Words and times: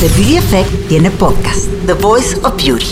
The 0.00 0.08
Beauty 0.16 0.38
Effect 0.38 0.88
tiene 0.88 1.10
podcast, 1.10 1.68
The 1.84 1.92
Voice 1.92 2.34
of 2.42 2.56
Beauty. 2.56 2.86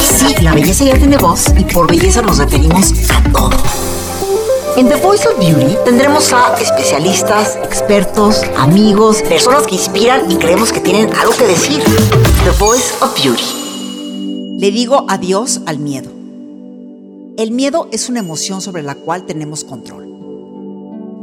Sí, 0.00 0.36
la 0.40 0.54
belleza 0.54 0.84
ya 0.84 0.96
tiene 0.96 1.16
voz 1.16 1.46
y 1.58 1.64
por 1.64 1.88
belleza 1.90 2.22
nos 2.22 2.38
referimos 2.38 2.92
a 3.10 3.32
todo. 3.32 3.50
En 4.76 4.88
The 4.88 4.94
Voice 5.02 5.26
of 5.26 5.36
Beauty 5.40 5.74
tendremos 5.84 6.32
a 6.32 6.54
especialistas, 6.60 7.56
expertos, 7.64 8.44
amigos, 8.56 9.22
personas 9.22 9.66
que 9.66 9.74
inspiran 9.74 10.30
y 10.30 10.36
creemos 10.36 10.72
que 10.72 10.78
tienen 10.78 11.12
algo 11.12 11.32
que 11.36 11.48
decir. 11.48 11.82
The 11.82 12.50
Voice 12.60 12.94
of 13.00 13.20
Beauty. 13.20 14.60
Le 14.60 14.70
digo 14.70 15.06
adiós 15.08 15.60
al 15.66 15.80
miedo. 15.80 16.08
El 17.36 17.50
miedo 17.50 17.88
es 17.90 18.08
una 18.08 18.20
emoción 18.20 18.60
sobre 18.60 18.84
la 18.84 18.94
cual 18.94 19.26
tenemos 19.26 19.64
control. 19.64 20.07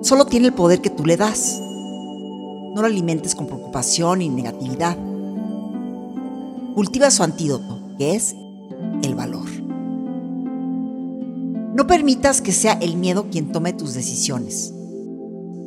Solo 0.05 0.25
tiene 0.25 0.45
el 0.45 0.53
poder 0.53 0.81
que 0.81 0.91
tú 0.91 1.03
le 1.03 1.17
das. 1.17 1.59
No 1.59 2.75
lo 2.75 2.85
alimentes 2.85 3.33
con 3.33 3.47
preocupación 3.47 4.21
y 4.21 4.29
negatividad. 4.29 4.95
Cultiva 6.75 7.09
su 7.09 7.23
antídoto, 7.23 7.79
que 7.97 8.13
es 8.13 8.35
el 9.01 9.15
valor. 9.15 9.47
No 11.73 11.87
permitas 11.87 12.41
que 12.41 12.51
sea 12.51 12.73
el 12.73 12.97
miedo 12.97 13.31
quien 13.31 13.51
tome 13.51 13.73
tus 13.73 13.95
decisiones. 13.95 14.71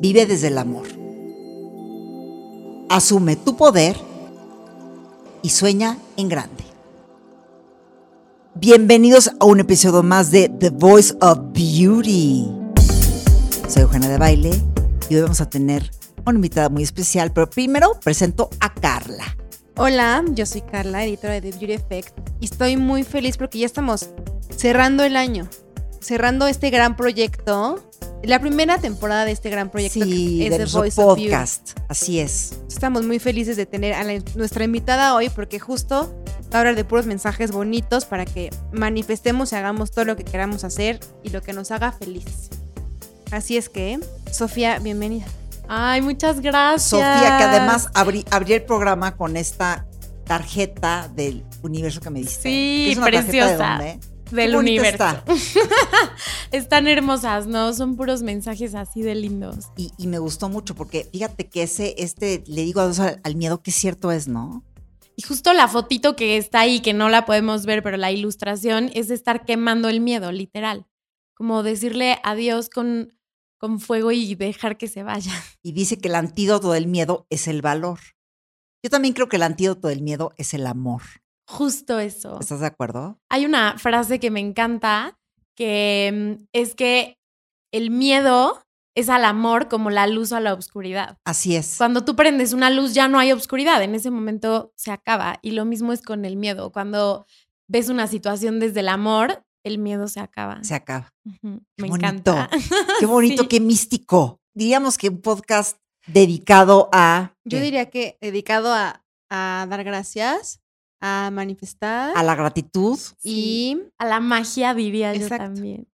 Vive 0.00 0.24
desde 0.24 0.46
el 0.46 0.58
amor. 0.58 0.86
Asume 2.90 3.34
tu 3.34 3.56
poder 3.56 3.96
y 5.42 5.48
sueña 5.48 5.98
en 6.16 6.28
grande. 6.28 6.62
Bienvenidos 8.54 9.32
a 9.40 9.44
un 9.46 9.58
episodio 9.58 10.04
más 10.04 10.30
de 10.30 10.48
The 10.48 10.70
Voice 10.70 11.16
of 11.20 11.38
Beauty. 11.52 12.57
Soy 13.68 13.82
Eugenia 13.82 14.08
de 14.08 14.18
Baile 14.18 14.50
y 15.08 15.14
hoy 15.16 15.22
vamos 15.22 15.40
a 15.40 15.48
tener 15.48 15.90
una 16.24 16.36
invitada 16.36 16.68
muy 16.68 16.82
especial, 16.82 17.32
pero 17.32 17.48
primero 17.48 17.98
presento 18.02 18.50
a 18.60 18.72
Carla. 18.74 19.24
Hola, 19.76 20.24
yo 20.32 20.44
soy 20.46 20.62
Carla, 20.62 21.04
editora 21.04 21.34
de 21.34 21.40
The 21.42 21.50
Beauty 21.58 21.72
Effect, 21.72 22.18
y 22.40 22.46
estoy 22.46 22.76
muy 22.76 23.04
feliz 23.04 23.36
porque 23.36 23.58
ya 23.58 23.66
estamos 23.66 24.10
cerrando 24.56 25.04
el 25.04 25.16
año, 25.16 25.48
cerrando 26.00 26.46
este 26.48 26.70
gran 26.70 26.96
proyecto, 26.96 27.84
la 28.24 28.40
primera 28.40 28.78
temporada 28.78 29.24
de 29.24 29.32
este 29.32 29.50
gran 29.50 29.70
proyecto 29.70 30.00
Sí, 30.04 30.38
que 30.38 30.44
es 30.46 30.58
de 30.58 30.64
The 30.66 30.72
Voice 30.72 31.00
of 31.00 31.06
Beauty. 31.16 31.30
podcast. 31.30 31.78
Así 31.88 32.18
es. 32.18 32.58
Estamos 32.68 33.04
muy 33.04 33.18
felices 33.20 33.56
de 33.56 33.66
tener 33.66 33.94
a 33.94 34.02
la- 34.02 34.20
nuestra 34.34 34.64
invitada 34.64 35.14
hoy 35.14 35.28
porque 35.30 35.60
justo 35.60 36.12
va 36.52 36.56
a 36.56 36.58
hablar 36.60 36.74
de 36.74 36.84
puros 36.84 37.06
mensajes 37.06 37.52
bonitos 37.52 38.04
para 38.06 38.24
que 38.24 38.50
manifestemos 38.72 39.52
y 39.52 39.56
hagamos 39.56 39.92
todo 39.92 40.04
lo 40.06 40.16
que 40.16 40.24
queramos 40.24 40.64
hacer 40.64 40.98
y 41.22 41.30
lo 41.30 41.42
que 41.42 41.52
nos 41.52 41.70
haga 41.70 41.92
felices. 41.92 42.50
Así 43.30 43.56
es 43.56 43.68
que, 43.68 44.00
Sofía, 44.32 44.78
bienvenida. 44.78 45.26
Ay, 45.68 46.00
muchas 46.00 46.40
gracias. 46.40 46.88
Sofía, 46.88 47.36
que 47.38 47.44
además 47.44 47.88
abrí, 47.94 48.24
abrí 48.30 48.54
el 48.54 48.62
programa 48.62 49.16
con 49.16 49.36
esta 49.36 49.86
tarjeta 50.24 51.10
del 51.14 51.44
universo 51.62 52.00
que 52.00 52.10
me 52.10 52.20
diste. 52.20 52.48
Sí, 52.48 52.88
¿Es 52.90 52.96
una 52.96 53.06
tarjeta 53.06 53.30
preciosa. 53.30 53.78
de 53.78 53.88
dónde? 53.92 54.18
del 54.30 54.56
universo. 54.56 55.04
está. 55.04 55.24
Están 56.52 56.86
hermosas, 56.86 57.46
¿no? 57.46 57.72
Son 57.72 57.96
puros 57.96 58.22
mensajes 58.22 58.74
así 58.74 59.02
de 59.02 59.14
lindos. 59.14 59.70
Y, 59.76 59.92
y 59.98 60.06
me 60.06 60.18
gustó 60.18 60.48
mucho 60.48 60.74
porque 60.74 61.08
fíjate 61.10 61.48
que 61.48 61.62
ese, 61.62 61.94
este, 61.98 62.42
le 62.46 62.62
digo 62.62 62.80
adiós 62.80 63.00
al, 63.00 63.20
al 63.24 63.36
miedo, 63.36 63.62
que 63.62 63.70
cierto 63.70 64.10
es, 64.10 64.28
¿no? 64.28 64.64
Y 65.16 65.22
justo 65.22 65.52
la 65.52 65.66
fotito 65.66 66.14
que 66.14 66.36
está 66.36 66.60
ahí, 66.60 66.80
que 66.80 66.94
no 66.94 67.08
la 67.08 67.26
podemos 67.26 67.66
ver, 67.66 67.82
pero 67.82 67.96
la 67.96 68.12
ilustración 68.12 68.90
es 68.94 69.08
de 69.08 69.14
estar 69.14 69.44
quemando 69.44 69.88
el 69.88 70.00
miedo, 70.00 70.30
literal. 70.30 70.86
Como 71.34 71.62
decirle 71.62 72.18
adiós 72.22 72.68
con, 72.68 73.17
con 73.58 73.80
fuego 73.80 74.12
y 74.12 74.34
dejar 74.34 74.78
que 74.78 74.88
se 74.88 75.02
vaya. 75.02 75.32
Y 75.62 75.72
dice 75.72 75.98
que 75.98 76.08
el 76.08 76.14
antídoto 76.14 76.72
del 76.72 76.86
miedo 76.86 77.26
es 77.30 77.48
el 77.48 77.60
valor. 77.60 77.98
Yo 78.82 78.90
también 78.90 79.12
creo 79.12 79.28
que 79.28 79.36
el 79.36 79.42
antídoto 79.42 79.88
del 79.88 80.02
miedo 80.02 80.32
es 80.36 80.54
el 80.54 80.66
amor. 80.66 81.02
Justo 81.46 81.98
eso. 81.98 82.38
¿Estás 82.40 82.60
de 82.60 82.66
acuerdo? 82.66 83.18
Hay 83.28 83.44
una 83.44 83.76
frase 83.78 84.20
que 84.20 84.30
me 84.30 84.40
encanta, 84.40 85.18
que 85.54 86.36
mm, 86.38 86.44
es 86.52 86.74
que 86.74 87.18
el 87.72 87.90
miedo 87.90 88.62
es 88.94 89.08
al 89.08 89.24
amor 89.24 89.68
como 89.68 89.90
la 89.90 90.06
luz 90.06 90.32
a 90.32 90.40
la 90.40 90.54
oscuridad. 90.54 91.18
Así 91.24 91.56
es. 91.56 91.76
Cuando 91.78 92.04
tú 92.04 92.16
prendes 92.16 92.52
una 92.52 92.70
luz 92.70 92.94
ya 92.94 93.08
no 93.08 93.18
hay 93.18 93.32
oscuridad, 93.32 93.82
en 93.82 93.94
ese 93.94 94.10
momento 94.10 94.72
se 94.76 94.90
acaba. 94.90 95.38
Y 95.42 95.52
lo 95.52 95.64
mismo 95.64 95.92
es 95.92 96.02
con 96.02 96.24
el 96.24 96.36
miedo. 96.36 96.72
Cuando 96.72 97.26
ves 97.66 97.88
una 97.88 98.06
situación 98.06 98.58
desde 98.58 98.80
el 98.80 98.88
amor, 98.88 99.44
el 99.68 99.78
miedo 99.78 100.08
se 100.08 100.20
acaba. 100.20 100.62
Se 100.64 100.74
acaba. 100.74 101.10
Qué 101.24 101.38
Me 101.42 101.88
bonito. 101.88 101.96
encanta. 101.96 102.50
Qué 103.00 103.06
bonito, 103.06 103.42
Sí. 103.44 103.48
qué 103.48 103.60
místico. 103.60 104.40
Diríamos 104.54 104.98
que 104.98 105.08
un 105.08 105.20
podcast 105.20 105.76
dedicado 106.06 106.88
a, 106.92 107.34
Yo 107.44 107.58
¿qué? 107.58 107.64
diría 107.64 107.90
que 107.90 108.16
dedicado 108.20 108.72
a, 108.72 109.04
a 109.30 109.66
dar 109.68 109.84
gracias, 109.84 110.60
a 111.00 111.30
manifestar 111.32 112.12
a 112.16 112.22
la 112.24 112.34
gratitud. 112.34 112.98
y 113.22 113.78
A 113.98 114.06
la 114.06 114.18
magia 114.20 114.74
diría 114.74 115.14
yo 115.14 115.22
Exacto. 115.22 115.44
también. 115.44 115.86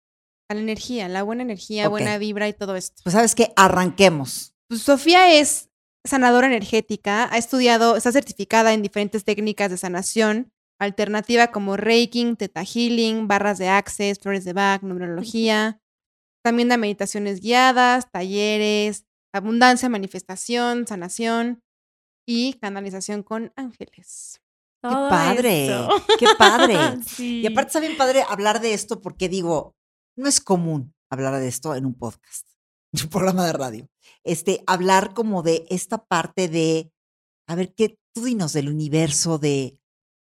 a 0.50 0.54
la 0.54 0.62
energía, 0.62 1.08
la 1.10 1.24
buena 1.24 1.42
energía, 1.42 1.88
buena 1.90 2.18
vibra 2.18 2.48
y 2.48 2.54
todo 2.54 2.76
esto. 2.76 3.02
Pues 3.04 3.14
sabes 3.14 3.34
qué, 3.36 3.52
arranquemos. 3.56 4.54
Pues 4.70 4.82
Sofía 4.82 5.34
es 5.34 5.70
sanadora 6.06 6.48
energética, 6.48 7.28
ha 7.34 7.38
estudiado, 7.38 7.96
está 7.96 8.12
certificada 8.12 8.74
en 8.74 8.82
diferentes 8.82 9.24
técnicas 9.24 9.72
de 9.72 9.78
sanación 9.78 10.52
alternativa 10.84 11.48
como 11.48 11.78
Reiki, 11.78 12.36
Theta 12.36 12.64
Healing, 12.64 13.28
barras 13.28 13.58
de 13.58 13.70
Access, 13.70 14.20
flores 14.20 14.46
de 14.46 14.54
Bach, 14.54 14.82
numerología. 14.82 15.80
También 16.44 16.70
da 16.70 16.78
meditaciones 16.78 17.40
guiadas, 17.40 18.12
talleres, 18.12 19.06
abundancia, 19.34 19.90
manifestación, 19.90 20.86
sanación 20.88 21.64
y 22.28 22.54
canalización 22.54 23.24
con 23.24 23.52
ángeles. 23.56 24.42
Qué 24.82 24.90
Todo 24.90 25.10
padre, 25.10 25.66
eso. 25.68 25.90
qué 26.20 26.28
padre. 26.38 26.76
Sí. 27.06 27.42
Y 27.42 27.48
aparte 27.48 27.70
está 27.70 27.80
bien 27.80 27.98
padre 27.98 28.24
hablar 28.28 28.60
de 28.60 28.74
esto 28.74 29.02
porque 29.02 29.30
digo, 29.30 29.76
no 30.18 30.28
es 30.28 30.42
común 30.42 30.94
hablar 31.10 31.40
de 31.40 31.48
esto 31.48 31.76
en 31.76 31.86
un 31.86 31.94
podcast, 31.94 32.48
en 32.92 33.04
un 33.04 33.10
programa 33.10 33.46
de 33.46 33.54
radio. 33.54 33.88
Este, 34.24 34.64
hablar 34.68 35.14
como 35.14 35.42
de 35.44 35.66
esta 35.70 36.04
parte 36.06 36.50
de, 36.50 36.92
a 37.48 37.56
ver, 37.56 37.74
¿qué 37.74 37.98
tú 38.14 38.26
dinos 38.26 38.54
del 38.54 38.70
universo, 38.70 39.38
de, 39.38 39.80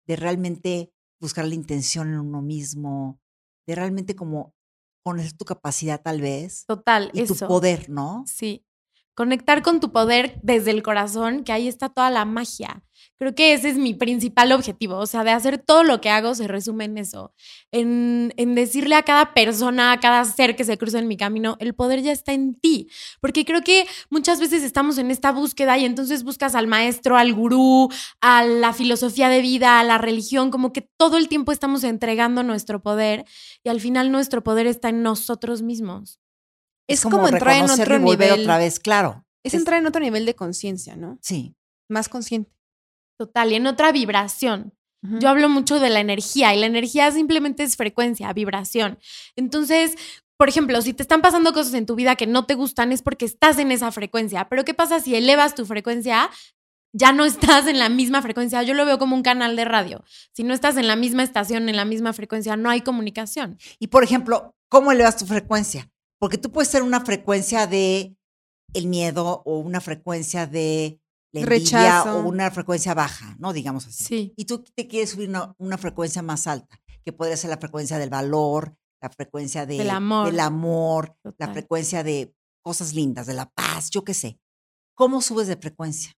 de 0.07 0.15
realmente 0.15 0.91
buscar 1.19 1.45
la 1.45 1.55
intención 1.55 2.07
en 2.09 2.19
uno 2.19 2.41
mismo, 2.41 3.19
de 3.67 3.75
realmente 3.75 4.15
como 4.15 4.53
conocer 5.03 5.33
tu 5.33 5.45
capacidad 5.45 6.01
tal 6.01 6.21
vez 6.21 6.65
Total, 6.65 7.11
y 7.13 7.21
eso. 7.21 7.35
tu 7.35 7.47
poder, 7.47 7.89
¿no? 7.89 8.23
Sí. 8.27 8.65
Conectar 9.15 9.63
con 9.63 9.79
tu 9.79 9.91
poder 9.91 10.39
desde 10.43 10.71
el 10.71 10.83
corazón, 10.83 11.43
que 11.43 11.51
ahí 11.51 11.67
está 11.67 11.89
toda 11.89 12.09
la 12.09 12.25
magia. 12.25 12.83
Creo 13.19 13.33
que 13.33 13.53
ese 13.53 13.69
es 13.69 13.77
mi 13.77 13.95
principal 13.95 14.51
objetivo. 14.51 14.97
O 14.97 15.07
sea, 15.07 15.23
de 15.23 15.31
hacer 15.31 15.57
todo 15.57 15.83
lo 15.83 16.01
que 16.01 16.09
hago 16.09 16.35
se 16.35 16.47
resume 16.47 16.85
en 16.85 16.97
eso. 16.99 17.33
En, 17.71 18.33
en 18.37 18.53
decirle 18.53 18.95
a 18.95 19.03
cada 19.03 19.33
persona, 19.33 19.91
a 19.91 19.99
cada 19.99 20.23
ser 20.25 20.55
que 20.55 20.63
se 20.63 20.77
cruza 20.77 20.99
en 20.99 21.07
mi 21.07 21.17
camino, 21.17 21.57
el 21.59 21.73
poder 21.73 22.01
ya 22.03 22.11
está 22.11 22.33
en 22.33 22.53
ti. 22.53 22.89
Porque 23.19 23.43
creo 23.43 23.61
que 23.61 23.87
muchas 24.11 24.39
veces 24.39 24.61
estamos 24.61 24.99
en 24.99 25.09
esta 25.09 25.31
búsqueda 25.31 25.77
y 25.79 25.85
entonces 25.85 26.23
buscas 26.23 26.53
al 26.53 26.67
maestro, 26.67 27.17
al 27.17 27.33
gurú, 27.33 27.89
a 28.21 28.45
la 28.45 28.73
filosofía 28.73 29.29
de 29.29 29.41
vida, 29.41 29.79
a 29.79 29.83
la 29.83 29.97
religión, 29.97 30.51
como 30.51 30.71
que 30.71 30.81
todo 30.81 31.17
el 31.17 31.27
tiempo 31.27 31.51
estamos 31.51 31.83
entregando 31.83 32.43
nuestro 32.43 32.83
poder 32.83 33.25
y 33.63 33.69
al 33.69 33.81
final 33.81 34.11
nuestro 34.11 34.43
poder 34.43 34.67
está 34.67 34.89
en 34.89 35.01
nosotros 35.01 35.63
mismos. 35.63 36.19
Es 36.87 37.01
como 37.01 37.27
entrar 37.27 37.57
en 37.57 37.69
otro 37.69 37.99
nivel. 37.99 38.41
otra 38.41 38.57
vez, 38.57 38.79
claro. 38.79 39.25
Es 39.43 39.53
entrar 39.53 39.79
en 39.79 39.87
otro 39.87 40.01
nivel 40.01 40.25
de 40.25 40.35
conciencia, 40.35 40.95
¿no? 40.95 41.17
Sí. 41.21 41.55
Más 41.89 42.09
consciente. 42.09 42.51
Total, 43.17 43.51
y 43.51 43.55
en 43.55 43.67
otra 43.67 43.91
vibración. 43.91 44.73
Yo 45.01 45.29
hablo 45.29 45.47
mucho 45.47 45.79
de 45.79 45.89
la 45.89 45.99
energía 45.99 46.53
y 46.53 46.59
la 46.59 46.65
energía 46.65 47.11
simplemente 47.11 47.63
es 47.63 47.77
frecuencia, 47.77 48.33
vibración. 48.33 48.97
Entonces, 49.35 49.95
por 50.37 50.49
ejemplo, 50.49 50.81
si 50.81 50.93
te 50.93 51.01
están 51.01 51.21
pasando 51.21 51.53
cosas 51.53 51.73
en 51.73 51.85
tu 51.85 51.95
vida 51.95 52.15
que 52.15 52.27
no 52.27 52.45
te 52.45 52.55
gustan 52.55 52.91
es 52.91 53.01
porque 53.01 53.25
estás 53.25 53.57
en 53.57 53.71
esa 53.71 53.91
frecuencia. 53.91 54.47
Pero 54.49 54.65
¿qué 54.65 54.73
pasa 54.73 54.99
si 54.99 55.15
elevas 55.15 55.55
tu 55.55 55.65
frecuencia? 55.65 56.29
Ya 56.93 57.11
no 57.11 57.25
estás 57.25 57.67
en 57.67 57.79
la 57.79 57.89
misma 57.89 58.21
frecuencia. 58.21 58.61
Yo 58.63 58.73
lo 58.73 58.85
veo 58.85 58.99
como 58.99 59.15
un 59.15 59.23
canal 59.23 59.55
de 59.55 59.65
radio. 59.65 60.03
Si 60.33 60.43
no 60.43 60.53
estás 60.53 60.77
en 60.77 60.87
la 60.87 60.95
misma 60.95 61.23
estación, 61.23 61.69
en 61.69 61.75
la 61.75 61.85
misma 61.85 62.13
frecuencia, 62.13 62.57
no 62.57 62.69
hay 62.69 62.81
comunicación. 62.81 63.57
Y 63.79 63.87
por 63.87 64.03
ejemplo, 64.03 64.55
¿cómo 64.69 64.91
elevas 64.91 65.17
tu 65.17 65.25
frecuencia? 65.25 65.89
Porque 66.19 66.37
tú 66.37 66.51
puedes 66.51 66.69
ser 66.69 66.83
una 66.83 67.01
frecuencia 67.01 67.65
de 67.67 68.15
el 68.73 68.87
miedo 68.87 69.41
o 69.45 69.59
una 69.59 69.79
frecuencia 69.79 70.45
de 70.45 70.99
la 71.45 71.55
envidia 71.55 71.81
Rechazo. 72.03 72.19
o 72.19 72.27
una 72.27 72.49
frecuencia 72.51 72.93
baja, 72.93 73.35
¿no? 73.39 73.53
Digamos 73.53 73.87
así. 73.87 74.03
Sí. 74.03 74.33
Y 74.37 74.45
tú 74.45 74.63
te 74.75 74.87
quieres 74.87 75.11
subir 75.11 75.29
una, 75.29 75.53
una 75.57 75.77
frecuencia 75.77 76.21
más 76.21 76.47
alta, 76.47 76.79
que 77.03 77.13
podría 77.13 77.37
ser 77.37 77.49
la 77.49 77.57
frecuencia 77.57 77.97
del 77.99 78.09
valor, 78.09 78.75
la 79.01 79.09
frecuencia 79.09 79.65
de- 79.65 79.77
Del 79.77 79.89
amor. 79.89 80.27
del 80.27 80.39
amor, 80.39 81.15
la 81.37 81.51
frecuencia 81.53 82.03
de 82.03 82.33
cosas 82.63 82.93
lindas, 82.93 83.27
de 83.27 83.33
la 83.33 83.49
paz, 83.49 83.89
yo 83.91 84.03
qué 84.03 84.13
sé. 84.13 84.39
¿Cómo 84.95 85.21
subes 85.21 85.47
de 85.47 85.55
frecuencia? 85.57 86.11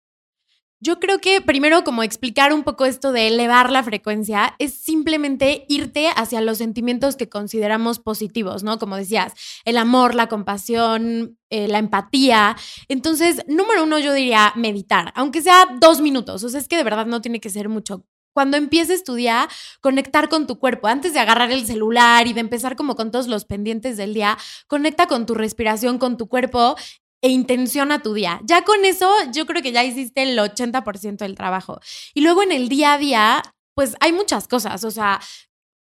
Yo 0.82 1.02
creo 1.02 1.20
que 1.20 1.42
primero 1.42 1.84
como 1.84 2.04
explicar 2.04 2.54
un 2.54 2.64
poco 2.64 2.86
esto 2.86 3.12
de 3.12 3.28
elevar 3.28 3.70
la 3.70 3.84
frecuencia 3.84 4.56
es 4.60 4.74
simplemente 4.74 5.66
irte 5.68 6.08
hacia 6.16 6.40
los 6.40 6.58
sentimientos 6.58 7.18
que 7.18 7.28
consideramos 7.28 8.00
positivos, 8.00 8.64
¿no? 8.64 8.80
Como 8.80 8.96
decías, 8.96 9.34
el 9.66 9.78
amor, 9.78 10.16
la 10.16 10.28
compasión, 10.28 11.38
eh, 11.50 11.68
la 11.68 11.80
empatía. 11.80 12.56
Entonces, 12.88 13.44
número 13.46 13.84
uno, 13.84 14.00
yo 14.00 14.14
diría 14.14 14.54
meditar, 14.56 15.12
aunque 15.16 15.42
sea 15.42 15.68
dos 15.82 16.00
minutos. 16.00 16.46
O 16.46 16.50
sea, 16.50 16.62
es 16.62 16.70
que 16.70 16.78
de 16.78 16.84
verdad 16.86 17.06
no 17.06 17.22
tiene 17.22 17.42
que 17.42 17.50
ser 17.50 17.68
mucho. 17.68 18.06
Cuando 18.34 18.56
empieces 18.56 19.04
tu 19.04 19.16
día, 19.16 19.50
conectar 19.82 20.30
con 20.30 20.48
tu 20.48 20.60
cuerpo. 20.60 20.88
Antes 20.88 21.14
de 21.14 21.20
agarrar 21.20 21.52
el 21.52 21.66
celular 21.66 22.28
y 22.28 22.34
de 22.34 22.40
empezar 22.40 22.78
como 22.78 22.96
con 22.96 23.12
todos 23.12 23.28
los 23.28 23.44
pendientes 23.44 23.98
del 23.98 24.14
día, 24.14 24.38
conecta 24.68 25.08
con 25.08 25.26
tu 25.26 25.34
respiración, 25.34 25.98
con 25.98 26.16
tu 26.16 26.30
cuerpo 26.30 26.76
e 27.22 27.30
intenciona 27.30 28.02
tu 28.02 28.14
día. 28.14 28.42
Ya 28.44 28.64
con 28.64 28.86
eso, 28.86 29.12
yo 29.32 29.46
creo 29.46 29.62
que 29.62 29.72
ya 29.72 29.84
hiciste 29.84 30.24
el 30.24 30.38
80% 30.38 31.18
del 31.18 31.36
trabajo. 31.36 31.80
Y 32.14 32.22
luego 32.22 32.44
en 32.44 32.52
el 32.52 32.70
día 32.70 32.94
a 32.94 32.98
día, 32.98 33.44
pues 33.76 33.96
hay 34.00 34.14
muchas 34.14 34.48
cosas, 34.48 34.84
o 34.84 34.92
sea, 34.92 35.20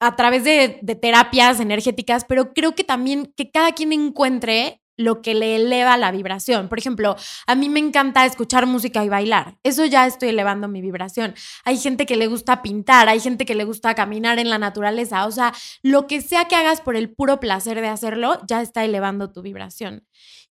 a 0.01 0.17
través 0.17 0.45
de, 0.45 0.79
de 0.83 0.95
terapias 0.95 1.61
energéticas, 1.61 2.25
pero 2.25 2.53
creo 2.53 2.75
que 2.75 2.85
también 2.85 3.33
que 3.37 3.51
cada 3.51 3.73
quien 3.73 3.93
encuentre 3.93 4.81
lo 4.99 5.23
que 5.23 5.35
le 5.35 5.57
eleva 5.57 5.97
la 5.97 6.11
vibración. 6.11 6.69
Por 6.69 6.79
ejemplo, 6.79 7.17
a 7.47 7.55
mí 7.55 7.69
me 7.69 7.81
encanta 7.81 8.27
escuchar 8.27 8.67
música 8.67 9.05
y 9.05 9.09
bailar. 9.09 9.57
Eso 9.63 9.87
ya 9.87 10.07
estoy 10.07 10.31
elevando 10.31 10.69
mi 10.69 10.83
vibración. 10.83 11.35
Hay 11.65 11.79
gente 11.79 12.05
que 12.05 12.17
le 12.17 12.27
gusta 12.27 12.63
pintar, 12.63 13.09
hay 13.09 13.21
gente 13.21 13.47
que 13.47 13.55
le 13.55 13.65
gusta 13.65 13.95
caminar 13.95 14.41
en 14.41 14.51
la 14.51 14.59
naturaleza. 14.59 15.27
O 15.27 15.31
sea, 15.31 15.55
lo 15.83 16.07
que 16.09 16.21
sea 16.21 16.47
que 16.47 16.57
hagas 16.57 16.81
por 16.81 16.97
el 16.97 17.15
puro 17.15 17.39
placer 17.39 17.81
de 17.81 17.89
hacerlo, 17.89 18.41
ya 18.47 18.61
está 18.61 18.85
elevando 18.85 19.31
tu 19.31 19.41
vibración 19.41 20.05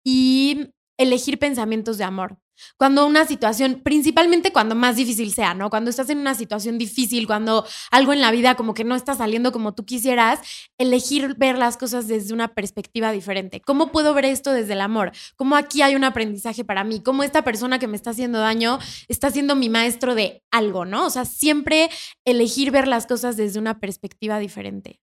y 0.03 0.73
elegir 0.97 1.39
pensamientos 1.39 1.97
de 1.97 2.03
amor. 2.03 2.37
Cuando 2.77 3.05
una 3.05 3.25
situación, 3.25 3.81
principalmente 3.83 4.51
cuando 4.51 4.75
más 4.75 4.95
difícil 4.95 5.33
sea, 5.33 5.53
¿no? 5.53 5.69
Cuando 5.69 5.89
estás 5.89 6.09
en 6.09 6.19
una 6.19 6.35
situación 6.35 6.77
difícil, 6.77 7.27
cuando 7.27 7.65
algo 7.91 8.13
en 8.13 8.21
la 8.21 8.31
vida 8.31 8.55
como 8.55 8.73
que 8.73 8.83
no 8.83 8.95
está 8.95 9.15
saliendo 9.15 9.51
como 9.51 9.73
tú 9.73 9.85
quisieras, 9.85 10.39
elegir 10.77 11.35
ver 11.35 11.57
las 11.57 11.77
cosas 11.77 12.07
desde 12.07 12.33
una 12.33 12.53
perspectiva 12.53 13.11
diferente. 13.11 13.61
¿Cómo 13.61 13.91
puedo 13.91 14.13
ver 14.13 14.25
esto 14.25 14.51
desde 14.53 14.73
el 14.73 14.81
amor? 14.81 15.11
¿Cómo 15.35 15.55
aquí 15.55 15.81
hay 15.81 15.95
un 15.95 16.03
aprendizaje 16.03 16.63
para 16.63 16.83
mí? 16.83 17.01
¿Cómo 17.01 17.23
esta 17.23 17.43
persona 17.43 17.79
que 17.79 17.87
me 17.87 17.97
está 17.97 18.11
haciendo 18.11 18.39
daño 18.39 18.79
está 19.07 19.31
siendo 19.31 19.55
mi 19.55 19.69
maestro 19.69 20.15
de 20.15 20.43
algo, 20.51 20.85
¿no? 20.85 21.07
O 21.07 21.09
sea, 21.09 21.25
siempre 21.25 21.89
elegir 22.25 22.71
ver 22.71 22.87
las 22.87 23.07
cosas 23.07 23.37
desde 23.37 23.59
una 23.59 23.79
perspectiva 23.79 24.39
diferente. 24.39 24.99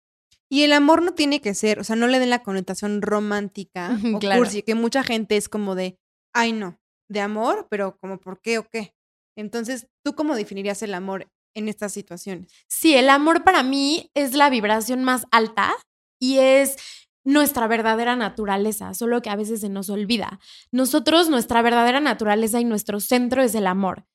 Y 0.48 0.62
el 0.62 0.72
amor 0.72 1.02
no 1.02 1.12
tiene 1.14 1.40
que 1.40 1.54
ser, 1.54 1.80
o 1.80 1.84
sea, 1.84 1.96
no 1.96 2.06
le 2.06 2.18
den 2.18 2.30
la 2.30 2.42
connotación 2.42 3.02
romántica 3.02 3.98
o 4.14 4.18
Claro. 4.18 4.40
cursi, 4.42 4.62
que 4.62 4.74
mucha 4.74 5.02
gente 5.02 5.36
es 5.36 5.48
como 5.48 5.74
de, 5.74 5.98
ay 6.32 6.52
no, 6.52 6.78
de 7.08 7.20
amor, 7.20 7.66
pero 7.70 7.96
como 7.98 8.18
por 8.20 8.40
qué 8.40 8.58
o 8.58 8.68
qué. 8.68 8.94
Entonces, 9.36 9.88
¿tú 10.04 10.14
cómo 10.14 10.34
definirías 10.36 10.82
el 10.82 10.94
amor 10.94 11.28
en 11.54 11.68
estas 11.68 11.92
situaciones? 11.92 12.52
Sí, 12.68 12.94
el 12.94 13.08
amor 13.10 13.42
para 13.44 13.62
mí 13.62 14.10
es 14.14 14.34
la 14.34 14.48
vibración 14.50 15.02
más 15.04 15.26
alta 15.30 15.74
y 16.20 16.38
es 16.38 16.76
nuestra 17.24 17.66
verdadera 17.66 18.14
naturaleza, 18.14 18.94
solo 18.94 19.20
que 19.20 19.30
a 19.30 19.36
veces 19.36 19.60
se 19.60 19.68
nos 19.68 19.90
olvida. 19.90 20.38
Nosotros, 20.70 21.28
nuestra 21.28 21.60
verdadera 21.60 21.98
naturaleza 22.00 22.60
y 22.60 22.64
nuestro 22.64 23.00
centro 23.00 23.42
es 23.42 23.54
el 23.56 23.66
amor. 23.66 24.06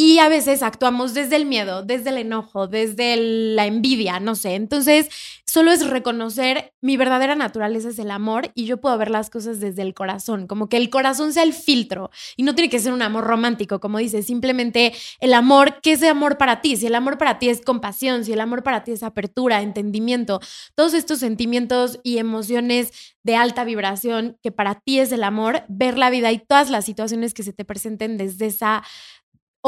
Y 0.00 0.20
a 0.20 0.28
veces 0.28 0.62
actuamos 0.62 1.12
desde 1.12 1.34
el 1.34 1.44
miedo, 1.44 1.82
desde 1.82 2.10
el 2.10 2.18
enojo, 2.18 2.68
desde 2.68 3.16
la 3.16 3.66
envidia, 3.66 4.20
no 4.20 4.36
sé. 4.36 4.54
Entonces, 4.54 5.08
solo 5.44 5.72
es 5.72 5.84
reconocer 5.84 6.72
mi 6.80 6.96
verdadera 6.96 7.34
naturaleza 7.34 7.88
es 7.88 7.98
el 7.98 8.12
amor 8.12 8.52
y 8.54 8.66
yo 8.66 8.80
puedo 8.80 8.96
ver 8.96 9.10
las 9.10 9.28
cosas 9.28 9.58
desde 9.58 9.82
el 9.82 9.94
corazón, 9.94 10.46
como 10.46 10.68
que 10.68 10.76
el 10.76 10.88
corazón 10.88 11.32
sea 11.32 11.42
el 11.42 11.52
filtro 11.52 12.10
y 12.36 12.44
no 12.44 12.54
tiene 12.54 12.70
que 12.70 12.78
ser 12.78 12.92
un 12.92 13.02
amor 13.02 13.24
romántico, 13.24 13.80
como 13.80 13.98
dices, 13.98 14.26
simplemente 14.26 14.92
el 15.18 15.34
amor, 15.34 15.80
¿qué 15.82 15.94
es 15.94 16.02
el 16.02 16.10
amor 16.10 16.38
para 16.38 16.60
ti? 16.60 16.76
Si 16.76 16.86
el 16.86 16.94
amor 16.94 17.18
para 17.18 17.40
ti 17.40 17.48
es 17.48 17.60
compasión, 17.60 18.24
si 18.24 18.32
el 18.32 18.40
amor 18.40 18.62
para 18.62 18.84
ti 18.84 18.92
es 18.92 19.02
apertura, 19.02 19.62
entendimiento, 19.62 20.38
todos 20.76 20.94
estos 20.94 21.18
sentimientos 21.18 21.98
y 22.04 22.18
emociones 22.18 22.92
de 23.24 23.34
alta 23.34 23.64
vibración 23.64 24.38
que 24.42 24.52
para 24.52 24.76
ti 24.76 25.00
es 25.00 25.10
el 25.10 25.24
amor, 25.24 25.64
ver 25.68 25.98
la 25.98 26.08
vida 26.08 26.30
y 26.30 26.38
todas 26.38 26.70
las 26.70 26.84
situaciones 26.84 27.34
que 27.34 27.42
se 27.42 27.52
te 27.52 27.64
presenten 27.64 28.16
desde 28.16 28.46
esa 28.46 28.84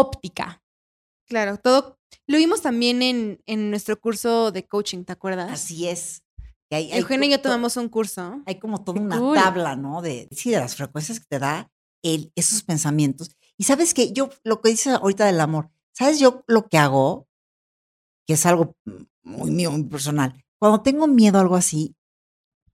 óptica. 0.01 0.63
Claro, 1.27 1.59
todo. 1.59 1.99
Lo 2.27 2.39
vimos 2.39 2.63
también 2.63 3.03
en, 3.03 3.41
en 3.47 3.71
nuestro 3.71 4.01
curso 4.01 4.51
de 4.51 4.67
coaching, 4.67 5.05
¿te 5.05 5.13
acuerdas? 5.13 5.51
Así 5.53 5.87
es. 5.89 6.23
Y 6.71 6.75
hay- 6.75 6.91
y 6.93 7.31
yo 7.31 7.37
to- 7.39 7.43
tomamos 7.43 7.77
un 7.77 7.89
curso. 7.89 8.43
Hay 8.47 8.59
como 8.59 8.83
toda 8.83 9.01
una 9.01 9.19
cool. 9.19 9.35
tabla, 9.37 9.77
¿no? 9.77 10.03
De, 10.03 10.29
sí, 10.33 10.51
de 10.51 10.59
las 10.59 10.75
frecuencias 10.77 11.21
que 11.21 11.27
te 11.29 11.39
da 11.39 11.71
el, 12.03 12.33
esos 12.35 12.63
pensamientos. 12.63 13.31
Y 13.57 13.65
sabes 13.65 13.93
que 13.95 14.13
yo, 14.13 14.31
lo 14.45 14.61
que 14.61 14.71
dices 14.71 14.95
ahorita 14.95 15.27
del 15.27 15.41
amor, 15.41 15.71
¿sabes 15.93 16.19
yo 16.19 16.43
lo 16.47 16.67
que 16.69 16.79
hago? 16.79 17.29
Que 18.27 18.35
es 18.35 18.47
algo 18.47 18.77
muy 19.23 19.51
mío, 19.51 19.71
muy 19.71 19.85
personal. 19.85 20.43
Cuando 20.59 20.83
tengo 20.83 21.07
miedo 21.07 21.39
a 21.39 21.43
algo 21.43 21.57
así, 21.57 21.95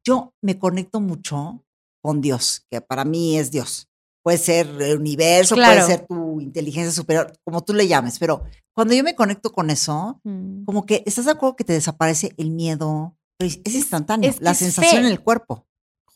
yo 0.05 0.34
me 0.43 0.58
conecto 0.58 1.00
mucho 1.00 1.64
con 2.02 2.20
Dios, 2.20 2.64
que 2.70 2.81
para 2.81 3.05
mí 3.05 3.38
es 3.38 3.50
Dios. 3.50 3.88
Puede 4.26 4.38
ser 4.38 4.67
el 4.82 4.99
universo, 4.99 5.55
Claro. 5.55 5.75
puede 5.84 5.87
ser 5.87 6.05
tu 6.08 6.40
inteligencia 6.40 6.90
superior, 6.90 7.32
como 7.44 7.62
tú 7.62 7.73
le 7.75 7.87
llames, 7.87 8.19
pero 8.19 8.43
cuando 8.73 8.93
yo 8.93 9.05
me 9.05 9.14
conecto 9.14 9.52
con 9.52 9.70
eso, 9.70 10.20
Mm. 10.25 10.64
como 10.64 10.84
que 10.84 11.05
estás 11.06 11.26
de 11.26 11.31
acuerdo 11.31 11.55
que 11.55 11.62
te 11.62 11.75
desaparece 11.75 12.34
el 12.37 12.50
miedo, 12.50 13.17
es, 13.38 13.61
es 13.62 13.76
instantáneo, 13.76 14.28
es 14.28 14.40
la 14.40 14.50
es 14.50 14.58
sensación 14.58 14.94
fe. 14.94 14.99
en 14.99 15.06
el 15.06 15.20
cuerpo 15.20 15.64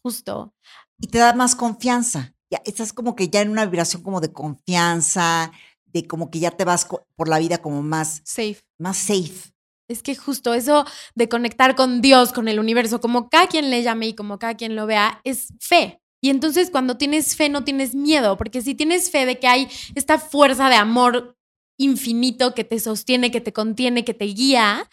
Justo. 0.02 0.52
y 0.98 1.06
te 1.06 1.18
da 1.18 1.34
más 1.34 1.54
confianza. 1.54 2.34
Ya 2.50 2.60
estás 2.64 2.92
como 2.92 3.14
que 3.14 3.28
ya 3.28 3.42
en 3.42 3.50
una 3.50 3.64
vibración 3.64 4.02
como 4.02 4.20
de 4.20 4.32
confianza, 4.32 5.52
de 5.86 6.08
como 6.08 6.30
que 6.32 6.40
ya 6.40 6.50
te 6.50 6.64
vas 6.64 6.88
por 7.14 7.28
la 7.28 7.38
vida 7.38 7.58
como 7.58 7.80
más, 7.80 8.22
Safe. 8.24 8.58
más 8.76 8.96
safe. 8.96 9.52
Es 9.88 10.02
que 10.02 10.16
justo 10.16 10.52
eso 10.54 10.84
de 11.14 11.28
conectar 11.28 11.76
con 11.76 12.00
Dios, 12.00 12.32
con 12.32 12.48
el 12.48 12.58
universo, 12.58 13.00
como 13.00 13.28
cada 13.28 13.46
quien 13.46 13.70
le 13.70 13.84
llame 13.84 14.08
y 14.08 14.14
como 14.14 14.40
cada 14.40 14.54
quien 14.54 14.74
lo 14.74 14.86
vea, 14.86 15.20
es 15.22 15.52
fe. 15.60 16.00
Y 16.22 16.30
entonces 16.30 16.70
cuando 16.70 16.96
tienes 16.96 17.36
fe 17.36 17.48
no 17.48 17.64
tienes 17.64 17.94
miedo, 17.94 18.36
porque 18.36 18.60
si 18.62 18.74
tienes 18.74 19.10
fe 19.10 19.26
de 19.26 19.38
que 19.38 19.46
hay 19.48 19.68
esta 19.94 20.18
fuerza 20.18 20.68
de 20.68 20.74
amor 20.76 21.36
infinito 21.78 22.54
que 22.54 22.64
te 22.64 22.78
sostiene, 22.78 23.30
que 23.30 23.40
te 23.40 23.52
contiene, 23.52 24.04
que 24.04 24.12
te 24.14 24.26
guía, 24.26 24.88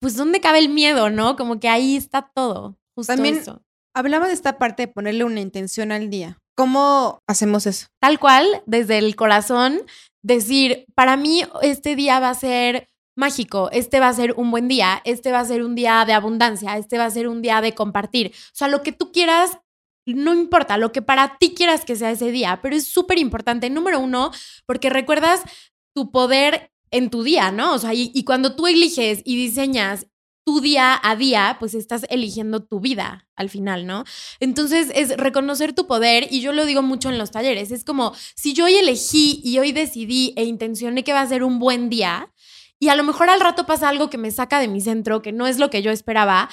pues 0.00 0.16
¿dónde 0.16 0.40
cabe 0.40 0.58
el 0.58 0.68
miedo, 0.68 1.08
no? 1.10 1.36
Como 1.36 1.60
que 1.60 1.68
ahí 1.68 1.96
está 1.96 2.30
todo. 2.34 2.76
Justo 2.94 3.14
También- 3.14 3.36
eso. 3.38 3.62
Hablaba 3.94 4.28
de 4.28 4.34
esta 4.34 4.56
parte 4.58 4.84
de 4.84 4.88
ponerle 4.92 5.24
una 5.24 5.40
intención 5.40 5.90
al 5.92 6.10
día. 6.10 6.38
¿Cómo 6.56 7.20
hacemos 7.26 7.66
eso? 7.66 7.86
tal 8.00 8.18
cual, 8.18 8.62
desde 8.66 8.98
el 8.98 9.16
corazón, 9.16 9.80
decir, 10.22 10.84
para 10.94 11.16
mí 11.16 11.42
este 11.62 11.96
día 11.96 12.20
va 12.20 12.30
a 12.30 12.34
ser 12.34 12.88
mágico, 13.16 13.70
este 13.72 13.98
va 13.98 14.08
a 14.08 14.12
ser 14.14 14.34
un 14.36 14.50
buen 14.50 14.68
día, 14.68 15.00
este 15.04 15.32
va 15.32 15.40
a 15.40 15.44
ser 15.44 15.62
un 15.62 15.74
día 15.74 16.04
de 16.06 16.12
abundancia, 16.12 16.76
este 16.76 16.98
va 16.98 17.06
a 17.06 17.10
ser 17.10 17.28
un 17.28 17.42
día 17.42 17.60
de 17.60 17.74
compartir. 17.74 18.32
O 18.34 18.54
sea, 18.54 18.68
lo 18.68 18.82
que 18.82 18.92
tú 18.92 19.10
quieras, 19.10 19.58
no 20.14 20.34
importa, 20.34 20.78
lo 20.78 20.92
que 20.92 21.02
para 21.02 21.36
ti 21.38 21.54
quieras 21.54 21.84
que 21.84 21.96
sea 21.96 22.10
ese 22.10 22.30
día, 22.30 22.60
pero 22.62 22.76
es 22.76 22.86
súper 22.86 23.18
importante, 23.18 23.70
número 23.70 24.00
uno, 24.00 24.30
porque 24.66 24.90
recuerdas 24.90 25.42
tu 25.94 26.10
poder 26.10 26.70
en 26.90 27.10
tu 27.10 27.22
día, 27.22 27.50
¿no? 27.50 27.74
O 27.74 27.78
sea, 27.78 27.94
y, 27.94 28.24
cuando 28.24 28.56
tú 28.56 28.66
eliges 28.66 29.22
y 29.24 29.36
diseñas 29.36 30.06
tu 30.44 30.60
día 30.60 30.98
a 31.02 31.16
día, 31.16 31.56
pues 31.60 31.74
estás 31.74 32.06
eligiendo 32.08 32.64
tu 32.64 32.80
vida 32.80 33.28
al 33.36 33.50
final, 33.50 33.86
¿no? 33.86 34.04
Entonces 34.40 34.90
es 34.94 35.16
reconocer 35.16 35.74
tu 35.74 35.86
poder 35.86 36.26
y 36.30 36.40
yo 36.40 36.52
lo 36.52 36.64
digo 36.64 36.82
mucho 36.82 37.08
en 37.10 37.18
los 37.18 37.30
talleres, 37.30 37.70
es 37.70 37.84
como 37.84 38.14
si 38.34 38.54
yo 38.54 38.64
hoy 38.64 38.74
elegí 38.74 39.40
y 39.44 39.58
hoy 39.58 39.72
decidí 39.72 40.32
e 40.36 40.44
intencioné 40.44 41.04
que 41.04 41.12
va 41.12 41.20
a 41.20 41.28
ser 41.28 41.44
un 41.44 41.58
buen 41.58 41.90
día 41.90 42.32
y 42.78 42.88
a 42.88 42.96
lo 42.96 43.04
mejor 43.04 43.28
al 43.28 43.40
rato 43.40 43.66
pasa 43.66 43.90
algo 43.90 44.08
que 44.08 44.18
me 44.18 44.30
saca 44.30 44.58
de 44.58 44.66
mi 44.66 44.80
centro, 44.80 45.20
que 45.20 45.32
no 45.32 45.46
es 45.46 45.58
lo 45.58 45.68
que 45.68 45.82
yo 45.82 45.90
esperaba, 45.90 46.48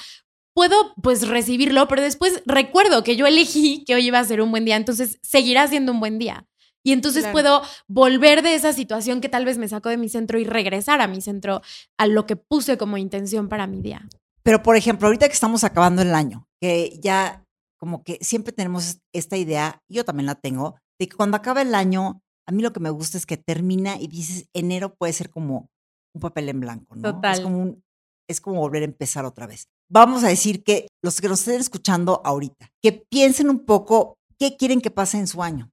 puedo 0.58 0.92
pues 1.02 1.28
recibirlo, 1.28 1.86
pero 1.86 2.02
después 2.02 2.42
recuerdo 2.44 3.04
que 3.04 3.14
yo 3.16 3.26
elegí 3.28 3.84
que 3.84 3.94
hoy 3.94 4.06
iba 4.06 4.18
a 4.18 4.24
ser 4.24 4.40
un 4.40 4.50
buen 4.50 4.64
día, 4.64 4.74
entonces 4.74 5.20
seguirá 5.22 5.68
siendo 5.68 5.92
un 5.92 6.00
buen 6.00 6.18
día. 6.18 6.46
Y 6.84 6.92
entonces 6.92 7.22
Claro. 7.22 7.32
puedo 7.34 7.62
volver 7.86 8.42
de 8.42 8.54
esa 8.56 8.72
situación 8.72 9.20
que 9.20 9.28
tal 9.28 9.44
vez 9.44 9.56
me 9.56 9.68
sacó 9.68 9.88
de 9.88 9.96
mi 9.98 10.08
centro 10.08 10.38
y 10.40 10.44
regresar 10.44 11.00
a 11.00 11.06
mi 11.06 11.20
centro, 11.20 11.60
a 11.96 12.06
lo 12.06 12.26
que 12.26 12.34
puse 12.34 12.76
como 12.76 12.96
intención 12.96 13.48
para 13.48 13.66
mi 13.68 13.80
día. 13.82 14.08
Pero, 14.42 14.62
por 14.62 14.74
ejemplo, 14.76 15.06
ahorita 15.06 15.28
que 15.28 15.34
estamos 15.34 15.62
acabando 15.62 16.02
el 16.02 16.12
año, 16.14 16.48
que 16.60 16.98
ya 17.00 17.44
como 17.78 18.02
que 18.02 18.18
siempre 18.20 18.52
tenemos 18.52 18.98
esta 19.12 19.36
idea, 19.36 19.80
yo 19.88 20.04
también 20.04 20.26
la 20.26 20.34
tengo, 20.34 20.74
de 20.98 21.08
que 21.08 21.16
cuando 21.16 21.36
acaba 21.36 21.62
el 21.62 21.74
año, 21.74 22.20
a 22.48 22.52
mí 22.52 22.62
lo 22.62 22.72
que 22.72 22.80
me 22.80 22.90
gusta 22.90 23.16
es 23.18 23.26
que 23.26 23.36
termina 23.36 23.96
y 24.00 24.08
dices, 24.08 24.48
enero 24.54 24.94
puede 24.96 25.12
ser 25.12 25.30
como 25.30 25.68
un 26.14 26.20
papel 26.20 26.48
en 26.48 26.58
blanco, 26.60 26.96
¿no? 26.96 27.08
Es 27.08 27.14
Total. 27.14 27.42
como, 27.44 27.58
un- 27.58 27.84
es 28.28 28.40
como 28.40 28.60
volver 28.60 28.82
a 28.82 28.86
empezar 28.86 29.24
otra 29.24 29.46
vez. 29.46 29.68
Vamos 29.90 30.22
a 30.22 30.28
decir 30.28 30.62
que 30.62 30.88
los 31.02 31.20
que 31.20 31.28
nos 31.28 31.40
estén 31.40 31.60
escuchando 31.60 32.20
ahorita, 32.24 32.68
que 32.82 32.92
piensen 32.92 33.48
un 33.48 33.64
poco 33.64 34.18
qué 34.38 34.56
quieren 34.56 34.80
que 34.80 34.90
pase 34.90 35.18
en 35.18 35.26
su 35.26 35.42
año, 35.42 35.70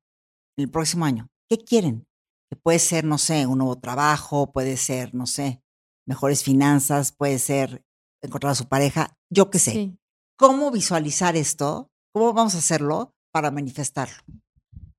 en 0.57 0.63
el 0.63 0.71
próximo 0.71 1.05
año. 1.05 1.27
¿Qué 1.49 1.57
quieren? 1.57 2.05
Que 2.49 2.55
puede 2.55 2.79
ser, 2.79 3.03
no 3.03 3.17
sé, 3.17 3.45
un 3.45 3.57
nuevo 3.57 3.77
trabajo, 3.77 4.51
puede 4.51 4.77
ser, 4.77 5.13
no 5.13 5.27
sé, 5.27 5.61
mejores 6.07 6.43
finanzas, 6.43 7.11
puede 7.11 7.39
ser 7.39 7.83
encontrar 8.23 8.51
a 8.51 8.55
su 8.55 8.67
pareja, 8.67 9.15
yo 9.29 9.49
qué 9.49 9.59
sé. 9.59 9.71
Sí. 9.71 9.97
¿Cómo 10.37 10.71
visualizar 10.71 11.35
esto? 11.35 11.89
¿Cómo 12.13 12.33
vamos 12.33 12.55
a 12.55 12.59
hacerlo 12.59 13.13
para 13.31 13.51
manifestarlo? 13.51 14.15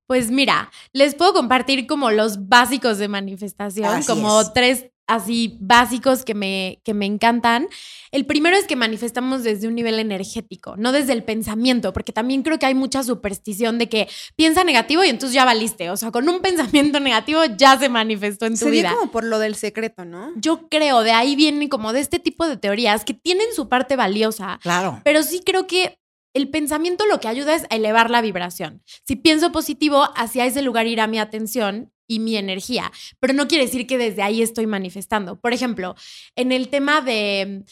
Pues 0.07 0.31
mira, 0.31 0.71
les 0.93 1.15
puedo 1.15 1.33
compartir 1.33 1.87
como 1.87 2.11
los 2.11 2.49
básicos 2.49 2.99
de 2.99 3.09
manifestación, 3.09 3.87
Así 3.87 4.07
como 4.07 4.41
es. 4.43 4.53
tres 4.53 4.87
así 5.07 5.57
básicos 5.61 6.25
que 6.25 6.35
me, 6.35 6.81
que 6.85 6.95
me 6.95 7.07
encantan. 7.07 7.69
El 8.11 8.27
primero 8.27 8.57
es 8.57 8.65
que 8.67 8.77
manifestamos 8.77 9.43
desde 9.45 9.69
un 9.69 9.75
nivel 9.75 9.99
energético, 9.99 10.77
no 10.77 10.93
desde 10.93 11.13
el 11.13 11.23
pensamiento, 11.23 11.93
porque 11.93 12.13
también 12.13 12.43
creo 12.43 12.59
que 12.59 12.67
hay 12.67 12.75
mucha 12.75 13.03
superstición 13.03 13.79
de 13.79 13.89
que 13.89 14.09
piensa 14.37 14.65
negativo 14.65 15.05
y 15.05 15.09
entonces 15.09 15.35
ya 15.35 15.45
valiste. 15.45 15.91
O 15.91 15.97
sea, 15.97 16.11
con 16.11 16.29
un 16.29 16.41
pensamiento 16.43 17.01
negativo 17.01 17.41
ya 17.57 17.79
se 17.79 17.89
manifestó 17.89 18.47
en 18.47 18.53
tu 18.55 18.65
Sería 18.67 18.83
vida. 18.83 18.95
como 18.95 19.11
por 19.13 19.25
lo 19.25 19.39
del 19.39 19.55
secreto, 19.55 20.05
¿no? 20.05 20.33
Yo 20.37 20.69
creo, 20.69 21.03
de 21.03 21.13
ahí 21.13 21.37
vienen 21.37 21.69
como 21.69 21.93
de 21.93 22.01
este 22.01 22.19
tipo 22.19 22.47
de 22.49 22.57
teorías 22.57 23.05
que 23.05 23.15
tienen 23.15 23.47
su 23.55 23.69
parte 23.69 23.97
valiosa, 23.97 24.59
Claro. 24.63 25.01
pero 25.05 25.23
sí 25.23 25.43
creo 25.45 25.67
que 25.67 25.99
el 26.35 26.51
pensamiento 26.51 27.07
lo 27.07 27.19
que 27.19 27.29
ayuda 27.29 27.55
es 27.55 27.65
a 27.71 27.77
elevar 27.77 28.11
la 28.11 28.21
vibración. 28.21 28.83
Si 29.07 29.17
pienso 29.17 29.53
positivo, 29.53 30.09
hacia 30.17 30.45
ese 30.45 30.61
lugar 30.61 30.87
irá 30.87 31.07
mi 31.07 31.19
atención 31.19 31.93
y 32.07 32.19
mi 32.21 32.37
energía, 32.37 32.93
pero 33.21 33.33
no 33.33 33.49
quiere 33.49 33.65
decir 33.65 33.87
que 33.87 33.99
desde 33.99 34.23
ahí 34.23 34.43
estoy 34.43 34.67
manifestando. 34.67 35.41
Por 35.41 35.53
ejemplo, 35.53 35.95
en 36.35 36.53
el 36.53 36.69
tema 36.69 37.01
de 37.01 37.65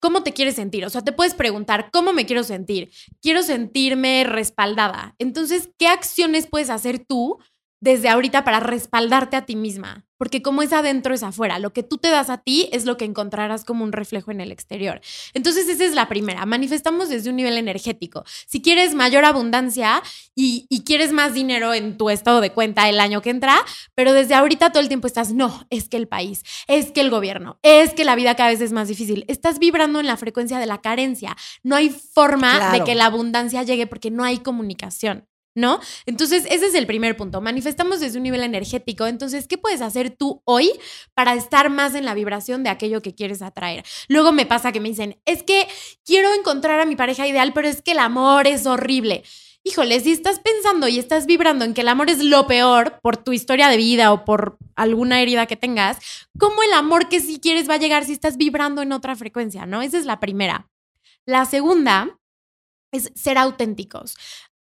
cómo 0.00 0.22
te 0.22 0.32
quieres 0.32 0.54
sentir, 0.54 0.84
o 0.84 0.90
sea, 0.90 1.02
te 1.02 1.12
puedes 1.12 1.34
preguntar, 1.34 1.90
¿cómo 1.92 2.12
me 2.12 2.26
quiero 2.26 2.44
sentir? 2.44 2.90
Quiero 3.20 3.42
sentirme 3.42 4.24
respaldada. 4.24 5.14
Entonces, 5.18 5.70
¿qué 5.78 5.88
acciones 5.88 6.46
puedes 6.46 6.70
hacer 6.70 7.04
tú 7.04 7.38
desde 7.80 8.08
ahorita 8.08 8.44
para 8.44 8.60
respaldarte 8.60 9.36
a 9.36 9.46
ti 9.46 9.56
misma? 9.56 10.04
Porque 10.18 10.42
como 10.42 10.62
es 10.62 10.72
adentro 10.72 11.14
es 11.14 11.22
afuera, 11.22 11.60
lo 11.60 11.72
que 11.72 11.84
tú 11.84 11.96
te 11.98 12.08
das 12.10 12.28
a 12.28 12.38
ti 12.38 12.68
es 12.72 12.84
lo 12.86 12.96
que 12.96 13.04
encontrarás 13.04 13.64
como 13.64 13.84
un 13.84 13.92
reflejo 13.92 14.32
en 14.32 14.40
el 14.40 14.50
exterior. 14.50 15.00
Entonces 15.32 15.68
esa 15.68 15.84
es 15.84 15.94
la 15.94 16.08
primera, 16.08 16.44
manifestamos 16.44 17.08
desde 17.08 17.30
un 17.30 17.36
nivel 17.36 17.56
energético. 17.56 18.24
Si 18.48 18.60
quieres 18.60 18.96
mayor 18.96 19.24
abundancia 19.24 20.02
y, 20.34 20.66
y, 20.70 20.82
quieres 20.82 21.12
más 21.12 21.34
dinero 21.34 21.72
en 21.72 21.96
tu 21.96 22.10
estado 22.10 22.40
de 22.40 22.50
cuenta 22.50 22.88
el 22.88 22.98
año 22.98 23.22
que 23.22 23.30
entra, 23.30 23.56
pero 23.94 24.12
desde 24.12 24.34
ahorita 24.34 24.70
todo 24.72 24.82
el 24.82 24.88
tiempo 24.88 25.06
estás, 25.06 25.32
no, 25.32 25.64
es 25.70 25.88
que 25.88 25.96
el 25.96 26.08
país, 26.08 26.42
es 26.66 26.90
que 26.90 27.00
el 27.00 27.10
gobierno, 27.10 27.60
es 27.62 27.94
que 27.94 28.04
la 28.04 28.16
vida 28.16 28.34
cada 28.34 28.50
vez 28.50 28.60
es 28.60 28.72
más 28.72 28.88
difícil. 28.88 29.24
Estás 29.28 29.60
vibrando 29.60 30.00
en 30.00 30.06
la 30.08 30.16
frecuencia 30.16 30.58
de 30.58 30.66
la 30.66 30.80
carencia. 30.80 31.36
No 31.62 31.76
hay 31.76 31.90
forma 31.90 32.56
Claro. 32.56 32.78
de 32.78 32.84
que 32.84 32.96
la 32.96 33.06
abundancia 33.06 33.62
llegue 33.62 33.86
porque 33.86 34.10
no 34.10 34.24
hay 34.24 34.38
comunicación. 34.38 35.27
¿No? 35.58 35.80
Entonces, 36.06 36.46
ese 36.48 36.66
es 36.66 36.74
el 36.74 36.86
primer 36.86 37.16
punto. 37.16 37.40
Manifestamos 37.40 37.98
desde 37.98 38.18
un 38.18 38.22
nivel 38.22 38.44
energético. 38.44 39.08
Entonces, 39.08 39.48
¿qué 39.48 39.58
puedes 39.58 39.80
hacer 39.80 40.10
tú 40.10 40.40
hoy 40.44 40.70
para 41.14 41.34
estar 41.34 41.68
más 41.68 41.96
en 41.96 42.04
la 42.04 42.14
vibración 42.14 42.62
de 42.62 42.70
aquello 42.70 43.02
que 43.02 43.16
quieres 43.16 43.42
atraer? 43.42 43.84
Luego 44.06 44.30
me 44.30 44.46
pasa 44.46 44.70
que 44.70 44.78
me 44.78 44.88
dicen, 44.88 45.20
es 45.24 45.42
que 45.42 45.66
quiero 46.04 46.32
encontrar 46.32 46.78
a 46.78 46.86
mi 46.86 46.94
pareja 46.94 47.26
ideal, 47.26 47.52
pero 47.54 47.66
es 47.66 47.82
que 47.82 47.90
el 47.90 47.98
amor 47.98 48.46
es 48.46 48.66
horrible. 48.66 49.24
Híjole, 49.64 49.98
si 49.98 50.12
estás 50.12 50.38
pensando 50.38 50.86
y 50.86 51.00
estás 51.00 51.26
vibrando 51.26 51.64
en 51.64 51.74
que 51.74 51.80
el 51.80 51.88
amor 51.88 52.08
es 52.08 52.22
lo 52.22 52.46
peor 52.46 53.00
por 53.02 53.16
tu 53.16 53.32
historia 53.32 53.68
de 53.68 53.78
vida 53.78 54.12
o 54.12 54.24
por 54.24 54.58
alguna 54.76 55.20
herida 55.20 55.46
que 55.46 55.56
tengas, 55.56 55.98
¿cómo 56.38 56.62
el 56.62 56.72
amor 56.72 57.08
que 57.08 57.18
sí 57.18 57.40
quieres 57.40 57.68
va 57.68 57.74
a 57.74 57.78
llegar 57.78 58.04
si 58.04 58.12
estás 58.12 58.36
vibrando 58.36 58.80
en 58.80 58.92
otra 58.92 59.16
frecuencia? 59.16 59.66
¿No? 59.66 59.82
Esa 59.82 59.98
es 59.98 60.06
la 60.06 60.20
primera. 60.20 60.70
La 61.26 61.46
segunda 61.46 62.16
es 62.92 63.12
ser 63.14 63.36
auténticos 63.36 64.16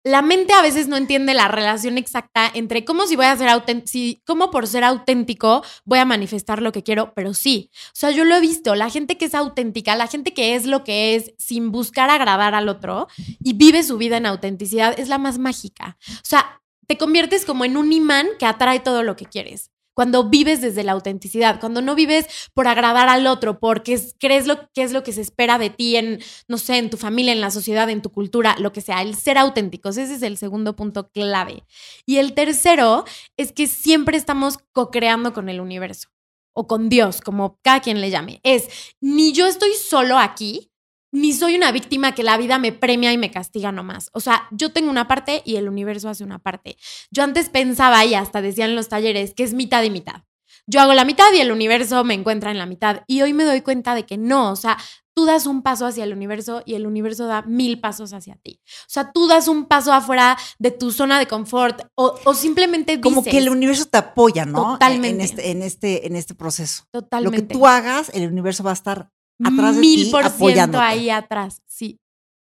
la 0.03 0.23
mente 0.23 0.53
a 0.55 0.63
veces 0.63 0.89
no 0.89 0.97
entiende 0.97 1.35
la 1.35 1.49
relación 1.49 1.99
exacta 1.99 2.51
entre 2.55 2.85
cómo 2.85 3.07
si 3.07 3.17
voy 3.17 3.27
a 3.27 3.37
ser 3.37 3.49
auténtico, 3.49 4.23
cómo 4.27 4.51
por 4.51 4.67
ser 4.67 4.85
auténtico 4.85 5.63
voy 5.85 5.99
a 5.99 6.05
manifestar 6.05 6.63
lo 6.63 6.73
que 6.73 6.83
quiero, 6.83 7.13
pero 7.15 7.35
sí. 7.35 7.71
O 7.89 7.95
sea, 7.95 8.11
yo 8.11 8.25
lo 8.25 8.35
he 8.35 8.41
visto, 8.41 8.75
la 8.75 8.89
gente 8.89 9.19
que 9.19 9.27
es 9.27 9.35
auténtica, 9.35 9.97
la 9.97 10.07
gente 10.07 10.33
que 10.33 10.55
es 10.55 10.67
lo 10.67 10.85
que 10.85 11.17
es 11.17 11.35
sin 11.39 11.71
buscar 11.71 12.09
agradar 12.09 12.55
al 12.55 12.69
otro 12.69 13.09
y 13.43 13.53
vive 13.53 13.83
su 13.83 13.99
vida 13.99 14.17
en 14.17 14.27
autenticidad 14.27 14.99
es 14.99 15.09
la 15.09 15.19
más 15.19 15.39
mágica. 15.39 15.99
O 16.09 16.25
sea, 16.25 16.63
te 16.87 16.97
conviertes 16.97 17.45
como 17.45 17.65
en 17.65 17.77
un 17.77 17.93
imán 17.93 18.27
que 18.39 18.47
atrae 18.47 18.81
todo 18.81 19.03
lo 19.03 19.17
que 19.17 19.27
quieres 19.27 19.71
cuando 20.01 20.31
vives 20.31 20.63
desde 20.63 20.83
la 20.83 20.93
autenticidad, 20.93 21.61
cuando 21.61 21.83
no 21.83 21.95
vives 21.95 22.25
por 22.55 22.67
agradar 22.69 23.11
al 23.11 23.27
otro, 23.27 23.61
porque 23.61 23.93
es, 23.93 24.17
crees 24.19 24.47
lo 24.47 24.71
que 24.73 24.83
es 24.83 24.93
lo 24.93 25.03
que 25.03 25.13
se 25.13 25.21
espera 25.21 25.59
de 25.59 25.69
ti 25.69 25.97
en, 25.97 26.21
no 26.49 26.57
sé, 26.57 26.79
en 26.79 26.89
tu 26.89 26.97
familia, 26.97 27.35
en 27.35 27.43
la 27.43 27.51
sociedad, 27.51 27.91
en 27.91 28.01
tu 28.01 28.11
cultura, 28.11 28.57
lo 28.59 28.73
que 28.73 28.81
sea, 28.81 29.03
el 29.03 29.15
ser 29.15 29.37
auténticos, 29.37 29.99
ese 29.99 30.15
es 30.15 30.23
el 30.23 30.39
segundo 30.39 30.75
punto 30.75 31.11
clave. 31.11 31.65
Y 32.07 32.17
el 32.17 32.33
tercero 32.33 33.05
es 33.37 33.53
que 33.53 33.67
siempre 33.67 34.17
estamos 34.17 34.57
co-creando 34.73 35.35
con 35.35 35.51
el 35.51 35.61
universo 35.61 36.09
o 36.55 36.67
con 36.67 36.89
Dios, 36.89 37.21
como 37.21 37.59
cada 37.61 37.81
quien 37.81 38.01
le 38.01 38.09
llame. 38.09 38.41
Es, 38.43 38.71
ni 39.03 39.35
yo 39.35 39.47
estoy 39.47 39.75
solo 39.75 40.17
aquí, 40.17 40.70
ni 41.13 41.33
soy 41.33 41.57
una 41.57 41.73
víctima 41.73 42.15
que 42.15 42.23
la 42.23 42.37
vida 42.37 42.59
me 42.59 42.73
premia 42.73 43.13
y 43.13 43.19
me 43.19 43.31
castiga 43.31 43.73
nomás. 43.73 44.11
O 44.13 44.21
sea, 44.21 44.49
yo 44.51 44.73
tengo 44.73 44.91
una 44.91 45.09
parte 45.09 45.43
y 45.45 45.57
el 45.57 45.69
universo 45.69 46.09
hace 46.09 46.25
una 46.25 46.39
parte. 46.39 46.77
Yo 47.11 47.23
antes 47.23 47.49
pensaba 47.49 48.05
y 48.05 48.15
hasta 48.15 48.43
decían 48.43 48.71
en 48.71 48.77
los 48.77 48.89
talleres 48.89 49.35
que 49.35 49.43
es 49.43 49.55
mitad 49.55 49.83
y 49.83 49.91
mitad. 49.91 50.23
Yo 50.67 50.81
hago 50.81 50.95
la 50.95 51.05
mitad 51.05 51.33
y 51.35 51.41
el 51.41 51.51
universo 51.51 52.05
me 52.05 52.15
encuentra 52.15 52.51
en 52.51 52.59
la 52.59 52.67
mitad. 52.67 53.03
Y 53.09 53.23
hoy 53.23 53.33
me 53.33 53.45
doy 53.45 53.61
cuenta 53.61 53.95
de 53.95 54.07
que 54.07 54.19
no, 54.19 54.53
o 54.53 54.57
sea, 54.57 54.79
tú 55.15 55.25
das 55.25 55.47
un 55.47 55.63
paso 55.63 55.87
hacia 55.87 56.05
el 56.05 56.13
universo 56.13 56.63
y 56.65 56.75
el 56.75 56.87
universo 56.87 57.27
da 57.27 57.43
mil 57.43 57.81
pasos 57.81 58.13
hacia 58.13 58.37
ti. 58.37 58.61
O 58.65 58.89
sea, 58.89 59.11
tú 59.13 59.27
das 59.27 59.49
un 59.49 59.67
paso 59.67 59.93
afuera 59.93 60.39
de 60.59 60.71
tu 60.71 60.93
zona 60.93 61.19
de 61.19 61.27
confort 61.27 61.83
o, 61.97 62.15
o 62.25 62.35
simplemente 62.35 62.97
dices, 62.97 63.03
Como 63.03 63.25
que 63.25 63.39
el 63.39 63.49
universo 63.49 63.87
te 63.87 63.99
apoya, 63.99 64.45
¿no? 64.45 64.73
Totalmente. 64.73 65.09
En 65.11 65.21
este, 65.21 65.51
en 65.51 65.63
este, 65.63 66.07
en 66.07 66.17
este 66.17 66.35
proceso. 66.35 66.85
Totalmente. 66.93 67.37
Lo 67.37 67.49
que 67.49 67.53
tú 67.53 67.67
hagas, 67.67 68.11
el 68.15 68.29
universo 68.29 68.63
va 68.63 68.71
a 68.71 68.75
estar 68.75 69.11
atrás 69.45 69.75
de 69.77 69.81
mil 69.81 70.11
por 70.11 70.29
ciento 70.29 70.79
ahí 70.79 71.11
atrás, 71.11 71.63
sí. 71.67 71.99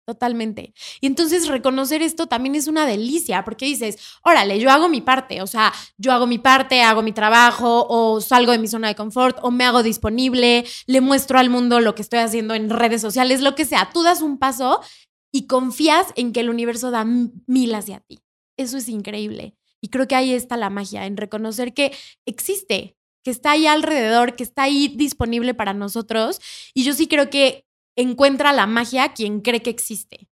Totalmente. 0.08 0.76
Y 1.02 1.08
entonces 1.08 1.48
reconocer 1.48 2.04
esto 2.04 2.28
también 2.28 2.54
es 2.54 2.68
una 2.68 2.86
delicia, 2.86 3.44
porque 3.44 3.66
dices, 3.66 3.98
órale, 4.24 4.60
yo 4.60 4.70
hago 4.70 4.88
mi 4.88 5.02
parte, 5.02 5.42
o 5.42 5.48
sea, 5.48 5.74
yo 5.98 6.12
hago 6.12 6.28
mi 6.28 6.38
parte, 6.38 6.84
hago 6.84 7.02
mi 7.02 7.12
trabajo, 7.12 7.88
o 7.90 8.22
salgo 8.22 8.52
de 8.52 8.60
mi 8.60 8.68
zona 8.68 8.88
de 8.88 8.96
confort, 8.96 9.40
o 9.42 9.50
me 9.50 9.66
hago 9.66 9.82
disponible, 9.82 10.64
le 10.86 11.02
muestro 11.02 11.40
al 11.40 11.50
mundo 11.50 11.80
lo 11.80 11.96
que 11.96 12.04
estoy 12.04 12.20
haciendo 12.20 12.54
en 12.54 12.70
redes 12.70 13.02
sociales, 13.02 13.42
lo 13.42 13.56
que 13.56 13.66
sea. 13.66 13.90
Tú 13.92 14.04
das 14.04 14.22
un 14.22 14.38
paso 14.38 14.80
y 15.32 15.48
confías 15.48 16.08
en 16.16 16.34
que 16.34 16.42
el 16.42 16.52
universo 16.52 16.92
da 16.92 17.04
mil 17.04 17.74
hacia 17.74 18.00
ti. 18.02 18.20
Eso 18.58 18.78
es 18.78 18.88
increíble. 18.88 19.56
Y 19.82 19.90
creo 19.90 20.08
que 20.08 20.16
ahí 20.16 20.34
está 20.34 20.56
la 20.56 20.70
magia, 20.70 21.08
en 21.08 21.18
reconocer 21.18 21.74
que 21.74 21.92
existe, 22.28 22.95
que 23.26 23.32
está 23.32 23.52
ahí 23.52 23.66
alrededor, 23.66 24.36
que 24.36 24.44
está 24.44 24.64
ahí 24.64 24.88
disponible 24.88 25.56
para 25.56 25.74
nosotros. 25.74 26.40
Y 26.76 26.84
yo 26.84 26.94
sí 26.94 27.08
creo 27.08 27.32
que 27.32 27.66
encuentra 27.98 28.54
la 28.54 28.68
magia 28.68 29.14
quien 29.14 29.42
cree 29.42 29.64
que 29.64 29.72
existe. 29.72 30.30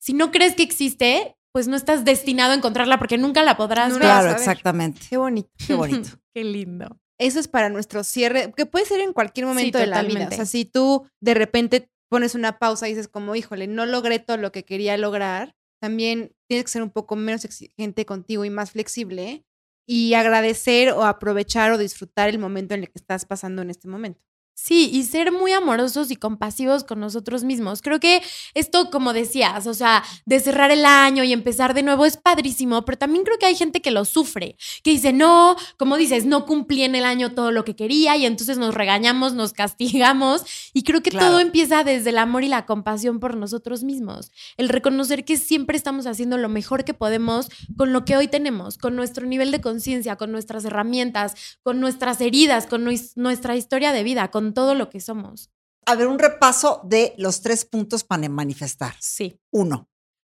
Si 0.00 0.14
no 0.14 0.32
crees 0.32 0.56
que 0.56 0.64
existe, 0.64 1.36
pues 1.52 1.68
no 1.68 1.76
estás 1.76 2.04
destinado 2.04 2.50
a 2.50 2.56
encontrarla 2.56 2.98
porque 2.98 3.18
nunca 3.18 3.44
la 3.44 3.56
podrás 3.56 3.90
No 3.90 3.94
ver. 3.94 4.02
Claro, 4.02 4.30
exactamente. 4.32 5.00
Qué 5.08 5.16
bonito. 5.16 5.48
Qué 5.64 5.74
bonito. 5.74 6.10
Qué 6.34 6.42
lindo. 6.42 7.00
Eso 7.20 7.38
es 7.38 7.46
para 7.46 7.68
nuestro 7.68 8.02
cierre, 8.02 8.52
que 8.56 8.66
puede 8.66 8.84
ser 8.84 9.00
en 9.00 9.12
cualquier 9.12 9.46
momento 9.46 9.78
de 9.78 9.86
la 9.86 10.02
vida. 10.02 10.26
O 10.32 10.34
sea, 10.34 10.44
si 10.44 10.64
tú 10.64 11.06
de 11.20 11.34
repente 11.34 11.88
pones 12.10 12.34
una 12.34 12.58
pausa 12.58 12.88
y 12.88 12.90
dices 12.90 13.06
como, 13.06 13.36
híjole, 13.36 13.68
no 13.68 13.86
logré 13.86 14.18
todo 14.18 14.38
lo 14.38 14.50
que 14.50 14.64
quería 14.64 14.96
lograr, 14.96 15.54
también 15.80 16.34
tienes 16.48 16.64
que 16.64 16.72
ser 16.72 16.82
un 16.82 16.90
poco 16.90 17.14
menos 17.14 17.44
exigente 17.44 18.04
contigo 18.04 18.44
y 18.44 18.50
más 18.50 18.72
flexible 18.72 19.44
y 19.86 20.14
agradecer 20.14 20.90
o 20.92 21.04
aprovechar 21.04 21.72
o 21.72 21.78
disfrutar 21.78 22.28
el 22.28 22.38
momento 22.38 22.74
en 22.74 22.80
el 22.82 22.86
que 22.90 22.98
estás 22.98 23.24
pasando 23.26 23.62
en 23.62 23.70
este 23.70 23.88
momento. 23.88 24.20
Sí, 24.56 24.88
y 24.92 25.02
ser 25.02 25.32
muy 25.32 25.52
amorosos 25.52 26.12
y 26.12 26.16
compasivos 26.16 26.84
con 26.84 27.00
nosotros 27.00 27.42
mismos. 27.42 27.82
Creo 27.82 27.98
que 27.98 28.22
esto, 28.54 28.88
como 28.88 29.12
decías, 29.12 29.66
o 29.66 29.74
sea, 29.74 30.04
de 30.26 30.38
cerrar 30.38 30.70
el 30.70 30.84
año 30.86 31.24
y 31.24 31.32
empezar 31.32 31.74
de 31.74 31.82
nuevo 31.82 32.06
es 32.06 32.16
padrísimo, 32.16 32.84
pero 32.84 32.96
también 32.96 33.24
creo 33.24 33.36
que 33.38 33.46
hay 33.46 33.56
gente 33.56 33.82
que 33.82 33.90
lo 33.90 34.04
sufre, 34.04 34.56
que 34.84 34.92
dice, 34.92 35.12
no, 35.12 35.56
como 35.76 35.96
dices, 35.96 36.24
no 36.24 36.46
cumplí 36.46 36.82
en 36.84 36.94
el 36.94 37.04
año 37.04 37.34
todo 37.34 37.50
lo 37.50 37.64
que 37.64 37.74
quería 37.74 38.16
y 38.16 38.26
entonces 38.26 38.56
nos 38.56 38.74
regañamos, 38.74 39.34
nos 39.34 39.52
castigamos. 39.52 40.44
Y 40.72 40.84
creo 40.84 41.02
que 41.02 41.10
Claro. 41.10 41.26
todo 41.30 41.40
empieza 41.40 41.82
desde 41.82 42.10
el 42.10 42.18
amor 42.18 42.44
y 42.44 42.48
la 42.48 42.64
compasión 42.64 43.18
por 43.18 43.36
nosotros 43.36 43.82
mismos. 43.82 44.30
El 44.56 44.68
reconocer 44.68 45.24
que 45.24 45.36
siempre 45.36 45.76
estamos 45.76 46.06
haciendo 46.06 46.38
lo 46.38 46.48
mejor 46.48 46.84
que 46.84 46.94
podemos 46.94 47.48
con 47.76 47.92
lo 47.92 48.04
que 48.04 48.16
hoy 48.16 48.28
tenemos, 48.28 48.78
con 48.78 48.94
nuestro 48.94 49.26
nivel 49.26 49.50
de 49.50 49.60
conciencia, 49.60 50.14
con 50.16 50.30
nuestras 50.30 50.64
herramientas, 50.64 51.34
con 51.64 51.80
nuestras 51.80 52.20
heridas, 52.20 52.66
con 52.68 52.84
nues- 52.86 53.12
nuestra 53.16 53.56
historia 53.56 53.92
de 53.92 54.04
vida, 54.04 54.30
con 54.30 54.43
todo 54.52 54.74
lo 54.74 54.90
que 54.90 55.00
somos. 55.00 55.50
A 55.86 55.94
ver, 55.94 56.06
un 56.08 56.18
repaso 56.18 56.80
de 56.84 57.14
los 57.16 57.40
tres 57.40 57.64
puntos 57.64 58.04
para 58.04 58.28
manifestar. 58.28 58.94
Sí. 59.00 59.38
Uno, 59.52 59.88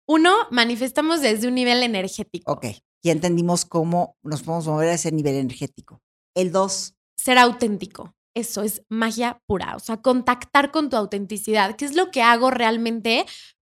Uno, 0.08 0.34
manifestamos 0.50 1.22
desde 1.22 1.48
un 1.48 1.56
nivel 1.56 1.84
energético. 1.84 2.52
ok, 2.52 2.66
ya 3.04 3.12
entendimos 3.14 3.64
cómo 3.66 4.18
nos 4.24 4.42
podemos 4.44 4.68
mover 4.68 4.90
a 4.90 4.94
ese 4.96 5.12
nivel 5.12 5.36
energético. 5.36 6.02
El 6.36 6.52
dos, 6.52 6.96
Ser 7.18 7.38
auténtico. 7.38 8.14
Eso 8.36 8.64
es 8.64 8.82
magia 8.90 9.40
pura. 9.46 9.76
O 9.76 9.80
sea, 9.80 9.98
contactar 10.02 10.72
con 10.72 10.90
tu 10.90 10.96
autenticidad, 10.98 11.76
que 11.76 11.86
es 11.86 11.96
lo 11.96 12.10
que 12.12 12.22
hago 12.24 12.50
realmente 12.50 13.26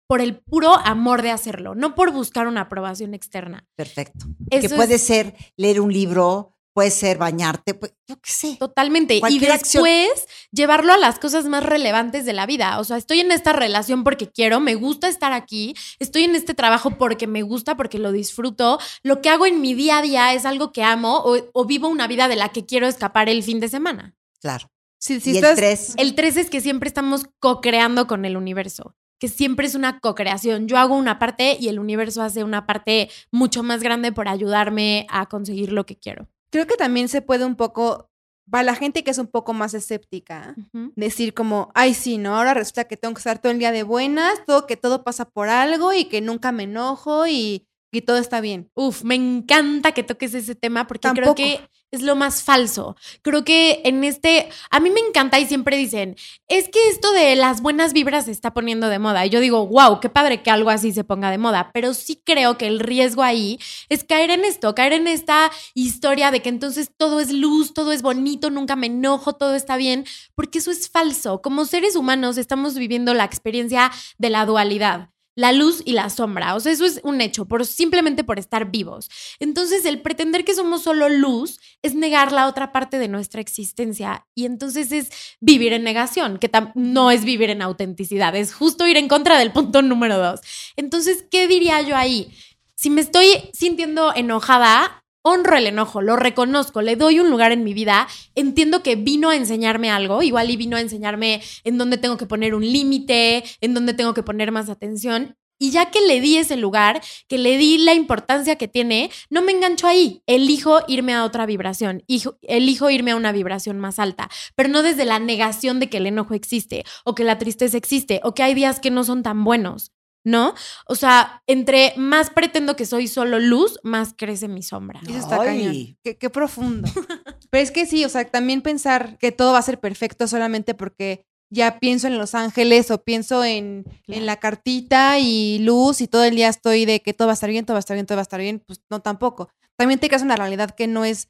por 0.06 0.20
el 0.20 0.38
puro 0.40 0.74
amor 0.76 1.22
de 1.22 1.30
hacerlo, 1.30 1.74
no 1.74 1.94
por 1.94 2.12
buscar 2.12 2.46
una 2.46 2.62
aprobación 2.62 3.14
externa. 3.14 3.66
perfecto. 3.76 4.26
Eso 4.50 4.68
que 4.68 4.74
puede 4.76 4.96
es- 4.96 5.02
ser 5.06 5.34
leer 5.56 5.80
un 5.80 5.92
libro, 5.92 6.56
puede 6.72 6.90
ser 6.90 7.18
bañarte, 7.18 7.74
pues, 7.74 7.92
yo 8.06 8.16
qué 8.20 8.30
sé. 8.32 8.56
Totalmente. 8.58 9.14
Y 9.28 9.46
acción. 9.46 9.84
después 9.84 10.26
llevarlo 10.52 10.92
a 10.92 10.98
las 10.98 11.18
cosas 11.18 11.46
más 11.46 11.64
relevantes 11.64 12.24
de 12.24 12.32
la 12.32 12.46
vida. 12.46 12.78
O 12.78 12.84
sea, 12.84 12.96
estoy 12.96 13.20
en 13.20 13.32
esta 13.32 13.52
relación 13.52 14.04
porque 14.04 14.28
quiero, 14.30 14.60
me 14.60 14.74
gusta 14.76 15.08
estar 15.08 15.32
aquí, 15.32 15.74
estoy 15.98 16.24
en 16.24 16.34
este 16.34 16.54
trabajo 16.54 16.92
porque 16.98 17.26
me 17.26 17.42
gusta, 17.42 17.76
porque 17.76 17.98
lo 17.98 18.12
disfruto. 18.12 18.78
Lo 19.02 19.20
que 19.20 19.28
hago 19.30 19.46
en 19.46 19.60
mi 19.60 19.74
día 19.74 19.98
a 19.98 20.02
día 20.02 20.32
es 20.34 20.46
algo 20.46 20.72
que 20.72 20.82
amo 20.82 21.18
o, 21.24 21.36
o 21.52 21.64
vivo 21.64 21.88
una 21.88 22.06
vida 22.06 22.28
de 22.28 22.36
la 22.36 22.50
que 22.50 22.64
quiero 22.66 22.86
escapar 22.86 23.28
el 23.28 23.42
fin 23.42 23.60
de 23.60 23.68
semana. 23.68 24.14
Claro. 24.40 24.70
Si, 24.98 25.18
si 25.20 25.30
y 25.30 25.38
el 25.38 25.44
estás- 25.44 25.56
tres, 25.56 25.94
El 25.96 26.14
3 26.14 26.36
es 26.36 26.50
que 26.50 26.60
siempre 26.60 26.86
estamos 26.88 27.24
co-creando 27.40 28.06
con 28.06 28.24
el 28.26 28.36
universo, 28.36 28.94
que 29.18 29.28
siempre 29.28 29.66
es 29.66 29.74
una 29.74 29.98
co-creación. 29.98 30.68
Yo 30.68 30.76
hago 30.78 30.94
una 30.94 31.18
parte 31.18 31.56
y 31.58 31.68
el 31.68 31.78
universo 31.78 32.22
hace 32.22 32.44
una 32.44 32.66
parte 32.66 33.08
mucho 33.30 33.62
más 33.62 33.82
grande 33.82 34.12
por 34.12 34.28
ayudarme 34.28 35.06
a 35.08 35.26
conseguir 35.26 35.72
lo 35.72 35.86
que 35.86 35.96
quiero. 35.98 36.28
Creo 36.50 36.66
que 36.66 36.76
también 36.76 37.08
se 37.08 37.22
puede 37.22 37.44
un 37.44 37.56
poco, 37.56 38.10
para 38.50 38.64
la 38.64 38.74
gente 38.74 39.04
que 39.04 39.10
es 39.10 39.18
un 39.18 39.28
poco 39.28 39.52
más 39.52 39.74
escéptica, 39.74 40.54
decir 40.96 41.34
como, 41.34 41.70
ay, 41.74 41.94
sí, 41.94 42.18
¿no? 42.18 42.36
Ahora 42.36 42.54
resulta 42.54 42.84
que 42.84 42.96
tengo 42.96 43.14
que 43.14 43.20
estar 43.20 43.40
todo 43.40 43.52
el 43.52 43.58
día 43.58 43.72
de 43.72 43.84
buenas, 43.84 44.44
todo 44.44 44.66
que 44.66 44.76
todo 44.76 45.04
pasa 45.04 45.24
por 45.24 45.48
algo 45.48 45.92
y 45.92 46.06
que 46.06 46.20
nunca 46.20 46.52
me 46.52 46.64
enojo 46.64 47.26
y, 47.26 47.66
y 47.90 48.02
todo 48.02 48.18
está 48.18 48.40
bien. 48.40 48.70
Uf, 48.74 49.02
me 49.02 49.14
encanta 49.14 49.92
que 49.92 50.02
toques 50.02 50.34
ese 50.34 50.54
tema 50.54 50.86
porque 50.86 51.08
Tampoco. 51.08 51.34
creo 51.34 51.56
que 51.56 51.70
es 51.90 52.02
lo 52.02 52.14
más 52.14 52.42
falso. 52.42 52.96
Creo 53.22 53.44
que 53.44 53.82
en 53.84 54.04
este, 54.04 54.48
a 54.70 54.80
mí 54.80 54.90
me 54.90 55.00
encanta 55.00 55.38
y 55.40 55.46
siempre 55.46 55.76
dicen, 55.76 56.16
es 56.48 56.68
que 56.68 56.88
esto 56.88 57.12
de 57.12 57.34
las 57.36 57.62
buenas 57.62 57.92
vibras 57.92 58.26
se 58.26 58.30
está 58.30 58.54
poniendo 58.54 58.88
de 58.88 58.98
moda. 58.98 59.26
Y 59.26 59.30
yo 59.30 59.40
digo, 59.40 59.66
wow, 59.66 60.00
qué 60.00 60.08
padre 60.08 60.42
que 60.42 60.50
algo 60.50 60.70
así 60.70 60.92
se 60.92 61.04
ponga 61.04 61.30
de 61.30 61.38
moda. 61.38 61.70
Pero 61.74 61.94
sí 61.94 62.22
creo 62.24 62.56
que 62.58 62.68
el 62.68 62.80
riesgo 62.80 63.22
ahí 63.22 63.58
es 63.88 64.04
caer 64.04 64.30
en 64.30 64.44
esto, 64.44 64.74
caer 64.74 64.92
en 64.92 65.08
esta 65.08 65.50
historia 65.74 66.30
de 66.30 66.42
que 66.42 66.48
entonces 66.48 66.92
todo 66.96 67.20
es 67.20 67.32
luz, 67.32 67.74
todo 67.74 67.92
es 67.92 68.02
bonito, 68.02 68.50
nunca 68.50 68.76
me 68.76 68.86
enojo, 68.86 69.32
todo 69.32 69.54
está 69.54 69.76
bien, 69.76 70.04
porque 70.34 70.58
eso 70.58 70.70
es 70.70 70.88
falso. 70.88 71.42
Como 71.42 71.64
seres 71.64 71.96
humanos 71.96 72.38
estamos 72.38 72.74
viviendo 72.76 73.14
la 73.14 73.24
experiencia 73.24 73.90
de 74.18 74.30
la 74.30 74.46
dualidad. 74.46 75.10
La 75.40 75.52
luz 75.52 75.80
y 75.86 75.92
la 75.92 76.10
sombra. 76.10 76.54
O 76.54 76.60
sea, 76.60 76.70
eso 76.70 76.84
es 76.84 77.00
un 77.02 77.22
hecho, 77.22 77.46
por, 77.46 77.64
simplemente 77.64 78.24
por 78.24 78.38
estar 78.38 78.70
vivos. 78.70 79.08
Entonces, 79.38 79.86
el 79.86 80.02
pretender 80.02 80.44
que 80.44 80.54
somos 80.54 80.82
solo 80.82 81.08
luz 81.08 81.58
es 81.80 81.94
negar 81.94 82.30
la 82.30 82.46
otra 82.46 82.72
parte 82.72 82.98
de 82.98 83.08
nuestra 83.08 83.40
existencia. 83.40 84.26
Y 84.34 84.44
entonces 84.44 84.92
es 84.92 85.08
vivir 85.40 85.72
en 85.72 85.82
negación, 85.82 86.38
que 86.38 86.50
no 86.74 87.10
es 87.10 87.24
vivir 87.24 87.48
en 87.48 87.62
autenticidad, 87.62 88.36
es 88.36 88.52
justo 88.52 88.86
ir 88.86 88.98
en 88.98 89.08
contra 89.08 89.38
del 89.38 89.50
punto 89.50 89.80
número 89.80 90.18
dos. 90.18 90.40
Entonces, 90.76 91.24
¿qué 91.30 91.48
diría 91.48 91.80
yo 91.80 91.96
ahí? 91.96 92.30
Si 92.74 92.90
me 92.90 93.00
estoy 93.00 93.26
sintiendo 93.54 94.12
enojada, 94.14 94.99
honro 95.22 95.56
el 95.56 95.66
enojo, 95.66 96.02
lo 96.02 96.16
reconozco, 96.16 96.82
le 96.82 96.96
doy 96.96 97.20
un 97.20 97.30
lugar 97.30 97.52
en 97.52 97.64
mi 97.64 97.74
vida, 97.74 98.08
entiendo 98.34 98.82
que 98.82 98.96
vino 98.96 99.30
a 99.30 99.36
enseñarme 99.36 99.90
algo, 99.90 100.22
igual 100.22 100.50
y 100.50 100.56
vino 100.56 100.76
a 100.76 100.80
enseñarme 100.80 101.42
en 101.64 101.78
dónde 101.78 101.98
tengo 101.98 102.16
que 102.16 102.26
poner 102.26 102.54
un 102.54 102.62
límite, 102.62 103.44
en 103.60 103.74
dónde 103.74 103.94
tengo 103.94 104.14
que 104.14 104.22
poner 104.22 104.52
más 104.52 104.68
atención. 104.68 105.36
Y 105.62 105.72
ya 105.72 105.90
que 105.90 106.00
le 106.00 106.22
di 106.22 106.38
ese 106.38 106.56
lugar, 106.56 107.02
que 107.28 107.36
le 107.36 107.58
di 107.58 107.76
la 107.76 107.92
importancia 107.92 108.56
que 108.56 108.66
tiene, 108.66 109.10
no 109.28 109.42
me 109.42 109.52
engancho 109.52 109.86
ahí. 109.86 110.22
Elijo 110.26 110.80
irme 110.88 111.12
a 111.12 111.22
otra 111.22 111.44
vibración, 111.44 112.02
elijo 112.40 112.88
irme 112.88 113.10
a 113.10 113.16
una 113.16 113.30
vibración 113.30 113.78
más 113.78 113.98
alta, 113.98 114.30
pero 114.54 114.70
no 114.70 114.82
desde 114.82 115.04
la 115.04 115.18
negación 115.18 115.78
de 115.78 115.90
que 115.90 115.98
el 115.98 116.06
enojo 116.06 116.32
existe, 116.32 116.84
o 117.04 117.14
que 117.14 117.24
la 117.24 117.36
tristeza 117.36 117.76
existe, 117.76 118.20
o 118.24 118.32
que 118.32 118.42
hay 118.42 118.54
días 118.54 118.80
que 118.80 118.90
no 118.90 119.04
son 119.04 119.22
tan 119.22 119.44
buenos, 119.44 119.92
¿no? 120.30 120.54
O 120.86 120.94
sea, 120.94 121.42
entre 121.46 121.92
más 121.96 122.30
pretendo 122.30 122.76
que 122.76 122.86
soy 122.86 123.08
solo 123.08 123.38
luz, 123.38 123.78
más 123.82 124.14
crece 124.16 124.48
mi 124.48 124.62
sombra. 124.62 125.00
Eso 125.06 125.18
está 125.18 125.38
cañón. 125.38 125.98
Qué, 126.02 126.16
qué 126.16 126.30
profundo. 126.30 126.88
Pero 127.50 127.62
es 127.62 127.70
que 127.70 127.84
sí, 127.84 128.04
o 128.04 128.08
sea, 128.08 128.24
también 128.30 128.62
pensar 128.62 129.18
que 129.18 129.32
todo 129.32 129.52
va 129.52 129.58
a 129.58 129.62
ser 129.62 129.80
perfecto 129.80 130.26
solamente 130.28 130.74
porque 130.74 131.26
ya 131.50 131.80
pienso 131.80 132.06
en 132.06 132.16
Los 132.16 132.34
Ángeles 132.34 132.90
o 132.90 133.02
pienso 133.02 133.44
en, 133.44 133.84
en 134.06 134.24
la 134.24 134.36
cartita 134.36 135.18
y 135.18 135.58
luz 135.58 136.00
y 136.00 136.06
todo 136.06 136.24
el 136.24 136.36
día 136.36 136.48
estoy 136.48 136.84
de 136.84 137.00
que 137.00 137.12
todo 137.12 137.26
va 137.26 137.32
a 137.32 137.34
estar 137.34 137.50
bien, 137.50 137.66
todo 137.66 137.74
va 137.74 137.78
a 137.78 137.80
estar 137.80 137.96
bien, 137.96 138.06
todo 138.06 138.16
va 138.16 138.22
a 138.22 138.22
estar 138.22 138.40
bien, 138.40 138.62
pues 138.64 138.80
no 138.88 139.00
tampoco. 139.00 139.50
También 139.76 139.98
te 139.98 140.06
creas 140.06 140.22
una 140.22 140.36
realidad 140.36 140.70
que 140.70 140.86
no 140.86 141.04
es 141.04 141.28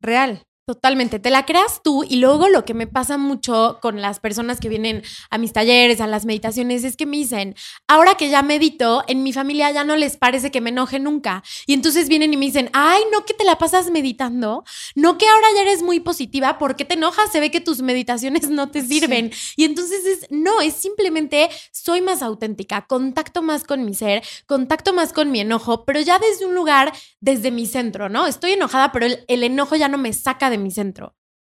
real. 0.00 0.47
Totalmente, 0.68 1.18
te 1.18 1.30
la 1.30 1.46
creas 1.46 1.80
tú 1.82 2.04
y 2.06 2.16
luego 2.16 2.50
lo 2.50 2.66
que 2.66 2.74
me 2.74 2.86
pasa 2.86 3.16
mucho 3.16 3.78
con 3.80 4.02
las 4.02 4.20
personas 4.20 4.60
que 4.60 4.68
vienen 4.68 5.02
a 5.30 5.38
mis 5.38 5.54
talleres, 5.54 6.02
a 6.02 6.06
las 6.06 6.26
meditaciones, 6.26 6.84
es 6.84 6.94
que 6.94 7.06
me 7.06 7.16
dicen, 7.16 7.54
ahora 7.86 8.16
que 8.16 8.28
ya 8.28 8.42
medito, 8.42 9.02
en 9.08 9.22
mi 9.22 9.32
familia 9.32 9.70
ya 9.70 9.82
no 9.84 9.96
les 9.96 10.18
parece 10.18 10.50
que 10.50 10.60
me 10.60 10.68
enoje 10.68 10.98
nunca. 10.98 11.42
Y 11.66 11.72
entonces 11.72 12.10
vienen 12.10 12.34
y 12.34 12.36
me 12.36 12.44
dicen, 12.44 12.68
ay, 12.74 13.00
no 13.10 13.24
que 13.24 13.32
te 13.32 13.44
la 13.44 13.56
pasas 13.56 13.90
meditando, 13.90 14.62
no 14.94 15.16
que 15.16 15.26
ahora 15.26 15.46
ya 15.54 15.62
eres 15.62 15.82
muy 15.82 16.00
positiva, 16.00 16.58
¿por 16.58 16.76
qué 16.76 16.84
te 16.84 16.96
enojas? 16.96 17.32
Se 17.32 17.40
ve 17.40 17.50
que 17.50 17.62
tus 17.62 17.80
meditaciones 17.80 18.50
no 18.50 18.70
te 18.70 18.82
sirven. 18.82 19.32
Y 19.56 19.64
entonces 19.64 20.04
es, 20.04 20.26
no, 20.28 20.60
es 20.60 20.74
simplemente 20.74 21.48
soy 21.72 22.02
más 22.02 22.20
auténtica, 22.20 22.84
contacto 22.86 23.40
más 23.40 23.64
con 23.64 23.86
mi 23.86 23.94
ser, 23.94 24.22
contacto 24.44 24.92
más 24.92 25.14
con 25.14 25.30
mi 25.30 25.40
enojo, 25.40 25.86
pero 25.86 25.98
ya 26.02 26.18
desde 26.18 26.44
un 26.44 26.54
lugar, 26.54 26.92
desde 27.20 27.50
mi 27.50 27.64
centro, 27.64 28.10
¿no? 28.10 28.26
Estoy 28.26 28.50
enojada, 28.50 28.92
pero 28.92 29.06
el, 29.06 29.24
el 29.28 29.44
enojo 29.44 29.74
ya 29.74 29.88
no 29.88 29.96
me 29.96 30.12
saca 30.12 30.50
de 30.50 30.57
mi 30.58 30.70
centro. 30.70 31.14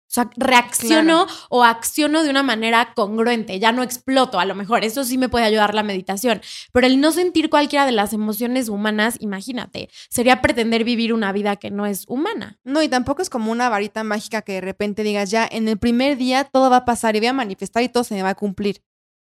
O 0.09 0.11
sea, 0.11 0.27
reacciono 0.37 1.27
o 1.49 1.63
acciono 1.63 2.23
de 2.23 2.31
una 2.31 2.41
manera 2.41 2.93
congruente, 2.95 3.59
ya 3.59 3.71
no 3.71 3.83
exploto, 3.83 4.39
a 4.39 4.45
lo 4.45 4.55
mejor, 4.55 4.83
eso 4.83 5.03
sí 5.03 5.19
me 5.19 5.29
puede 5.29 5.45
ayudar 5.45 5.75
la 5.75 5.83
meditación, 5.83 6.41
pero 6.73 6.87
el 6.87 6.99
no 6.99 7.11
sentir 7.11 7.51
cualquiera 7.51 7.85
de 7.85 7.91
las 7.91 8.11
emociones 8.11 8.69
humanas, 8.69 9.17
imagínate, 9.19 9.87
sería 10.09 10.41
pretender 10.41 10.83
vivir 10.83 11.13
una 11.13 11.31
vida 11.31 11.57
que 11.57 11.69
no 11.69 11.85
es 11.85 12.05
humana. 12.07 12.57
No, 12.63 12.81
y 12.81 12.89
tampoco 12.89 13.21
es 13.21 13.29
como 13.29 13.51
una 13.51 13.69
varita 13.69 14.03
mágica 14.03 14.41
que 14.41 14.53
de 14.53 14.61
repente 14.61 15.03
digas, 15.03 15.29
ya 15.29 15.47
en 15.49 15.67
el 15.67 15.77
primer 15.77 16.17
día 16.17 16.43
todo 16.43 16.71
va 16.71 16.77
a 16.77 16.85
pasar 16.85 17.15
y 17.15 17.19
voy 17.19 17.27
a 17.27 17.33
manifestar 17.33 17.83
y 17.83 17.89
todo 17.89 18.03
se 18.03 18.15
me 18.15 18.23
va 18.23 18.29
a 18.29 18.35
cumplir. 18.35 18.81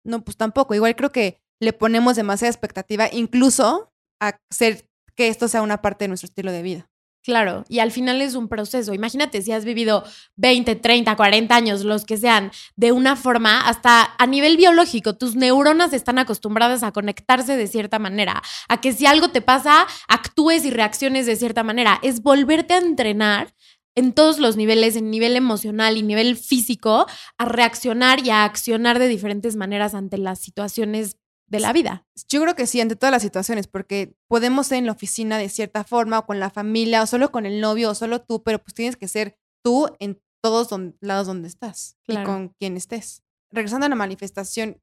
No, 0.06 0.24
pues 0.24 0.38
tampoco. 0.38 0.76
Igual 0.76 0.96
creo 0.96 1.12
que 1.12 1.42
le 1.60 1.74
ponemos 1.74 2.16
demasiada 2.16 2.52
expectativa, 2.52 3.10
incluso 3.12 3.92
a 4.22 4.40
hacer 4.50 4.88
que 5.16 5.28
esto 5.28 5.50
sea 5.50 5.62
una 5.62 5.82
parte 5.82 6.06
de 6.06 6.08
nuestro 6.08 6.28
estilo 6.28 6.54
de 6.54 6.62
vida. 6.62 6.89
Claro, 7.24 7.66
y 7.68 7.80
al 7.80 7.92
final 7.92 8.22
es 8.22 8.36
un 8.36 8.48
proceso. 8.48 8.94
Imagínate 8.94 9.42
si 9.42 9.52
has 9.52 9.66
vivido 9.66 10.06
20, 10.38 10.76
30, 10.76 11.16
40 11.18 11.54
años, 11.54 11.84
los 11.84 12.06
que 12.06 12.16
sean, 12.16 12.52
de 12.78 12.94
una 12.94 13.18
forma, 13.18 13.68
hasta 13.68 14.16
a 14.18 14.26
nivel 14.26 14.56
biológico, 14.56 15.18
tus 15.18 15.36
neuronas 15.36 15.92
están 15.92 16.18
acostumbradas 16.18 16.82
a 16.82 16.94
conectarse 16.94 17.58
de 17.58 17.68
cierta 17.68 18.00
manera, 18.00 18.42
a 18.70 18.80
que 18.80 18.94
si 18.94 19.06
algo 19.06 19.30
te 19.30 19.42
pasa, 19.42 19.86
actúes 20.08 20.64
y 20.64 20.72
reacciones 20.72 21.26
de 21.26 21.36
cierta 21.36 21.62
manera. 21.62 22.00
Es 22.04 22.22
volverte 22.22 22.74
a 22.76 22.78
entrenar 22.78 23.54
en 23.96 24.14
todos 24.14 24.40
los 24.40 24.56
niveles, 24.56 24.96
en 24.96 25.12
nivel 25.12 25.36
emocional 25.36 25.98
y 25.98 26.04
nivel 26.04 26.38
físico, 26.38 27.06
a 27.38 27.46
reaccionar 27.46 28.26
y 28.26 28.30
a 28.30 28.46
accionar 28.46 28.98
de 28.98 29.10
diferentes 29.10 29.58
maneras 29.58 29.94
ante 29.94 30.18
las 30.18 30.40
situaciones 30.40 31.18
de 31.50 31.60
la 31.60 31.74
vida. 31.74 32.06
Yo 32.30 32.42
creo 32.42 32.56
que 32.56 32.68
sí, 32.68 32.80
ante 32.80 32.96
todas 32.96 33.12
las 33.12 33.22
situaciones, 33.22 33.68
porque 33.68 34.16
podemos 34.28 34.68
ser 34.68 34.78
en 34.80 34.86
la 34.86 34.92
oficina 34.92 35.38
de 35.38 35.50
cierta 35.50 35.84
forma, 35.84 36.20
o 36.20 36.26
con 36.26 36.40
la 36.40 36.50
familia, 36.50 37.02
o 37.02 37.08
solo 37.08 37.32
con 37.32 37.46
el 37.46 37.60
novio, 37.62 37.90
o 37.92 37.96
solo 37.96 38.22
tú, 38.22 38.44
pero 38.44 38.60
pues 38.60 38.74
tienes 38.74 38.96
que 38.96 39.08
ser 39.08 39.38
tú 39.64 39.88
en 40.00 40.22
todos 40.42 40.70
don- 40.70 40.96
lados 41.02 41.28
donde 41.28 41.48
estás 41.48 41.98
Claro. 42.06 42.22
y 42.22 42.26
con 42.26 42.50
quien 42.60 42.78
estés. 42.78 43.24
Regresando 43.52 43.88
a 43.88 43.90
la 43.90 43.96
manifestación, 43.96 44.82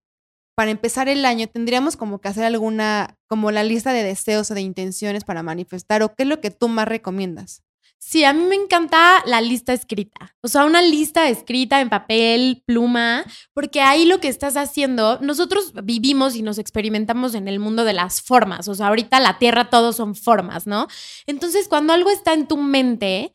para 0.57 0.71
empezar 0.71 1.09
el 1.09 1.25
año, 1.27 1.47
tendríamos 1.49 1.97
como 1.97 2.19
que 2.21 2.29
hacer 2.29 2.45
alguna, 2.45 3.17
como 3.29 3.51
la 3.51 3.63
lista 3.63 3.93
de 3.93 4.03
deseos 4.03 4.51
o 4.51 4.55
de 4.55 4.63
intenciones 4.63 5.23
para 5.25 5.43
manifestar, 5.43 6.03
o 6.03 6.15
qué 6.15 6.23
es 6.23 6.29
lo 6.29 6.41
que 6.41 6.51
tú 6.51 6.69
más 6.69 6.89
recomiendas. 6.89 7.63
Sí, 7.99 8.25
a 8.25 8.33
mí 8.33 8.45
me 8.45 8.55
encanta 8.55 9.23
la 9.27 9.41
lista 9.41 9.73
escrita. 9.73 10.37
O 10.43 10.49
sea, 10.49 10.65
una 10.65 10.81
lista 10.81 11.29
escrita 11.29 11.81
en 11.81 11.89
papel, 11.89 12.63
pluma, 12.67 13.25
porque 13.53 13.81
ahí 13.81 14.05
lo 14.05 14.21
que 14.21 14.29
estás 14.29 14.57
haciendo, 14.57 15.19
nosotros 15.21 15.73
vivimos 15.83 16.37
y 16.37 16.43
nos 16.43 16.59
experimentamos 16.59 17.35
en 17.35 17.49
el 17.49 17.59
mundo 17.59 17.85
de 17.85 17.95
las 17.95 18.21
formas. 18.21 18.69
O 18.69 18.75
sea, 18.75 18.89
ahorita 18.89 19.19
la 19.19 19.39
Tierra 19.39 19.71
todos 19.71 19.97
son 19.97 20.15
formas, 20.15 20.67
¿no? 20.67 20.87
Entonces, 21.27 21.69
cuando 21.69 21.93
algo 21.93 22.11
está 22.11 22.33
en 22.33 22.47
tu 22.47 22.59
mente, 22.59 23.35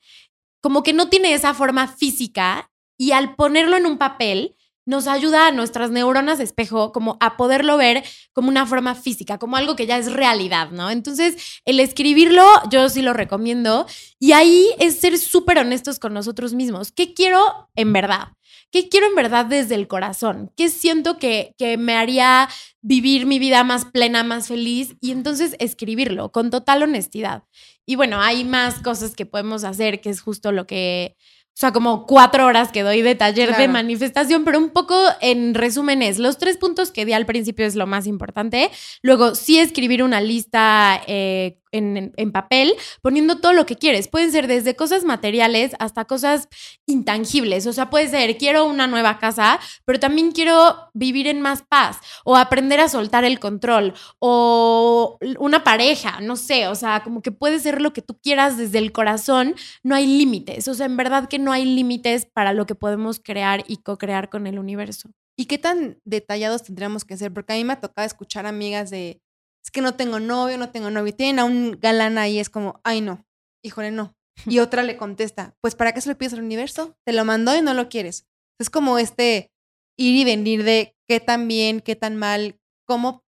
como 0.61 0.83
que 0.83 0.93
no 0.93 1.09
tiene 1.09 1.33
esa 1.33 1.53
forma 1.53 1.87
física 1.87 2.71
y 2.97 3.11
al 3.11 3.35
ponerlo 3.35 3.77
en 3.77 3.87
un 3.87 3.97
papel, 3.97 4.55
nos 4.91 5.07
ayuda 5.07 5.47
a 5.47 5.51
nuestras 5.53 5.89
neuronas 5.89 6.41
espejo 6.41 6.91
como 6.91 7.15
a 7.21 7.37
poderlo 7.37 7.77
ver 7.77 8.03
como 8.33 8.49
una 8.49 8.65
forma 8.65 8.93
física, 8.93 9.37
como 9.37 9.55
algo 9.55 9.77
que 9.77 9.87
ya 9.87 9.97
es 9.97 10.11
realidad, 10.11 10.69
¿no? 10.71 10.89
Entonces, 10.89 11.61
el 11.63 11.79
escribirlo, 11.79 12.45
yo 12.69 12.89
sí 12.89 13.01
lo 13.01 13.13
recomiendo. 13.13 13.85
Y 14.19 14.33
ahí 14.33 14.67
es 14.79 14.99
ser 14.99 15.17
súper 15.17 15.59
honestos 15.59 15.97
con 15.97 16.13
nosotros 16.13 16.53
mismos. 16.53 16.91
¿Qué 16.91 17.13
quiero 17.13 17.69
en 17.75 17.93
verdad? 17.93 18.33
¿Qué 18.69 18.89
quiero 18.89 19.07
en 19.07 19.15
verdad 19.15 19.45
desde 19.45 19.75
el 19.75 19.87
corazón? 19.87 20.51
¿Qué 20.57 20.67
siento 20.67 21.17
que, 21.17 21.55
que 21.57 21.77
me 21.77 21.93
haría 21.93 22.49
vivir 22.81 23.25
mi 23.25 23.39
vida 23.39 23.63
más 23.63 23.85
plena, 23.85 24.23
más 24.23 24.49
feliz? 24.49 24.97
Y 24.99 25.11
entonces 25.11 25.55
escribirlo 25.59 26.33
con 26.33 26.49
total 26.49 26.83
honestidad. 26.83 27.43
Y 27.85 27.95
bueno, 27.95 28.19
hay 28.19 28.43
más 28.43 28.79
cosas 28.79 29.15
que 29.15 29.25
podemos 29.25 29.63
hacer, 29.63 30.01
que 30.01 30.09
es 30.09 30.19
justo 30.19 30.51
lo 30.51 30.67
que... 30.67 31.15
O 31.53 31.59
sea, 31.61 31.71
como 31.71 32.07
cuatro 32.07 32.45
horas 32.47 32.71
que 32.71 32.81
doy 32.81 33.01
de 33.01 33.13
taller 33.13 33.55
de 33.55 33.67
manifestación, 33.67 34.45
pero 34.45 34.57
un 34.57 34.69
poco 34.69 34.95
en 35.19 35.53
resumen 35.53 36.01
es, 36.01 36.17
los 36.17 36.37
tres 36.37 36.57
puntos 36.57 36.91
que 36.91 37.05
di 37.05 37.13
al 37.13 37.25
principio 37.25 37.65
es 37.65 37.75
lo 37.75 37.85
más 37.85 38.07
importante. 38.07 38.71
Luego, 39.01 39.35
sí 39.35 39.59
escribir 39.59 40.01
una 40.01 40.21
lista 40.21 40.99
eh, 41.05 41.59
en, 41.71 42.31
papel, 42.31 42.73
poniendo 43.01 43.37
todo 43.37 43.53
lo 43.53 43.65
que 43.65 43.75
quieres. 43.75 44.07
Pueden 44.07 44.31
ser 44.31 44.47
desde 44.47 44.75
cosas 44.75 45.03
materiales 45.03 45.73
hasta 45.79 46.05
cosas 46.05 46.47
intangibles. 46.85 47.67
O 47.67 47.73
sea, 47.73 47.89
puede 47.89 48.07
ser, 48.07 48.37
quiero 48.37 48.65
una 48.65 48.87
nueva 48.87 49.19
casa, 49.19 49.59
pero 49.85 49.99
también 49.99 50.31
quiero 50.31 50.89
vivir 50.93 51.27
en 51.27 51.41
más 51.41 51.63
paz 51.63 51.97
o 52.23 52.35
aprender 52.35 52.79
a 52.79 52.89
soltar 52.89 53.23
el 53.23 53.39
control 53.39 53.93
o 54.19 55.17
una 55.39 55.63
pareja, 55.63 56.19
no 56.21 56.35
sé, 56.35 56.67
o 56.67 56.75
sea, 56.75 57.01
como 57.03 57.21
que 57.21 57.31
puede 57.31 57.59
ser 57.59 57.81
lo 57.81 57.93
que 57.93 58.01
tú 58.01 58.17
quieras 58.21 58.57
desde 58.57 58.77
el 58.77 58.91
corazón, 58.91 59.55
no 59.83 59.95
hay 59.95 60.05
límites. 60.05 60.67
O 60.67 60.73
sea, 60.73 60.85
en 60.85 60.97
verdad 60.97 61.27
que 61.27 61.39
no 61.39 61.51
hay 61.51 61.65
límites 61.65 62.25
para 62.25 62.53
lo 62.53 62.65
que 62.65 62.75
podemos 62.75 63.19
crear 63.19 63.63
y 63.67 63.77
co-crear 63.77 64.29
con 64.29 64.47
el 64.47 64.59
universo. 64.59 65.09
¿Y 65.37 65.45
qué 65.45 65.57
tan 65.57 65.99
detallados 66.05 66.63
tendríamos 66.63 67.05
que 67.05 67.17
ser? 67.17 67.33
Porque 67.33 67.53
a 67.53 67.55
mí 67.55 67.63
me 67.63 67.73
ha 67.73 67.81
tocado 67.81 68.05
escuchar 68.05 68.45
amigas 68.45 68.89
de 68.89 69.21
es 69.63 69.71
que 69.71 69.81
no 69.81 69.95
tengo 69.95 70.19
novio, 70.19 70.57
no 70.57 70.71
tengo 70.71 70.89
novio. 70.89 71.13
Tienen 71.13 71.39
a 71.39 71.45
un 71.45 71.77
galán 71.79 72.17
ahí, 72.17 72.39
es 72.39 72.49
como, 72.49 72.81
ay, 72.83 73.01
no, 73.01 73.25
híjole, 73.63 73.91
no. 73.91 74.15
Y 74.45 74.59
otra 74.59 74.83
le 74.83 74.97
contesta, 74.97 75.55
pues 75.61 75.75
¿para 75.75 75.93
qué 75.93 76.01
se 76.01 76.09
lo 76.09 76.17
pides 76.17 76.33
al 76.33 76.43
universo? 76.43 76.97
Te 77.05 77.13
lo 77.13 77.25
mandó 77.25 77.55
y 77.55 77.61
no 77.61 77.73
lo 77.73 77.89
quieres. 77.89 78.27
Es 78.59 78.69
como 78.69 78.97
este 78.97 79.51
ir 79.97 80.15
y 80.15 80.23
venir 80.23 80.63
de 80.63 80.95
qué 81.07 81.19
tan 81.19 81.47
bien, 81.47 81.81
qué 81.81 81.95
tan 81.95 82.15
mal, 82.15 82.59
cómo 82.85 83.23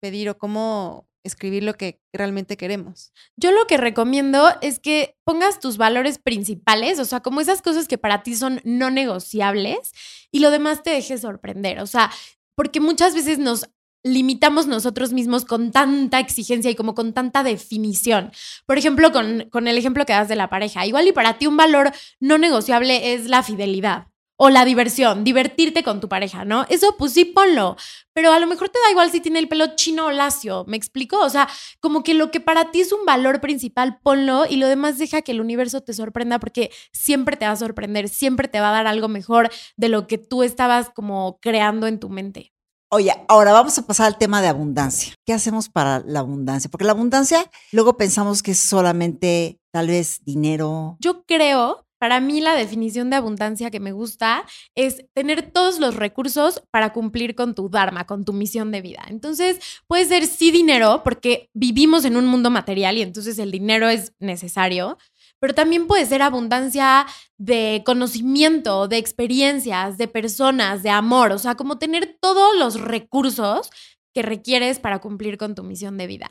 pedir 0.00 0.30
o 0.30 0.38
cómo 0.38 1.08
escribir 1.24 1.62
lo 1.62 1.74
que 1.74 2.00
realmente 2.12 2.56
queremos. 2.56 3.12
Yo 3.36 3.52
lo 3.52 3.66
que 3.66 3.76
recomiendo 3.76 4.48
es 4.60 4.78
que 4.80 5.16
pongas 5.24 5.60
tus 5.60 5.76
valores 5.76 6.18
principales, 6.18 6.98
o 6.98 7.04
sea, 7.04 7.20
como 7.20 7.40
esas 7.40 7.62
cosas 7.62 7.88
que 7.88 7.98
para 7.98 8.22
ti 8.22 8.34
son 8.34 8.60
no 8.64 8.90
negociables 8.90 9.92
y 10.32 10.40
lo 10.40 10.50
demás 10.50 10.82
te 10.82 10.90
deje 10.90 11.18
sorprender, 11.18 11.80
o 11.80 11.86
sea, 11.86 12.10
porque 12.56 12.80
muchas 12.80 13.14
veces 13.14 13.38
nos 13.38 13.68
limitamos 14.02 14.66
nosotros 14.66 15.12
mismos 15.12 15.44
con 15.44 15.70
tanta 15.72 16.20
exigencia 16.20 16.70
y 16.70 16.74
como 16.74 16.94
con 16.94 17.12
tanta 17.12 17.42
definición. 17.42 18.32
Por 18.66 18.78
ejemplo, 18.78 19.12
con, 19.12 19.48
con, 19.50 19.68
el 19.68 19.78
ejemplo 19.78 20.06
que 20.06 20.12
das 20.12 20.28
de 20.28 20.36
la 20.36 20.50
pareja. 20.50 20.86
Igual 20.86 21.08
y 21.08 21.12
para 21.12 21.38
ti 21.38 21.46
un 21.46 21.56
valor 21.56 21.92
no 22.20 22.38
negociable 22.38 23.14
es 23.14 23.26
la 23.26 23.42
fidelidad 23.42 24.06
o 24.40 24.50
la 24.50 24.64
diversión, 24.64 25.24
divertirte 25.24 25.82
con 25.82 26.00
tu 26.00 26.08
pareja, 26.08 26.44
¿no? 26.44 26.64
Eso 26.68 26.96
pues 26.96 27.12
sí 27.12 27.24
ponlo, 27.24 27.76
pero 28.12 28.32
a 28.32 28.38
lo 28.38 28.46
mejor 28.46 28.68
te 28.68 28.78
da 28.78 28.90
igual 28.92 29.10
si 29.10 29.20
tiene 29.20 29.40
el 29.40 29.48
pelo 29.48 29.74
chino 29.74 30.06
o 30.06 30.10
lacio, 30.12 30.64
¿me 30.68 30.76
explico? 30.76 31.18
O 31.18 31.28
sea, 31.28 31.48
como 31.80 32.04
que 32.04 32.14
lo 32.14 32.30
que 32.30 32.40
para 32.40 32.70
ti 32.70 32.80
es 32.80 32.92
un 32.92 33.04
valor 33.04 33.40
principal, 33.40 33.98
ponlo 34.00 34.46
y 34.48 34.56
lo 34.56 34.68
demás 34.68 34.96
deja 34.96 35.22
que 35.22 35.32
el 35.32 35.40
universo 35.40 35.80
te 35.80 35.92
sorprenda 35.92 36.38
porque 36.38 36.70
siempre 36.92 37.36
te 37.36 37.46
va 37.46 37.52
a 37.52 37.56
sorprender, 37.56 38.08
siempre 38.08 38.46
te 38.46 38.60
va 38.60 38.68
a 38.68 38.72
dar 38.72 38.86
algo 38.86 39.08
mejor 39.08 39.50
de 39.76 39.88
lo 39.88 40.06
que 40.06 40.18
tú 40.18 40.44
estabas 40.44 40.90
como 40.90 41.40
creando 41.40 41.88
en 41.88 41.98
tu 41.98 42.08
mente. 42.08 42.52
Oye, 42.90 43.12
ahora 43.28 43.52
vamos 43.52 43.76
a 43.76 43.86
pasar 43.86 44.06
al 44.06 44.16
tema 44.16 44.40
de 44.40 44.48
abundancia. 44.48 45.12
¿Qué 45.26 45.34
hacemos 45.34 45.68
para 45.68 46.00
la 46.06 46.20
abundancia? 46.20 46.70
Porque 46.70 46.86
la 46.86 46.92
abundancia, 46.92 47.44
luego 47.70 47.98
pensamos 47.98 48.42
que 48.42 48.52
es 48.52 48.58
solamente 48.58 49.60
tal 49.70 49.88
vez 49.88 50.24
dinero. 50.24 50.96
Yo 50.98 51.22
creo, 51.24 51.84
para 51.98 52.20
mí 52.20 52.40
la 52.40 52.54
definición 52.54 53.10
de 53.10 53.16
abundancia 53.16 53.70
que 53.70 53.78
me 53.78 53.92
gusta 53.92 54.46
es 54.74 55.04
tener 55.12 55.50
todos 55.52 55.80
los 55.80 55.96
recursos 55.96 56.62
para 56.70 56.94
cumplir 56.94 57.34
con 57.34 57.54
tu 57.54 57.68
Dharma, 57.68 58.06
con 58.06 58.24
tu 58.24 58.32
misión 58.32 58.70
de 58.70 58.80
vida. 58.80 59.04
Entonces, 59.08 59.58
puede 59.86 60.06
ser 60.06 60.26
sí 60.26 60.50
dinero, 60.50 61.02
porque 61.04 61.50
vivimos 61.52 62.06
en 62.06 62.16
un 62.16 62.24
mundo 62.24 62.48
material 62.48 62.96
y 62.96 63.02
entonces 63.02 63.38
el 63.38 63.50
dinero 63.50 63.90
es 63.90 64.14
necesario, 64.18 64.96
pero 65.40 65.54
también 65.54 65.86
puede 65.86 66.06
ser 66.06 66.22
abundancia 66.22 67.06
de 67.36 67.82
conocimiento, 67.84 68.88
de 68.88 68.98
experiencias, 68.98 69.98
de 69.98 70.08
personas, 70.08 70.82
de 70.82 70.90
amor, 70.90 71.32
o 71.32 71.38
sea, 71.38 71.54
como 71.54 71.78
tener 71.78 72.18
todos 72.20 72.56
los 72.56 72.80
recursos 72.80 73.70
que 74.14 74.22
requieres 74.22 74.78
para 74.78 75.00
cumplir 75.00 75.38
con 75.38 75.54
tu 75.54 75.62
misión 75.62 75.96
de 75.96 76.06
vida. 76.06 76.28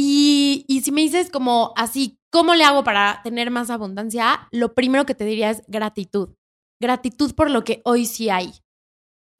Y, 0.00 0.64
si 0.84 0.92
me 0.92 1.00
dices 1.00 1.28
como 1.28 1.72
así, 1.76 2.20
¿cómo 2.30 2.54
le 2.54 2.62
hago 2.62 2.84
para 2.84 3.20
tener 3.24 3.50
más 3.50 3.68
abundancia? 3.68 4.48
Lo 4.52 4.72
primero 4.72 5.04
que 5.04 5.16
te 5.16 5.24
diría 5.24 5.50
es 5.50 5.62
gratitud. 5.66 6.36
Gratitud 6.80 7.34
por 7.34 7.50
lo 7.50 7.64
que 7.64 7.82
hoy 7.84 8.06
sí 8.06 8.30
hay. 8.30 8.52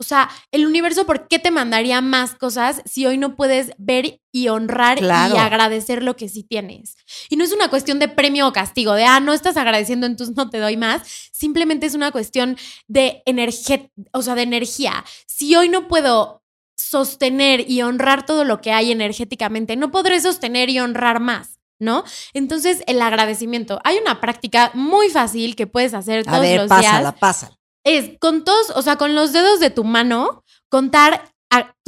O 0.00 0.04
sea, 0.04 0.30
el 0.52 0.64
universo, 0.64 1.06
¿por 1.06 1.26
qué 1.26 1.38
te 1.38 1.50
mandaría 1.50 2.00
más 2.00 2.34
cosas 2.34 2.82
si 2.84 3.04
hoy 3.06 3.18
no 3.18 3.34
puedes 3.34 3.72
ver 3.78 4.20
y 4.30 4.48
honrar 4.48 5.02
y 5.02 5.06
agradecer 5.06 6.02
lo 6.04 6.16
que 6.16 6.28
sí 6.28 6.44
tienes? 6.44 6.96
Y 7.28 7.36
no 7.36 7.44
es 7.44 7.52
una 7.52 7.68
cuestión 7.68 7.98
de 7.98 8.08
premio 8.08 8.46
o 8.46 8.52
castigo, 8.52 8.94
de, 8.94 9.04
ah, 9.04 9.18
no 9.18 9.32
estás 9.32 9.56
agradeciendo, 9.56 10.06
entonces 10.06 10.36
no 10.36 10.50
te 10.50 10.58
doy 10.58 10.76
más. 10.76 11.02
Simplemente 11.32 11.86
es 11.86 11.94
una 11.94 12.12
cuestión 12.12 12.56
de 12.86 13.22
energía, 13.26 13.90
o 14.12 14.22
sea, 14.22 14.36
de 14.36 14.42
energía. 14.42 15.04
Si 15.26 15.56
hoy 15.56 15.68
no 15.68 15.88
puedo 15.88 16.44
sostener 16.76 17.68
y 17.68 17.82
honrar 17.82 18.24
todo 18.24 18.44
lo 18.44 18.60
que 18.60 18.72
hay 18.72 18.92
energéticamente, 18.92 19.74
no 19.74 19.90
podré 19.90 20.20
sostener 20.20 20.70
y 20.70 20.78
honrar 20.78 21.18
más. 21.20 21.58
¿no? 21.80 22.04
Entonces, 22.34 22.82
el 22.86 23.00
agradecimiento. 23.00 23.80
Hay 23.84 23.98
una 23.98 24.20
práctica 24.20 24.70
muy 24.74 25.10
fácil 25.10 25.54
que 25.54 25.66
puedes 25.66 25.94
hacer 25.94 26.24
todos 26.24 26.38
A 26.38 26.40
ver, 26.40 26.60
los 26.60 26.68
pásala, 26.68 27.00
días. 27.00 27.14
Pásala, 27.20 27.58
es 27.84 28.18
con 28.20 28.44
todos, 28.44 28.70
o 28.70 28.82
sea, 28.82 28.96
con 28.96 29.14
los 29.14 29.32
dedos 29.32 29.60
de 29.60 29.70
tu 29.70 29.84
mano, 29.84 30.44
contar 30.68 31.30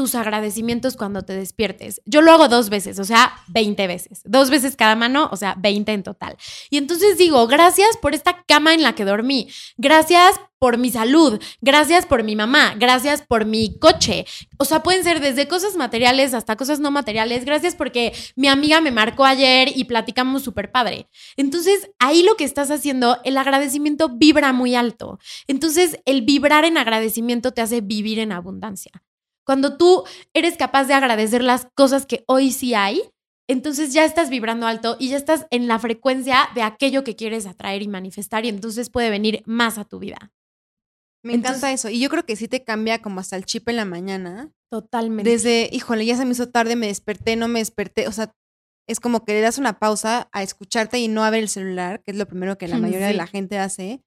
tus 0.00 0.14
agradecimientos 0.14 0.96
cuando 0.96 1.22
te 1.22 1.34
despiertes. 1.34 2.00
Yo 2.06 2.22
lo 2.22 2.32
hago 2.32 2.48
dos 2.48 2.70
veces, 2.70 2.98
o 2.98 3.04
sea, 3.04 3.34
20 3.48 3.86
veces. 3.86 4.22
Dos 4.24 4.48
veces 4.48 4.74
cada 4.74 4.96
mano, 4.96 5.28
o 5.30 5.36
sea, 5.36 5.54
20 5.58 5.92
en 5.92 6.02
total. 6.02 6.38
Y 6.70 6.78
entonces 6.78 7.18
digo, 7.18 7.46
gracias 7.46 7.98
por 7.98 8.14
esta 8.14 8.42
cama 8.44 8.72
en 8.72 8.82
la 8.82 8.94
que 8.94 9.04
dormí. 9.04 9.50
Gracias 9.76 10.40
por 10.58 10.78
mi 10.78 10.90
salud. 10.90 11.38
Gracias 11.60 12.06
por 12.06 12.22
mi 12.22 12.34
mamá. 12.34 12.74
Gracias 12.78 13.20
por 13.20 13.44
mi 13.44 13.78
coche. 13.78 14.24
O 14.58 14.64
sea, 14.64 14.82
pueden 14.82 15.04
ser 15.04 15.20
desde 15.20 15.48
cosas 15.48 15.76
materiales 15.76 16.32
hasta 16.32 16.56
cosas 16.56 16.80
no 16.80 16.90
materiales. 16.90 17.44
Gracias 17.44 17.74
porque 17.74 18.14
mi 18.36 18.48
amiga 18.48 18.80
me 18.80 18.92
marcó 18.92 19.26
ayer 19.26 19.70
y 19.74 19.84
platicamos 19.84 20.42
súper 20.42 20.72
padre. 20.72 21.08
Entonces, 21.36 21.90
ahí 21.98 22.22
lo 22.22 22.36
que 22.36 22.44
estás 22.44 22.70
haciendo, 22.70 23.18
el 23.24 23.36
agradecimiento 23.36 24.08
vibra 24.08 24.54
muy 24.54 24.74
alto. 24.74 25.18
Entonces, 25.46 25.98
el 26.06 26.22
vibrar 26.22 26.64
en 26.64 26.78
agradecimiento 26.78 27.52
te 27.52 27.60
hace 27.60 27.82
vivir 27.82 28.18
en 28.18 28.32
abundancia. 28.32 28.92
Cuando 29.44 29.76
tú 29.76 30.04
eres 30.34 30.56
capaz 30.56 30.84
de 30.84 30.94
agradecer 30.94 31.42
las 31.42 31.66
cosas 31.74 32.06
que 32.06 32.24
hoy 32.26 32.52
sí 32.52 32.74
hay, 32.74 33.02
entonces 33.48 33.92
ya 33.92 34.04
estás 34.04 34.30
vibrando 34.30 34.66
alto 34.66 34.96
y 35.00 35.08
ya 35.08 35.16
estás 35.16 35.46
en 35.50 35.66
la 35.66 35.78
frecuencia 35.80 36.48
de 36.54 36.62
aquello 36.62 37.02
que 37.02 37.16
quieres 37.16 37.46
atraer 37.46 37.82
y 37.82 37.88
manifestar 37.88 38.44
y 38.44 38.48
entonces 38.48 38.90
puede 38.90 39.10
venir 39.10 39.42
más 39.44 39.76
a 39.76 39.84
tu 39.84 39.98
vida. 39.98 40.32
Me 41.24 41.34
encanta 41.34 41.72
eso. 41.72 41.90
Y 41.90 41.98
yo 41.98 42.08
creo 42.08 42.24
que 42.24 42.36
sí 42.36 42.46
te 42.46 42.62
cambia 42.62 43.02
como 43.02 43.18
hasta 43.18 43.36
el 43.36 43.44
chip 43.44 43.68
en 43.68 43.76
la 43.76 43.84
mañana. 43.84 44.52
Totalmente. 44.70 45.28
Desde, 45.28 45.68
híjole, 45.72 46.06
ya 46.06 46.16
se 46.16 46.24
me 46.24 46.32
hizo 46.32 46.48
tarde, 46.48 46.76
me 46.76 46.86
desperté, 46.86 47.34
no 47.34 47.48
me 47.48 47.58
desperté. 47.58 48.06
O 48.06 48.12
sea, 48.12 48.32
es 48.86 49.00
como 49.00 49.24
que 49.24 49.32
le 49.32 49.40
das 49.40 49.58
una 49.58 49.78
pausa 49.78 50.28
a 50.30 50.42
escucharte 50.42 50.98
y 50.98 51.08
no 51.08 51.24
a 51.24 51.30
ver 51.30 51.42
el 51.42 51.48
celular, 51.48 52.02
que 52.04 52.12
es 52.12 52.16
lo 52.16 52.26
primero 52.26 52.56
que 52.56 52.68
la 52.68 52.78
mayoría 52.78 53.08
de 53.08 53.14
la 53.14 53.26
gente 53.26 53.58
hace. 53.58 54.00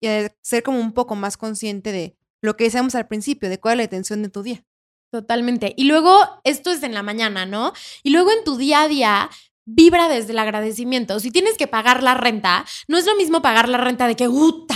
Y 0.00 0.08
a 0.08 0.36
ser 0.42 0.62
como 0.62 0.78
un 0.78 0.92
poco 0.92 1.16
más 1.16 1.38
consciente 1.38 1.90
de, 1.90 2.17
lo 2.42 2.56
que 2.56 2.64
decíamos 2.64 2.94
al 2.94 3.08
principio, 3.08 3.48
de 3.48 3.58
cuál 3.58 3.74
es 3.74 3.76
la 3.78 3.84
intención 3.84 4.22
de 4.22 4.28
tu 4.28 4.42
día. 4.42 4.64
Totalmente. 5.10 5.74
Y 5.76 5.84
luego, 5.84 6.18
esto 6.44 6.70
es 6.70 6.82
en 6.82 6.94
la 6.94 7.02
mañana, 7.02 7.46
¿no? 7.46 7.72
Y 8.02 8.10
luego 8.10 8.30
en 8.30 8.44
tu 8.44 8.56
día 8.56 8.82
a 8.82 8.88
día, 8.88 9.30
vibra 9.64 10.08
desde 10.08 10.32
el 10.32 10.38
agradecimiento. 10.38 11.20
Si 11.20 11.30
tienes 11.30 11.56
que 11.56 11.66
pagar 11.66 12.02
la 12.02 12.14
renta, 12.14 12.64
no 12.88 12.96
es 12.96 13.06
lo 13.06 13.14
mismo 13.16 13.42
pagar 13.42 13.68
la 13.68 13.78
renta 13.78 14.06
de 14.06 14.16
que. 14.16 14.28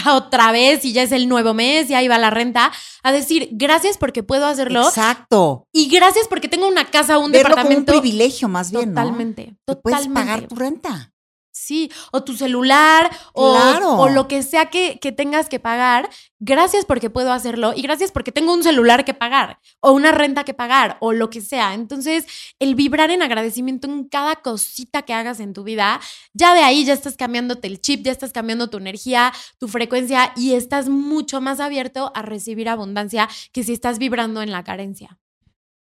Otra 0.04 0.50
vez 0.50 0.84
y 0.84 0.92
ya 0.92 1.04
es 1.04 1.12
el 1.12 1.28
nuevo 1.28 1.54
mes 1.54 1.88
y 1.88 1.94
ahí 1.94 2.08
va 2.08 2.18
la 2.18 2.30
renta, 2.30 2.72
a 3.04 3.12
decir, 3.12 3.50
gracias 3.52 3.98
porque 3.98 4.24
puedo 4.24 4.46
hacerlo. 4.46 4.82
Exacto. 4.82 5.68
Y 5.72 5.88
gracias 5.88 6.26
porque 6.28 6.48
tengo 6.48 6.66
una 6.66 6.90
casa 6.90 7.18
o 7.18 7.24
un 7.24 7.30
Verlo 7.30 7.50
departamento. 7.50 7.92
Como 7.92 7.98
un 7.98 8.02
privilegio 8.02 8.48
más 8.48 8.72
bien, 8.72 8.90
Totalmente. 8.90 9.46
¿no? 9.46 9.74
Totalmente. 9.74 9.82
Puedes 9.82 10.08
pagar 10.08 10.48
tu 10.48 10.56
renta. 10.56 11.11
Sí, 11.54 11.92
o 12.12 12.24
tu 12.24 12.34
celular, 12.34 13.10
o, 13.34 13.54
Claro. 13.54 13.92
o 13.98 14.08
lo 14.08 14.26
que 14.26 14.42
sea 14.42 14.66
que, 14.70 14.98
que 15.00 15.12
tengas 15.12 15.50
que 15.50 15.60
pagar. 15.60 16.08
Gracias 16.40 16.86
porque 16.86 17.10
puedo 17.10 17.30
hacerlo 17.30 17.72
y 17.76 17.82
gracias 17.82 18.10
porque 18.10 18.32
tengo 18.32 18.54
un 18.54 18.62
celular 18.62 19.04
que 19.04 19.12
pagar, 19.14 19.60
o 19.80 19.92
una 19.92 20.12
renta 20.12 20.44
que 20.44 20.54
pagar, 20.54 20.96
o 21.00 21.12
lo 21.12 21.28
que 21.28 21.42
sea. 21.42 21.74
Entonces, 21.74 22.24
el 22.58 22.74
vibrar 22.74 23.10
en 23.10 23.22
agradecimiento 23.22 23.86
en 23.86 24.08
cada 24.08 24.36
cosita 24.36 25.02
que 25.02 25.12
hagas 25.12 25.40
en 25.40 25.52
tu 25.52 25.62
vida, 25.62 26.00
ya 26.32 26.54
de 26.54 26.62
ahí 26.62 26.84
ya 26.86 26.94
estás 26.94 27.16
cambiándote 27.16 27.68
el 27.68 27.80
chip, 27.82 28.02
ya 28.02 28.12
estás 28.12 28.32
cambiando 28.32 28.70
tu 28.70 28.78
energía, 28.78 29.32
tu 29.58 29.68
frecuencia 29.68 30.32
y 30.34 30.54
estás 30.54 30.88
mucho 30.88 31.40
más 31.42 31.60
abierto 31.60 32.12
a 32.14 32.22
recibir 32.22 32.68
abundancia 32.70 33.28
que 33.52 33.62
si 33.62 33.74
estás 33.74 33.98
vibrando 33.98 34.40
en 34.40 34.52
la 34.52 34.64
carencia. 34.64 35.18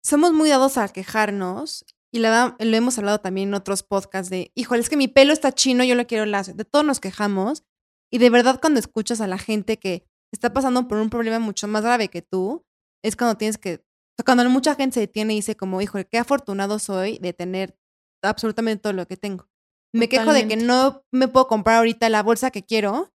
Somos 0.02 0.32
muy 0.32 0.50
dados 0.50 0.76
a 0.76 0.88
quejarnos 0.88 1.86
y 2.14 2.20
la, 2.20 2.54
lo 2.60 2.76
hemos 2.76 2.96
hablado 2.96 3.18
también 3.18 3.48
en 3.48 3.54
otros 3.54 3.82
podcasts 3.82 4.30
de, 4.30 4.52
híjole, 4.54 4.80
es 4.80 4.88
que 4.88 4.96
mi 4.96 5.08
pelo 5.08 5.32
está 5.32 5.50
chino, 5.50 5.82
yo 5.82 5.96
lo 5.96 6.06
quiero 6.06 6.24
lacio. 6.26 6.54
De 6.54 6.64
todos 6.64 6.84
nos 6.84 7.00
quejamos 7.00 7.64
y 8.08 8.18
de 8.18 8.30
verdad 8.30 8.60
cuando 8.60 8.78
escuchas 8.78 9.20
a 9.20 9.26
la 9.26 9.36
gente 9.36 9.80
que 9.80 10.06
está 10.32 10.52
pasando 10.52 10.86
por 10.86 10.98
un 10.98 11.10
problema 11.10 11.40
mucho 11.40 11.66
más 11.66 11.82
grave 11.82 12.06
que 12.10 12.22
tú, 12.22 12.64
es 13.02 13.16
cuando 13.16 13.36
tienes 13.36 13.58
que, 13.58 13.84
cuando 14.24 14.48
mucha 14.48 14.76
gente 14.76 14.94
se 14.94 15.00
detiene 15.00 15.32
y 15.32 15.38
dice 15.38 15.56
como, 15.56 15.82
híjole, 15.82 16.06
qué 16.06 16.18
afortunado 16.18 16.78
soy 16.78 17.18
de 17.18 17.32
tener 17.32 17.76
absolutamente 18.22 18.80
todo 18.80 18.92
lo 18.92 19.08
que 19.08 19.16
tengo. 19.16 19.48
Me 19.92 20.08
quejo 20.08 20.32
de 20.32 20.46
que 20.46 20.56
no 20.56 21.04
me 21.10 21.26
puedo 21.26 21.48
comprar 21.48 21.78
ahorita 21.78 22.08
la 22.10 22.22
bolsa 22.22 22.52
que 22.52 22.64
quiero, 22.64 23.12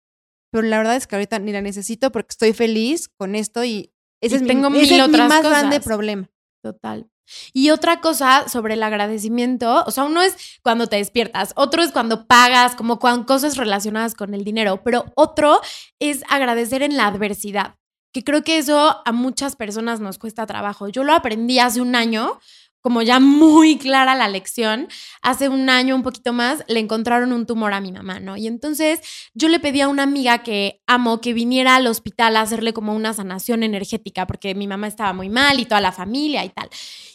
pero 0.51 0.67
la 0.67 0.77
verdad 0.77 0.97
es 0.97 1.07
que 1.07 1.15
ahorita 1.15 1.39
ni 1.39 1.53
la 1.53 1.61
necesito 1.61 2.11
porque 2.11 2.31
estoy 2.31 2.51
feliz 2.51 3.07
con 3.07 3.35
esto 3.35 3.63
y 3.63 3.93
ese 4.21 4.35
Y 4.35 4.39
es, 4.39 4.45
tengo 4.45 4.69
mi, 4.69 4.81
ese 4.81 4.95
mil 4.95 5.01
es 5.03 5.07
mi 5.07 5.13
otras 5.13 5.29
más 5.29 5.43
grande 5.43 5.79
problema. 5.79 6.29
Total. 6.61 7.09
Y 7.53 7.69
otra 7.69 8.01
cosa 8.01 8.47
sobre 8.47 8.75
el 8.75 8.83
agradecimiento, 8.83 9.83
o 9.85 9.91
sea, 9.91 10.03
uno 10.03 10.21
es 10.21 10.59
cuando 10.63 10.87
te 10.87 10.97
despiertas, 10.97 11.53
otro 11.55 11.81
es 11.81 11.91
cuando 11.91 12.27
pagas, 12.27 12.75
como 12.75 12.99
con 12.99 13.23
cosas 13.23 13.57
relacionadas 13.57 14.15
con 14.15 14.33
el 14.33 14.43
dinero, 14.43 14.81
pero 14.83 15.05
otro 15.15 15.61
es 15.99 16.23
agradecer 16.29 16.81
en 16.81 16.97
la 16.97 17.07
adversidad, 17.07 17.75
que 18.13 18.23
creo 18.23 18.43
que 18.43 18.57
eso 18.57 19.01
a 19.05 19.11
muchas 19.11 19.55
personas 19.55 19.99
nos 19.99 20.17
cuesta 20.17 20.45
trabajo. 20.45 20.87
Yo 20.89 21.03
lo 21.03 21.13
aprendí 21.13 21.59
hace 21.59 21.81
un 21.81 21.95
año 21.95 22.39
como 22.81 23.01
ya 23.01 23.19
muy 23.19 23.77
clara 23.77 24.15
la 24.15 24.27
lección, 24.27 24.87
hace 25.21 25.49
un 25.49 25.69
año, 25.69 25.95
un 25.95 26.03
poquito 26.03 26.33
más, 26.33 26.63
le 26.67 26.79
encontraron 26.79 27.33
un 27.33 27.45
tumor 27.45 27.73
a 27.73 27.81
mi 27.81 27.91
mamá, 27.91 28.19
¿no? 28.19 28.37
Y 28.37 28.47
entonces 28.47 29.01
yo 29.33 29.49
le 29.49 29.59
pedí 29.59 29.81
a 29.81 29.87
una 29.89 30.03
amiga 30.03 30.43
que 30.43 30.81
amo 30.87 31.21
que 31.21 31.33
viniera 31.33 31.75
al 31.75 31.87
hospital 31.87 32.35
a 32.35 32.41
hacerle 32.41 32.73
como 32.73 32.95
una 32.95 33.13
sanación 33.13 33.63
energética, 33.63 34.27
porque 34.27 34.55
mi 34.55 34.67
mamá 34.67 34.87
estaba 34.87 35.13
muy 35.13 35.29
mal 35.29 35.59
y 35.59 35.65
toda 35.65 35.81
la 35.81 35.91
familia 35.91 36.45
y 36.45 36.49
tal. 36.49 36.69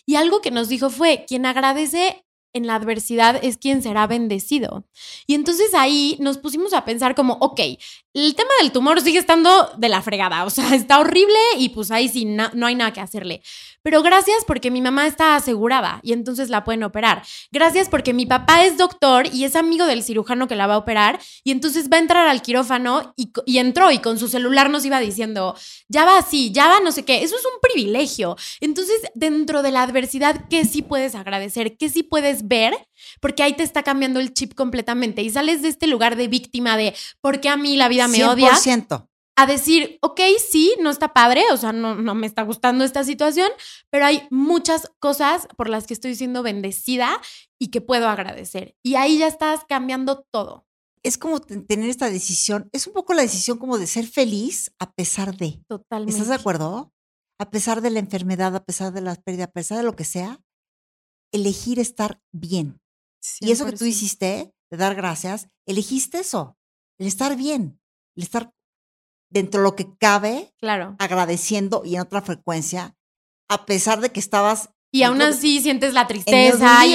Y 0.07 0.17
algo 0.17 0.41
que 0.41 0.51
nos 0.51 0.69
dijo 0.69 0.91
fue, 0.91 1.25
quien 1.27 1.47
agradece 1.47 2.25
en 2.55 2.67
la 2.67 2.77
adversidad 2.77 3.39
es 3.43 3.59
quien 3.59 3.83
será 3.83 4.07
bendecido. 4.07 4.87
Y 5.27 5.35
entonces 5.35 5.75
ahí 5.75 6.17
nos 6.21 6.39
pusimos 6.39 6.73
a 6.73 6.85
pensar 6.85 7.15
como, 7.15 7.35
ok, 7.35 7.61
el 8.15 8.37
tema 8.37 8.51
del 8.61 8.71
tumor 8.71 9.01
sigue 9.01 9.19
estando 9.19 9.73
de 9.77 9.89
la 9.89 10.01
fregada, 10.01 10.45
o 10.45 10.51
sea, 10.51 10.73
está 10.75 11.01
horrible 11.01 11.39
y 11.59 11.71
pues 11.71 11.91
ahí 11.91 12.09
sí 12.09 12.25
no, 12.25 12.49
no 12.55 12.67
hay 12.67 12.77
nada 12.77 12.93
que 12.93 13.01
hacerle. 13.01 13.43
Pero 13.83 14.03
gracias 14.03 14.45
porque 14.47 14.71
mi 14.71 14.81
mamá 14.81 15.07
está 15.07 15.37
asegurada 15.37 16.01
y 16.03 16.13
entonces 16.13 16.49
la 16.49 16.65
pueden 16.65 16.85
operar. 16.85 17.23
Gracias 17.51 17.89
porque 17.89 18.15
mi 18.15 18.25
papá 18.25 18.65
es 18.65 18.79
doctor 18.79 19.27
y 19.33 19.45
es 19.45 19.57
amigo 19.57 19.85
del 19.85 20.03
cirujano 20.03 20.49
que 20.49 20.57
la 20.57 20.67
va 20.67 20.75
a 20.75 20.79
operar 20.79 21.21
y 21.43 21.51
entonces 21.51 21.91
va 21.93 21.97
a 21.97 22.01
entrar 22.01 22.27
al 22.29 22.41
quirófano 22.41 23.13
y, 23.17 23.31
y 23.45 23.59
entró 23.59 23.91
y 23.91 23.99
con 23.99 24.19
su 24.19 24.29
celular 24.29 24.71
nos 24.71 24.85
iba 24.85 25.01
diciendo, 25.01 25.55
ya 25.89 26.05
va 26.05 26.17
así, 26.17 26.51
ya 26.53 26.69
va 26.69 26.81
no 26.81 26.93
sé 26.93 27.05
qué. 27.05 27.23
Eso 27.25 27.37
es 27.37 27.45
un 27.45 27.61
privilegio. 27.61 28.37
Entonces, 28.61 29.03
dentro 29.15 29.63
de 29.63 29.73
la 29.73 29.83
adversidad, 29.83 30.49
¿qué 30.49 30.65
sí 30.65 30.83
puedes 30.83 31.15
agradecer? 31.15 31.77
¿Qué 31.77 31.89
sí 31.89 32.03
puedes 32.05 32.44
ver? 32.49 32.75
Porque 33.21 33.43
ahí 33.43 33.55
te 33.55 33.63
está 33.63 33.83
cambiando 33.83 34.21
el 34.21 34.33
chip 34.33 34.55
completamente 34.55 35.23
y 35.23 35.31
sales 35.31 35.63
de 35.63 35.69
este 35.69 35.87
lugar 35.87 36.17
de 36.17 36.29
víctima 36.29 36.77
de, 36.77 36.95
¿por 37.21 37.41
qué 37.41 37.49
a 37.49 37.57
mí 37.57 37.77
la 37.77 37.89
vida 37.89 38.09
me 38.09 38.25
odia? 38.25 38.53
100% 38.53 39.09
a 39.37 39.47
decir, 39.47 39.99
ok, 40.01 40.21
sí, 40.39 40.75
no 40.81 40.91
está 40.91 41.13
padre, 41.13 41.43
o 41.53 41.57
sea, 41.57 41.73
no, 41.73 41.95
no 41.95 42.15
me 42.15 42.27
está 42.27 42.43
gustando 42.43 42.85
esta 42.85 43.03
situación, 43.05 43.51
pero 43.91 44.07
hay 44.07 44.27
muchas 44.31 44.91
cosas 45.01 45.49
por 45.57 45.69
las 45.69 45.87
que 45.87 45.95
estoy 45.95 46.15
siendo 46.15 46.43
bendecida 46.43 47.21
y 47.59 47.69
que 47.69 47.81
puedo 47.81 48.09
agradecer. 48.09 48.77
Y 48.83 48.95
ahí 48.95 49.19
ya 49.19 49.27
estás 49.27 49.63
cambiando 49.69 50.25
todo. 50.31 50.67
Es 51.03 51.19
como 51.19 51.41
tener 51.41 51.91
esta 51.91 52.09
decisión, 52.09 52.71
es 52.73 52.87
un 52.87 52.95
poco 52.95 53.13
la 53.13 53.23
decisión 53.23 53.59
como 53.59 53.77
de 53.77 53.87
ser 53.87 54.07
feliz 54.07 54.73
a 54.79 54.93
pesar 54.93 55.37
de. 55.37 55.61
Totalmente. 55.69 56.13
¿Estás 56.13 56.29
de 56.29 56.35
acuerdo? 56.37 56.93
A 57.39 57.51
pesar 57.51 57.83
de 57.83 57.91
la 57.91 57.99
enfermedad, 57.99 58.55
a 58.55 58.65
pesar 58.65 58.93
de 58.93 59.01
la 59.01 59.17
pérdida, 59.17 59.45
a 59.45 59.51
pesar 59.51 59.79
de 59.79 59.85
lo 59.85 59.97
que 59.97 60.05
sea, 60.05 60.41
elegir 61.35 61.79
estar 61.79 62.21
bien. 62.33 62.81
Y 63.41 63.51
eso 63.51 63.67
que 63.67 63.73
tú 63.73 63.85
hiciste, 63.85 64.55
de 64.71 64.77
dar 64.77 64.95
gracias, 64.95 65.49
elegiste 65.67 66.21
eso, 66.21 66.57
el 66.99 67.07
estar 67.07 67.37
bien, 67.37 67.81
el 68.17 68.23
estar 68.23 68.53
dentro 69.31 69.61
de 69.61 69.65
lo 69.65 69.77
que 69.77 69.97
cabe, 69.99 70.55
claro. 70.59 70.95
agradeciendo 70.99 71.83
y 71.85 71.97
en 71.97 72.03
otra 72.03 72.23
frecuencia, 72.23 72.97
a 73.49 73.67
pesar 73.67 74.01
de 74.01 74.11
que 74.11 74.21
estabas... 74.21 74.71
Y 74.93 75.03
aún 75.03 75.21
así 75.23 75.61
sientes 75.61 75.93
la 75.93 76.07
tristeza. 76.07 76.87
Y 76.87 76.95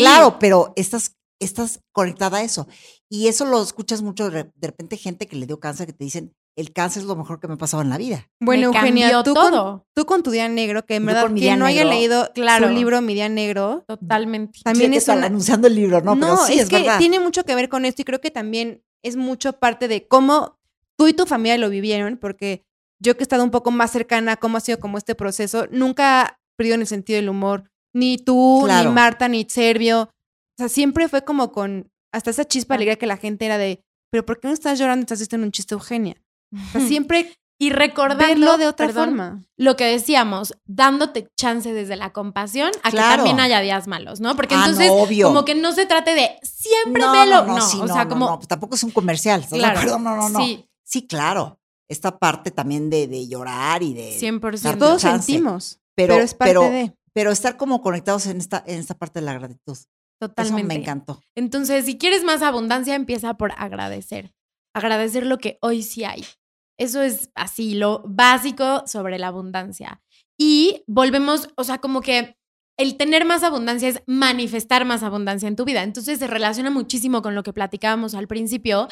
Claro, 0.00 0.38
pero 0.38 0.72
estás, 0.76 1.16
estás 1.38 1.80
conectada 1.92 2.38
a 2.38 2.42
eso. 2.42 2.66
Y 3.10 3.28
eso 3.28 3.44
lo 3.44 3.62
escuchas 3.62 4.00
mucho 4.00 4.30
de, 4.30 4.50
repente 4.62 4.96
gente 4.96 5.26
que 5.26 5.36
le 5.36 5.46
dio 5.46 5.60
cáncer 5.60 5.88
que 5.88 5.92
te 5.92 6.04
dicen, 6.04 6.34
el 6.56 6.72
cáncer 6.72 7.02
es 7.02 7.08
lo 7.08 7.16
mejor 7.16 7.40
que 7.40 7.48
me 7.48 7.54
ha 7.54 7.56
pasado 7.56 7.82
en 7.82 7.90
la 7.90 7.98
vida. 7.98 8.28
Bueno, 8.40 8.66
Eugenia, 8.66 9.22
tú, 9.22 9.34
todo. 9.34 9.50
Con, 9.50 9.82
tú 9.94 10.06
con 10.06 10.22
tu 10.22 10.30
día 10.30 10.48
negro, 10.48 10.84
que 10.86 10.96
en 10.96 11.06
verdad 11.06 11.30
quien 11.34 11.58
no 11.58 11.66
haya 11.66 11.84
leído 11.84 12.30
claro. 12.32 12.68
su 12.68 12.74
libro 12.74 13.00
Mi 13.02 13.14
día 13.14 13.28
negro, 13.28 13.84
totalmente. 13.88 14.60
También 14.62 14.94
es 14.94 15.08
anunciando 15.08 15.66
el 15.66 15.74
libro, 15.74 16.00
¿no? 16.00 16.14
No, 16.14 16.46
es, 16.46 16.68
que 16.68 16.88
tiene 16.98 17.18
mucho 17.18 17.44
que 17.44 17.54
ver 17.54 17.68
con 17.68 17.84
esto 17.84 18.02
y 18.02 18.04
creo 18.04 18.20
que 18.20 18.30
también 18.30 18.82
es 19.02 19.16
mucho 19.16 19.54
parte 19.54 19.88
de 19.88 20.06
cómo 20.06 20.58
tú 20.96 21.08
y 21.08 21.12
tu 21.12 21.26
familia 21.26 21.58
lo 21.58 21.70
vivieron, 21.70 22.16
porque 22.16 22.64
yo 23.00 23.16
que 23.16 23.22
he 23.22 23.24
estado 23.24 23.44
un 23.44 23.50
poco 23.50 23.70
más 23.70 23.90
cercana 23.90 24.32
a 24.32 24.36
cómo 24.36 24.56
ha 24.56 24.60
sido 24.60 24.78
como 24.78 24.96
este 24.98 25.14
proceso, 25.14 25.66
nunca 25.70 26.38
perdido 26.56 26.76
en 26.76 26.82
el 26.82 26.86
sentido 26.86 27.16
del 27.16 27.28
humor. 27.28 27.70
Ni 27.92 28.18
tú, 28.18 28.66
ni 28.66 28.88
Marta, 28.88 29.28
ni 29.28 29.46
Servio. 29.48 30.02
O 30.02 30.08
sea, 30.58 30.68
siempre 30.68 31.08
fue 31.08 31.24
como 31.24 31.52
con 31.52 31.90
hasta 32.12 32.30
esa 32.30 32.44
chispa 32.44 32.74
alegría 32.74 32.96
que 32.96 33.06
la 33.06 33.16
gente 33.16 33.44
era 33.44 33.58
de, 33.58 33.82
pero 34.10 34.24
¿por 34.24 34.40
qué 34.40 34.48
no 34.48 34.54
estás 34.54 34.78
llorando? 34.78 35.02
Estás 35.02 35.20
haciendo 35.20 35.46
un 35.46 35.52
chiste, 35.52 35.74
Eugenia. 35.74 36.16
O 36.52 36.72
sea, 36.72 36.80
siempre 36.80 37.34
y 37.58 37.70
recordarlo 37.70 38.58
de 38.58 38.66
otra 38.66 38.88
forma. 38.88 39.42
Lo 39.56 39.76
que 39.76 39.84
decíamos, 39.84 40.54
dándote 40.66 41.30
chance 41.36 41.72
desde 41.72 41.96
la 41.96 42.12
compasión 42.12 42.70
a 42.82 42.90
que 42.90 42.96
también 42.96 43.40
haya 43.40 43.60
días 43.60 43.86
malos, 43.86 44.20
¿no? 44.20 44.34
Porque 44.36 44.54
ah, 44.54 44.64
entonces, 44.66 44.90
como 45.22 45.44
que 45.44 45.54
no 45.54 45.72
se 45.72 45.86
trate 45.86 46.14
de 46.14 46.38
siempre 46.42 47.02
no, 47.02 47.12
me 47.12 47.26
lo. 47.26 47.46
No, 47.46 47.54
o 47.56 47.88
sea, 47.88 48.08
como. 48.08 48.36
Pues 48.36 48.48
tampoco 48.48 48.74
es 48.74 48.82
un 48.82 48.90
comercial, 48.90 49.46
claro, 49.48 49.98
No, 49.98 50.16
no, 50.16 50.28
no. 50.28 50.40
Sí. 50.40 50.68
sí, 50.82 51.06
claro. 51.06 51.60
Esta 51.86 52.18
parte 52.18 52.50
también 52.50 52.90
de, 52.90 53.06
de 53.06 53.28
llorar 53.28 53.82
y 53.82 53.94
de. 53.94 54.18
100%. 54.18 54.78
Todos 54.78 55.02
sentimos. 55.02 55.80
Pero, 55.94 56.14
pero 56.14 56.24
es 56.24 56.34
parte 56.34 56.70
de. 56.70 56.94
Pero 57.12 57.30
estar 57.30 57.56
como 57.56 57.80
conectados 57.80 58.26
en 58.26 58.38
esta, 58.38 58.64
en 58.66 58.80
esta 58.80 58.94
parte 58.94 59.20
de 59.20 59.26
la 59.26 59.34
gratitud. 59.34 59.78
Totalmente. 60.18 60.60
Eso 60.60 60.68
me 60.68 60.74
encantó. 60.74 61.22
Entonces, 61.36 61.84
si 61.84 61.96
quieres 61.98 62.24
más 62.24 62.42
abundancia, 62.42 62.94
empieza 62.96 63.34
por 63.34 63.52
agradecer. 63.56 64.34
Agradecer 64.74 65.24
lo 65.24 65.38
que 65.38 65.58
hoy 65.62 65.82
sí 65.82 66.04
hay. 66.04 66.24
Eso 66.78 67.02
es 67.02 67.30
así, 67.34 67.74
lo 67.74 68.02
básico 68.04 68.82
sobre 68.86 69.18
la 69.18 69.28
abundancia. 69.28 70.02
Y 70.36 70.82
volvemos, 70.86 71.48
o 71.56 71.64
sea, 71.64 71.78
como 71.78 72.00
que 72.00 72.36
el 72.76 72.96
tener 72.96 73.24
más 73.24 73.44
abundancia 73.44 73.88
es 73.88 74.02
manifestar 74.06 74.84
más 74.84 75.02
abundancia 75.02 75.48
en 75.48 75.56
tu 75.56 75.64
vida. 75.64 75.82
Entonces 75.82 76.18
se 76.18 76.26
relaciona 76.26 76.70
muchísimo 76.70 77.22
con 77.22 77.34
lo 77.34 77.42
que 77.42 77.52
platicábamos 77.52 78.14
al 78.14 78.26
principio. 78.26 78.88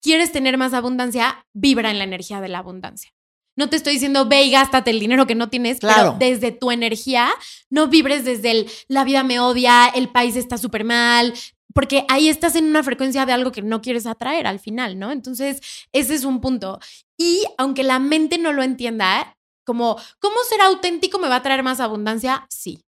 ¿Quieres 0.00 0.30
tener 0.30 0.56
más 0.56 0.72
abundancia? 0.72 1.46
Vibra 1.52 1.90
en 1.90 1.98
la 1.98 2.04
energía 2.04 2.40
de 2.40 2.48
la 2.48 2.58
abundancia. 2.58 3.10
No 3.56 3.68
te 3.68 3.76
estoy 3.76 3.94
diciendo 3.94 4.26
ve 4.26 4.42
y 4.44 4.50
gástate 4.50 4.90
el 4.90 4.98
dinero 4.98 5.26
que 5.26 5.36
no 5.36 5.48
tienes, 5.48 5.78
claro. 5.78 6.16
pero 6.18 6.30
desde 6.30 6.50
tu 6.50 6.72
energía, 6.72 7.30
no 7.70 7.86
vibres 7.86 8.24
desde 8.24 8.50
el 8.50 8.70
la 8.88 9.04
vida 9.04 9.22
me 9.22 9.38
odia, 9.38 9.86
el 9.94 10.08
país 10.08 10.34
está 10.34 10.58
súper 10.58 10.82
mal, 10.82 11.32
porque 11.74 12.06
ahí 12.08 12.28
estás 12.28 12.56
en 12.56 12.64
una 12.66 12.82
frecuencia 12.82 13.26
de 13.26 13.32
algo 13.32 13.52
que 13.52 13.62
no 13.62 13.82
quieres 13.82 14.06
atraer 14.06 14.46
al 14.46 14.60
final, 14.60 14.98
¿no? 14.98 15.10
Entonces, 15.10 15.60
ese 15.92 16.14
es 16.14 16.24
un 16.24 16.40
punto. 16.40 16.78
Y 17.18 17.44
aunque 17.58 17.82
la 17.82 17.98
mente 17.98 18.38
no 18.38 18.52
lo 18.52 18.62
entienda, 18.62 19.36
como, 19.64 19.96
¿cómo 20.20 20.36
ser 20.48 20.60
auténtico 20.62 21.18
me 21.18 21.28
va 21.28 21.36
a 21.36 21.42
traer 21.42 21.62
más 21.62 21.80
abundancia? 21.80 22.46
Sí. 22.48 22.80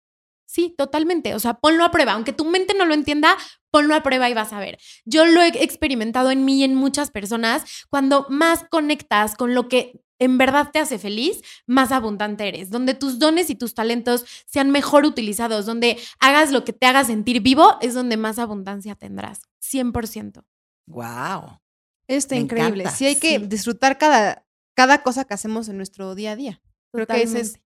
Sí, 0.48 0.74
totalmente. 0.78 1.34
O 1.34 1.40
sea, 1.40 1.54
ponlo 1.54 1.84
a 1.84 1.90
prueba. 1.90 2.12
Aunque 2.12 2.32
tu 2.32 2.44
mente 2.44 2.72
no 2.74 2.86
lo 2.86 2.94
entienda, 2.94 3.36
ponlo 3.70 3.94
a 3.94 4.02
prueba 4.02 4.30
y 4.30 4.34
vas 4.34 4.52
a 4.52 4.60
ver. 4.60 4.78
Yo 5.04 5.26
lo 5.26 5.42
he 5.42 5.48
experimentado 5.62 6.30
en 6.30 6.44
mí 6.44 6.60
y 6.60 6.64
en 6.64 6.74
muchas 6.74 7.10
personas. 7.10 7.64
Cuando 7.90 8.26
más 8.30 8.64
conectas 8.70 9.34
con 9.34 9.54
lo 9.54 9.68
que 9.68 10.00
en 10.18 10.38
verdad 10.38 10.70
te 10.72 10.78
hace 10.78 10.98
feliz, 10.98 11.42
más 11.66 11.92
abundante 11.92 12.48
eres. 12.48 12.70
Donde 12.70 12.94
tus 12.94 13.18
dones 13.18 13.50
y 13.50 13.54
tus 13.54 13.74
talentos 13.74 14.24
sean 14.46 14.70
mejor 14.70 15.04
utilizados, 15.04 15.66
donde 15.66 15.98
hagas 16.18 16.52
lo 16.52 16.64
que 16.64 16.72
te 16.72 16.86
haga 16.86 17.04
sentir 17.04 17.40
vivo, 17.40 17.76
es 17.80 17.94
donde 17.94 18.16
más 18.16 18.38
abundancia 18.38 18.94
tendrás. 18.94 19.42
100%. 19.62 20.44
Wow. 20.86 21.60
Está 22.06 22.36
increíble. 22.36 22.88
Sí 22.90 23.06
hay 23.06 23.16
que 23.16 23.38
disfrutar 23.38 23.98
cada, 23.98 24.46
cada 24.74 25.02
cosa 25.02 25.24
que 25.24 25.34
hacemos 25.34 25.68
en 25.68 25.76
nuestro 25.76 26.14
día 26.14 26.32
a 26.32 26.36
día. 26.36 26.62
Creo 26.92 27.06
que 27.06 27.22
esa 27.22 27.38
es 27.38 27.60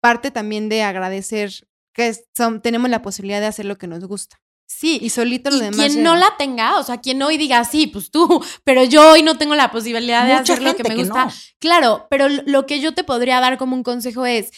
parte 0.00 0.30
también 0.30 0.68
de 0.68 0.82
agradecer 0.82 1.68
que 1.92 2.12
son, 2.36 2.60
tenemos 2.60 2.90
la 2.90 3.02
posibilidad 3.02 3.40
de 3.40 3.46
hacer 3.46 3.66
lo 3.66 3.78
que 3.78 3.86
nos 3.86 4.04
gusta. 4.04 4.40
Sí. 4.66 4.98
Y 5.00 5.10
solito 5.10 5.50
lo 5.50 5.58
demás. 5.58 5.76
Quien 5.76 6.02
no 6.02 6.16
la 6.16 6.36
tenga, 6.36 6.78
o 6.78 6.82
sea, 6.82 7.00
quien 7.00 7.22
hoy 7.22 7.36
diga, 7.36 7.64
sí, 7.64 7.86
pues 7.86 8.10
tú, 8.10 8.42
pero 8.64 8.84
yo 8.84 9.12
hoy 9.12 9.22
no 9.22 9.36
tengo 9.36 9.54
la 9.54 9.70
posibilidad 9.70 10.26
de 10.26 10.32
hacer 10.32 10.62
lo 10.62 10.74
que 10.74 10.84
me 10.84 10.96
gusta. 10.96 11.28
Claro, 11.58 12.06
pero 12.10 12.28
lo 12.28 12.66
que 12.66 12.80
yo 12.80 12.94
te 12.94 13.04
podría 13.04 13.40
dar 13.40 13.58
como 13.58 13.76
un 13.76 13.82
consejo 13.82 14.26
es, 14.26 14.50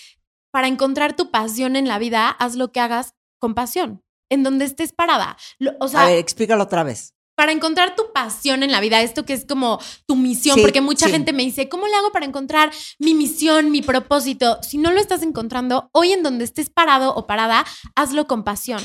para 0.51 0.69
encontrar 0.69 1.16
tu 1.16 1.31
pasión 1.31 1.77
en 1.77 1.88
la 1.88 1.99
vida, 1.99 2.29
haz 2.29 2.55
lo 2.55 2.73
que 2.73 2.81
hagas 2.81 3.14
con 3.38 3.55
pasión, 3.55 4.03
en 4.31 4.42
donde 4.42 4.64
estés 4.64 4.92
parada. 4.92 5.37
O 5.81 5.88
sea, 5.88 6.05
A 6.05 6.07
ver, 6.07 6.19
explícalo 6.19 6.62
otra 6.64 6.83
vez. 6.83 7.12
Para 7.37 7.53
encontrar 7.53 7.95
tu 7.95 8.12
pasión 8.14 8.62
en 8.62 8.73
la 8.73 8.81
vida, 8.81 9.03
esto 9.03 9.27
que 9.27 9.35
es 9.35 9.45
como 9.45 9.79
tu 10.07 10.16
misión, 10.16 10.59
porque 10.62 10.81
mucha 10.81 11.11
gente 11.11 11.35
me 11.35 11.42
dice, 11.42 11.69
¿cómo 11.69 11.87
le 11.87 11.95
hago 11.95 12.11
para 12.11 12.25
encontrar 12.25 12.73
mi 12.99 13.12
misión, 13.12 13.71
mi 13.71 13.83
propósito? 13.83 14.59
Si 14.62 14.79
no 14.79 14.90
lo 14.90 14.99
estás 14.99 15.23
encontrando, 15.23 15.90
hoy 15.92 16.12
en 16.12 16.23
donde 16.23 16.45
estés 16.45 16.71
parado 16.71 17.14
o 17.14 17.27
parada, 17.27 17.66
hazlo 17.95 18.27
con 18.27 18.42
pasión 18.42 18.83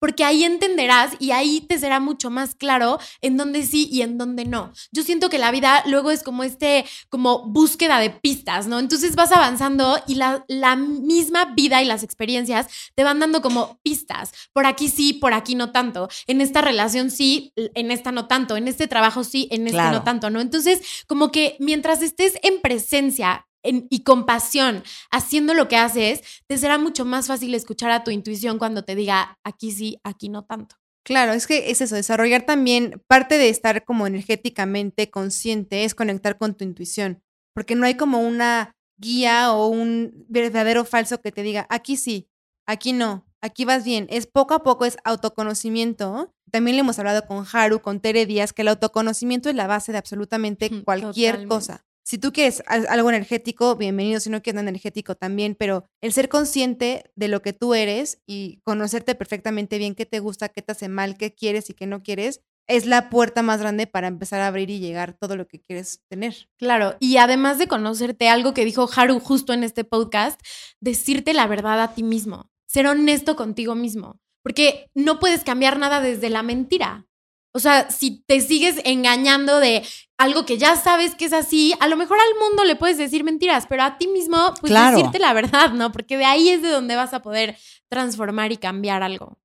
porque 0.00 0.24
ahí 0.24 0.42
entenderás 0.42 1.12
y 1.20 1.30
ahí 1.30 1.60
te 1.60 1.78
será 1.78 2.00
mucho 2.00 2.30
más 2.30 2.56
claro 2.56 2.98
en 3.20 3.36
dónde 3.36 3.64
sí 3.64 3.88
y 3.92 4.02
en 4.02 4.18
dónde 4.18 4.44
no. 4.44 4.72
Yo 4.90 5.04
siento 5.04 5.28
que 5.28 5.38
la 5.38 5.52
vida 5.52 5.84
luego 5.86 6.10
es 6.10 6.24
como 6.24 6.42
este, 6.42 6.84
como 7.08 7.46
búsqueda 7.46 8.00
de 8.00 8.10
pistas, 8.10 8.66
¿no? 8.66 8.80
Entonces 8.80 9.14
vas 9.14 9.30
avanzando 9.30 10.02
y 10.08 10.16
la, 10.16 10.44
la 10.48 10.74
misma 10.74 11.54
vida 11.54 11.82
y 11.82 11.84
las 11.84 12.02
experiencias 12.02 12.66
te 12.94 13.04
van 13.04 13.20
dando 13.20 13.42
como 13.42 13.78
pistas. 13.82 14.32
Por 14.52 14.66
aquí 14.66 14.88
sí, 14.88 15.12
por 15.12 15.34
aquí 15.34 15.54
no 15.54 15.70
tanto. 15.70 16.08
En 16.26 16.40
esta 16.40 16.62
relación 16.62 17.10
sí, 17.10 17.52
en 17.56 17.90
esta 17.90 18.10
no 18.10 18.26
tanto. 18.26 18.56
En 18.56 18.66
este 18.66 18.88
trabajo 18.88 19.22
sí, 19.22 19.48
en 19.50 19.66
este 19.66 19.82
no 19.90 20.02
tanto, 20.02 20.30
¿no? 20.30 20.40
Entonces, 20.40 21.04
como 21.06 21.30
que 21.30 21.56
mientras 21.60 22.02
estés 22.02 22.38
en 22.42 22.60
presencia 22.60 23.46
y 23.62 24.02
con 24.04 24.26
pasión 24.26 24.82
haciendo 25.10 25.54
lo 25.54 25.68
que 25.68 25.76
haces, 25.76 26.22
te 26.46 26.58
será 26.58 26.78
mucho 26.78 27.04
más 27.04 27.26
fácil 27.26 27.54
escuchar 27.54 27.90
a 27.90 28.04
tu 28.04 28.10
intuición 28.10 28.58
cuando 28.58 28.84
te 28.84 28.94
diga 28.94 29.38
aquí 29.44 29.72
sí, 29.72 29.98
aquí 30.04 30.28
no 30.28 30.44
tanto. 30.44 30.76
Claro, 31.04 31.32
es 31.32 31.46
que 31.46 31.70
es 31.70 31.80
eso, 31.80 31.94
desarrollar 31.94 32.42
también 32.42 33.02
parte 33.06 33.38
de 33.38 33.48
estar 33.48 33.84
como 33.84 34.06
energéticamente 34.06 35.10
consciente 35.10 35.84
es 35.84 35.94
conectar 35.94 36.36
con 36.36 36.54
tu 36.54 36.64
intuición, 36.64 37.22
porque 37.54 37.74
no 37.74 37.86
hay 37.86 37.94
como 37.94 38.20
una 38.20 38.76
guía 38.98 39.52
o 39.52 39.68
un 39.68 40.26
verdadero 40.28 40.84
falso 40.84 41.20
que 41.20 41.32
te 41.32 41.42
diga, 41.42 41.66
aquí 41.70 41.96
sí, 41.96 42.28
aquí 42.66 42.92
no, 42.92 43.26
aquí 43.40 43.64
vas 43.64 43.84
bien. 43.84 44.06
Es 44.10 44.26
poco 44.26 44.54
a 44.54 44.62
poco, 44.62 44.84
es 44.84 44.98
autoconocimiento. 45.04 46.34
También 46.50 46.76
le 46.76 46.80
hemos 46.80 46.98
hablado 46.98 47.26
con 47.26 47.46
Haru, 47.50 47.80
con 47.80 48.00
Tere 48.00 48.26
Díaz, 48.26 48.52
que 48.52 48.62
el 48.62 48.68
autoconocimiento 48.68 49.48
es 49.48 49.54
la 49.54 49.66
base 49.66 49.92
de 49.92 49.98
absolutamente 49.98 50.70
cualquier 50.84 51.46
cosa. 51.46 51.84
Si 52.02 52.18
tú 52.18 52.32
quieres 52.32 52.62
algo 52.66 53.08
energético, 53.10 53.76
bienvenido. 53.76 54.20
Si 54.20 54.30
no 54.30 54.42
quieres 54.42 54.60
energético, 54.60 55.14
también. 55.14 55.54
Pero 55.54 55.84
el 56.00 56.12
ser 56.12 56.28
consciente 56.28 57.10
de 57.14 57.28
lo 57.28 57.42
que 57.42 57.52
tú 57.52 57.74
eres 57.74 58.20
y 58.26 58.60
conocerte 58.64 59.14
perfectamente 59.14 59.78
bien 59.78 59.94
qué 59.94 60.06
te 60.06 60.20
gusta, 60.20 60.48
qué 60.48 60.62
te 60.62 60.72
hace 60.72 60.88
mal, 60.88 61.16
qué 61.16 61.34
quieres 61.34 61.70
y 61.70 61.74
qué 61.74 61.86
no 61.86 62.02
quieres, 62.02 62.40
es 62.70 62.86
la 62.86 63.10
puerta 63.10 63.42
más 63.42 63.60
grande 63.60 63.86
para 63.88 64.06
empezar 64.06 64.40
a 64.40 64.46
abrir 64.46 64.70
y 64.70 64.78
llegar 64.78 65.14
todo 65.14 65.36
lo 65.36 65.48
que 65.48 65.60
quieres 65.60 66.02
tener. 66.08 66.48
Claro, 66.56 66.96
y 67.00 67.16
además 67.16 67.58
de 67.58 67.66
conocerte, 67.66 68.28
algo 68.28 68.54
que 68.54 68.64
dijo 68.64 68.88
Haru 68.94 69.18
justo 69.18 69.52
en 69.52 69.64
este 69.64 69.82
podcast, 69.82 70.40
decirte 70.80 71.34
la 71.34 71.48
verdad 71.48 71.82
a 71.82 71.94
ti 71.94 72.04
mismo, 72.04 72.48
ser 72.66 72.86
honesto 72.86 73.34
contigo 73.34 73.74
mismo, 73.74 74.20
porque 74.44 74.86
no 74.94 75.18
puedes 75.18 75.42
cambiar 75.42 75.78
nada 75.78 76.00
desde 76.00 76.30
la 76.30 76.44
mentira. 76.44 77.08
O 77.52 77.58
sea, 77.58 77.90
si 77.90 78.22
te 78.26 78.40
sigues 78.40 78.76
engañando 78.84 79.58
de 79.58 79.82
algo 80.18 80.46
que 80.46 80.58
ya 80.58 80.76
sabes 80.76 81.14
que 81.14 81.24
es 81.24 81.32
así, 81.32 81.74
a 81.80 81.88
lo 81.88 81.96
mejor 81.96 82.18
al 82.18 82.38
mundo 82.38 82.64
le 82.64 82.76
puedes 82.76 82.98
decir 82.98 83.24
mentiras, 83.24 83.66
pero 83.68 83.82
a 83.82 83.98
ti 83.98 84.06
mismo, 84.06 84.54
pues 84.60 84.72
decirte 84.72 85.18
la 85.18 85.32
verdad, 85.32 85.72
¿no? 85.72 85.90
Porque 85.92 86.16
de 86.16 86.24
ahí 86.24 86.50
es 86.50 86.62
de 86.62 86.68
donde 86.68 86.94
vas 86.94 87.14
a 87.14 87.22
poder 87.22 87.56
transformar 87.88 88.52
y 88.52 88.56
cambiar 88.56 89.02
algo. 89.02 89.38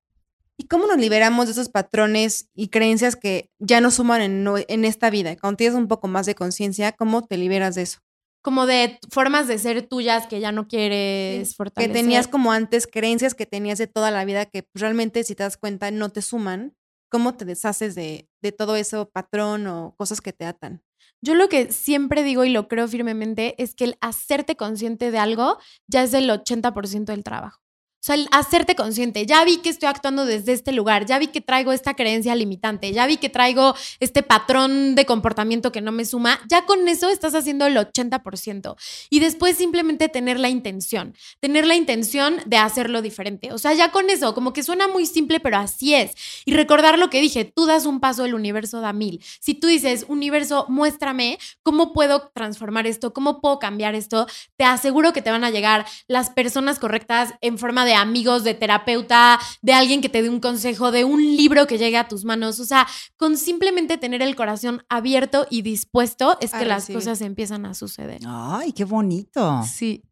¿Y 0.58 0.68
cómo 0.68 0.86
nos 0.86 0.96
liberamos 0.96 1.46
de 1.46 1.52
esos 1.52 1.68
patrones 1.68 2.48
y 2.54 2.68
creencias 2.68 3.14
que 3.14 3.50
ya 3.58 3.80
no 3.80 3.90
suman 3.90 4.22
en, 4.22 4.48
en 4.68 4.84
esta 4.84 5.10
vida? 5.10 5.36
Cuando 5.36 5.56
tienes 5.56 5.76
un 5.76 5.88
poco 5.88 6.08
más 6.08 6.24
de 6.24 6.34
conciencia, 6.34 6.92
¿cómo 6.92 7.26
te 7.26 7.36
liberas 7.36 7.74
de 7.74 7.82
eso? 7.82 7.98
Como 8.40 8.64
de 8.64 8.98
formas 9.10 9.48
de 9.48 9.58
ser 9.58 9.82
tuyas 9.82 10.26
que 10.28 10.40
ya 10.40 10.52
no 10.52 10.68
quieres 10.68 11.56
fortalecer. 11.56 11.92
Que 11.92 12.00
tenías 12.00 12.28
como 12.28 12.52
antes, 12.52 12.86
creencias 12.86 13.34
que 13.34 13.44
tenías 13.44 13.76
de 13.78 13.86
toda 13.86 14.10
la 14.10 14.24
vida 14.24 14.46
que 14.46 14.62
pues, 14.62 14.80
realmente, 14.80 15.24
si 15.24 15.34
te 15.34 15.42
das 15.42 15.56
cuenta, 15.56 15.90
no 15.90 16.10
te 16.10 16.22
suman. 16.22 16.74
¿Cómo 17.08 17.36
te 17.36 17.44
deshaces 17.44 17.94
de, 17.94 18.28
de 18.42 18.52
todo 18.52 18.76
eso 18.76 19.10
patrón 19.10 19.66
o 19.66 19.94
cosas 19.96 20.20
que 20.20 20.32
te 20.32 20.44
atan? 20.44 20.82
Yo 21.22 21.34
lo 21.34 21.48
que 21.48 21.72
siempre 21.72 22.22
digo 22.22 22.44
y 22.44 22.50
lo 22.50 22.68
creo 22.68 22.88
firmemente 22.88 23.60
es 23.62 23.74
que 23.74 23.84
el 23.84 23.98
hacerte 24.00 24.56
consciente 24.56 25.10
de 25.10 25.18
algo 25.18 25.58
ya 25.86 26.02
es 26.02 26.14
el 26.14 26.28
80% 26.30 27.06
del 27.06 27.24
trabajo. 27.24 27.65
Sea, 28.06 28.14
el 28.14 28.28
hacerte 28.30 28.76
consciente, 28.76 29.26
ya 29.26 29.44
vi 29.44 29.56
que 29.56 29.68
estoy 29.68 29.88
actuando 29.88 30.26
desde 30.26 30.52
este 30.52 30.70
lugar, 30.70 31.06
ya 31.06 31.18
vi 31.18 31.26
que 31.26 31.40
traigo 31.40 31.72
esta 31.72 31.94
creencia 31.94 32.36
limitante, 32.36 32.92
ya 32.92 33.04
vi 33.04 33.16
que 33.16 33.28
traigo 33.30 33.74
este 33.98 34.22
patrón 34.22 34.94
de 34.94 35.04
comportamiento 35.04 35.72
que 35.72 35.80
no 35.80 35.90
me 35.90 36.04
suma, 36.04 36.38
ya 36.48 36.66
con 36.66 36.86
eso 36.86 37.08
estás 37.08 37.34
haciendo 37.34 37.66
el 37.66 37.76
80%. 37.76 38.76
Y 39.10 39.18
después 39.18 39.56
simplemente 39.56 40.08
tener 40.08 40.38
la 40.38 40.48
intención, 40.48 41.16
tener 41.40 41.66
la 41.66 41.74
intención 41.74 42.36
de 42.46 42.58
hacerlo 42.58 43.02
diferente. 43.02 43.52
O 43.52 43.58
sea, 43.58 43.72
ya 43.72 43.90
con 43.90 44.08
eso, 44.08 44.34
como 44.34 44.52
que 44.52 44.62
suena 44.62 44.86
muy 44.86 45.04
simple, 45.06 45.40
pero 45.40 45.56
así 45.56 45.92
es. 45.92 46.12
Y 46.44 46.54
recordar 46.54 47.00
lo 47.00 47.10
que 47.10 47.20
dije, 47.20 47.44
tú 47.44 47.66
das 47.66 47.86
un 47.86 47.98
paso, 47.98 48.24
el 48.24 48.34
universo 48.34 48.80
da 48.80 48.92
mil. 48.92 49.20
Si 49.40 49.54
tú 49.54 49.66
dices, 49.66 50.06
universo, 50.06 50.66
muéstrame 50.68 51.40
cómo 51.64 51.92
puedo 51.92 52.30
transformar 52.32 52.86
esto, 52.86 53.12
cómo 53.12 53.40
puedo 53.40 53.58
cambiar 53.58 53.96
esto, 53.96 54.28
te 54.56 54.62
aseguro 54.62 55.12
que 55.12 55.22
te 55.22 55.32
van 55.32 55.42
a 55.42 55.50
llegar 55.50 55.86
las 56.06 56.30
personas 56.30 56.78
correctas 56.78 57.34
en 57.40 57.58
forma 57.58 57.84
de 57.84 57.95
amigos, 57.96 58.44
de 58.44 58.54
terapeuta, 58.54 59.40
de 59.62 59.72
alguien 59.72 60.00
que 60.00 60.08
te 60.08 60.22
dé 60.22 60.28
un 60.28 60.40
consejo, 60.40 60.92
de 60.92 61.04
un 61.04 61.20
libro 61.36 61.66
que 61.66 61.78
llegue 61.78 61.96
a 61.96 62.08
tus 62.08 62.24
manos. 62.24 62.60
O 62.60 62.64
sea, 62.64 62.86
con 63.16 63.36
simplemente 63.36 63.98
tener 63.98 64.22
el 64.22 64.36
corazón 64.36 64.84
abierto 64.88 65.46
y 65.50 65.62
dispuesto 65.62 66.38
es 66.40 66.52
que 66.52 66.64
las 66.64 66.86
cosas 66.88 67.20
empiezan 67.20 67.66
a 67.66 67.74
suceder. 67.74 68.20
Ay, 68.26 68.72
qué 68.72 68.84
bonito. 68.84 69.62
Sí. 69.64 70.02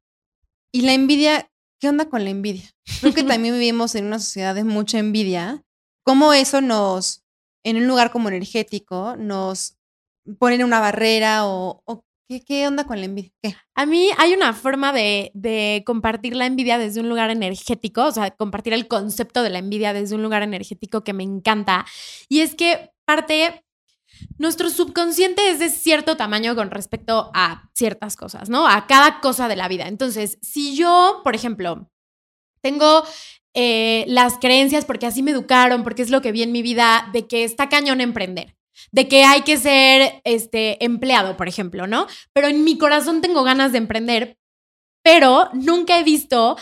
Y 0.73 0.83
la 0.83 0.93
envidia, 0.93 1.51
¿qué 1.81 1.89
onda 1.89 2.09
con 2.09 2.25
la 2.25 2.31
envidia? 2.31 2.69
Creo 3.01 3.15
que 3.15 3.23
también 3.25 3.55
vivimos 3.55 3.95
en 3.95 4.07
una 4.07 4.19
sociedad 4.19 4.55
de 4.55 4.65
mucha 4.65 4.99
envidia. 4.99 5.63
¿Cómo 6.05 6.33
eso 6.33 6.61
nos, 6.61 7.23
en 7.65 7.77
un 7.77 7.87
lugar 7.87 8.11
como 8.11 8.29
energético, 8.29 9.17
nos 9.17 9.77
ponen 10.39 10.65
una 10.65 10.81
barrera 10.81 11.47
o, 11.47 11.83
o 11.85 12.05
¿Qué, 12.27 12.67
onda 12.67 12.85
con 12.85 12.99
la 12.99 13.05
envidia? 13.05 13.33
A 13.75 13.85
mí 13.85 14.09
hay 14.17 14.33
una 14.33 14.55
forma 14.55 14.93
de, 14.93 15.83
compartir 15.85 16.35
la 16.35 16.47
envidia 16.47 16.79
desde 16.79 17.01
un 17.01 17.09
lugar 17.11 17.31
energético, 17.31 18.07
o 18.07 18.13
sea, 18.13 18.31
compartir 18.31 18.73
el 18.73 18.89
concepto 18.89 19.43
de 19.43 19.51
la 19.51 19.59
envidia 19.59 19.93
desde 19.93 20.15
un 20.15 20.23
lugar 20.23 20.43
energético 20.43 21.05
que 21.05 21.13
me 21.13 21.23
encanta. 21.23 21.85
Y 22.29 22.41
es 22.41 22.55
que 22.55 22.93
parte, 23.05 23.67
nuestro 24.39 24.71
subconsciente 24.71 25.51
es 25.51 25.59
de 25.59 25.69
cierto 25.69 26.17
tamaño 26.17 26.55
con 26.55 26.71
respecto 26.71 27.31
a 27.35 27.69
ciertas 27.75 28.17
cosas, 28.17 28.49
¿no? 28.49 28.67
A 28.67 28.87
cada 28.87 29.21
cosa 29.21 29.47
de 29.47 29.57
la 29.57 29.69
vida. 29.69 29.87
Entonces, 29.87 30.39
si 30.41 30.77
yo, 30.77 31.21
por 31.25 31.35
ejemplo, 31.35 31.91
tengo 32.63 33.05
eh, 33.53 34.07
las 34.09 34.39
creencias 34.39 34.87
porque 34.87 35.07
así 35.07 35.23
me 35.23 35.33
educaron, 35.33 35.83
porque 35.83 36.01
es 36.01 36.11
lo 36.11 36.23
que 36.23 36.33
vi 36.33 36.43
en 36.43 36.53
mi 36.53 36.63
vida, 36.63 37.11
de 37.13 37.27
que 37.27 37.45
está 37.45 37.69
cañón 37.69 38.01
emprender 38.01 38.57
de 38.95 39.09
que 39.09 39.25
hay 39.25 39.43
que 39.43 39.57
ser 39.57 40.21
este 40.23 40.85
empleado, 40.85 41.37
por 41.37 41.49
ejemplo, 41.49 41.89
¿no? 41.89 42.07
Pero 42.33 42.47
en 42.47 42.63
mi 42.63 42.79
corazón 42.79 43.23
tengo 43.23 43.43
ganas 43.43 43.73
de 43.73 43.79
emprender, 43.79 44.39
pero 45.03 45.49
nunca 45.53 45.99
he 45.99 46.05
visto 46.05 46.57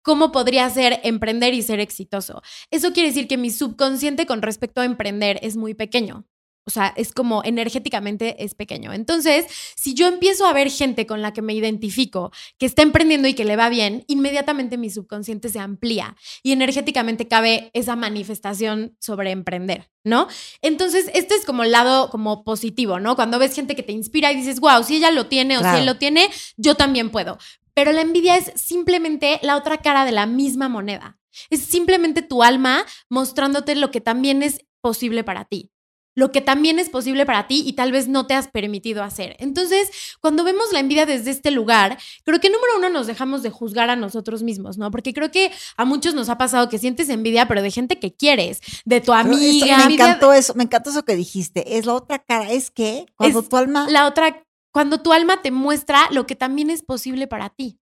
cómo 0.00 0.30
podría 0.30 0.70
ser 0.70 1.00
emprender 1.02 1.54
y 1.54 1.62
ser 1.62 1.80
exitoso. 1.80 2.40
Eso 2.70 2.92
quiere 2.92 3.08
decir 3.08 3.26
que 3.26 3.36
mi 3.36 3.50
subconsciente 3.50 4.26
con 4.26 4.42
respecto 4.42 4.80
a 4.80 4.84
emprender 4.84 5.40
es 5.42 5.56
muy 5.56 5.74
pequeño. 5.74 6.24
O 6.64 6.70
sea, 6.70 6.92
es 6.96 7.12
como 7.12 7.42
energéticamente 7.44 8.44
es 8.44 8.54
pequeño. 8.54 8.92
Entonces, 8.92 9.46
si 9.74 9.94
yo 9.94 10.06
empiezo 10.06 10.46
a 10.46 10.52
ver 10.52 10.70
gente 10.70 11.06
con 11.06 11.20
la 11.20 11.32
que 11.32 11.42
me 11.42 11.54
identifico, 11.54 12.30
que 12.56 12.66
está 12.66 12.82
emprendiendo 12.82 13.26
y 13.26 13.34
que 13.34 13.44
le 13.44 13.56
va 13.56 13.68
bien, 13.68 14.04
inmediatamente 14.06 14.78
mi 14.78 14.88
subconsciente 14.88 15.48
se 15.48 15.58
amplía 15.58 16.16
y 16.42 16.52
energéticamente 16.52 17.26
cabe 17.26 17.70
esa 17.74 17.96
manifestación 17.96 18.96
sobre 19.00 19.32
emprender, 19.32 19.90
¿no? 20.04 20.28
Entonces, 20.60 21.10
este 21.14 21.34
es 21.34 21.44
como 21.44 21.64
el 21.64 21.72
lado 21.72 22.10
como 22.10 22.44
positivo, 22.44 23.00
¿no? 23.00 23.16
Cuando 23.16 23.40
ves 23.40 23.56
gente 23.56 23.74
que 23.74 23.82
te 23.82 23.92
inspira 23.92 24.30
y 24.30 24.36
dices, 24.36 24.60
wow, 24.60 24.84
si 24.84 24.96
ella 24.96 25.10
lo 25.10 25.26
tiene 25.26 25.58
o 25.58 25.62
si 25.62 25.78
él 25.78 25.86
lo 25.86 25.98
tiene, 25.98 26.30
yo 26.56 26.76
también 26.76 27.10
puedo. 27.10 27.38
Pero 27.74 27.90
la 27.90 28.02
envidia 28.02 28.36
es 28.36 28.52
simplemente 28.54 29.40
la 29.42 29.56
otra 29.56 29.78
cara 29.78 30.04
de 30.04 30.12
la 30.12 30.26
misma 30.26 30.68
moneda. 30.68 31.18
Es 31.50 31.62
simplemente 31.62 32.22
tu 32.22 32.44
alma 32.44 32.84
mostrándote 33.08 33.74
lo 33.74 33.90
que 33.90 34.00
también 34.00 34.44
es 34.44 34.60
posible 34.80 35.24
para 35.24 35.44
ti 35.46 35.71
lo 36.14 36.32
que 36.32 36.40
también 36.40 36.78
es 36.78 36.90
posible 36.90 37.26
para 37.26 37.46
ti 37.46 37.62
y 37.66 37.72
tal 37.74 37.92
vez 37.92 38.08
no 38.08 38.26
te 38.26 38.34
has 38.34 38.48
permitido 38.48 39.02
hacer. 39.02 39.36
Entonces, 39.38 39.90
cuando 40.20 40.44
vemos 40.44 40.72
la 40.72 40.80
envidia 40.80 41.06
desde 41.06 41.30
este 41.30 41.50
lugar, 41.50 41.98
creo 42.24 42.40
que 42.40 42.50
número 42.50 42.76
uno 42.78 42.90
nos 42.90 43.06
dejamos 43.06 43.42
de 43.42 43.50
juzgar 43.50 43.90
a 43.90 43.96
nosotros 43.96 44.42
mismos, 44.42 44.78
¿no? 44.78 44.90
Porque 44.90 45.12
creo 45.12 45.30
que 45.30 45.52
a 45.76 45.84
muchos 45.84 46.14
nos 46.14 46.28
ha 46.28 46.38
pasado 46.38 46.68
que 46.68 46.78
sientes 46.78 47.08
envidia, 47.08 47.48
pero 47.48 47.62
de 47.62 47.70
gente 47.70 47.98
que 47.98 48.14
quieres, 48.14 48.60
de 48.84 49.00
tu 49.00 49.12
amiga. 49.12 49.86
me 49.86 49.94
encantó 49.94 50.32
eso, 50.32 50.54
me 50.54 50.64
encantó 50.64 50.90
eso 50.90 51.04
que 51.04 51.16
dijiste. 51.16 51.78
Es 51.78 51.86
la 51.86 51.94
otra 51.94 52.18
cara, 52.18 52.50
es 52.50 52.70
que 52.70 53.06
cuando 53.16 53.42
tu 53.42 53.56
alma... 53.56 53.86
La 53.88 54.06
otra, 54.06 54.44
cuando 54.72 55.00
tu 55.02 55.12
alma 55.12 55.42
te 55.42 55.50
muestra 55.50 56.08
lo 56.10 56.26
que 56.26 56.36
también 56.36 56.70
es 56.70 56.82
posible 56.82 57.26
para 57.26 57.50
ti 57.50 57.81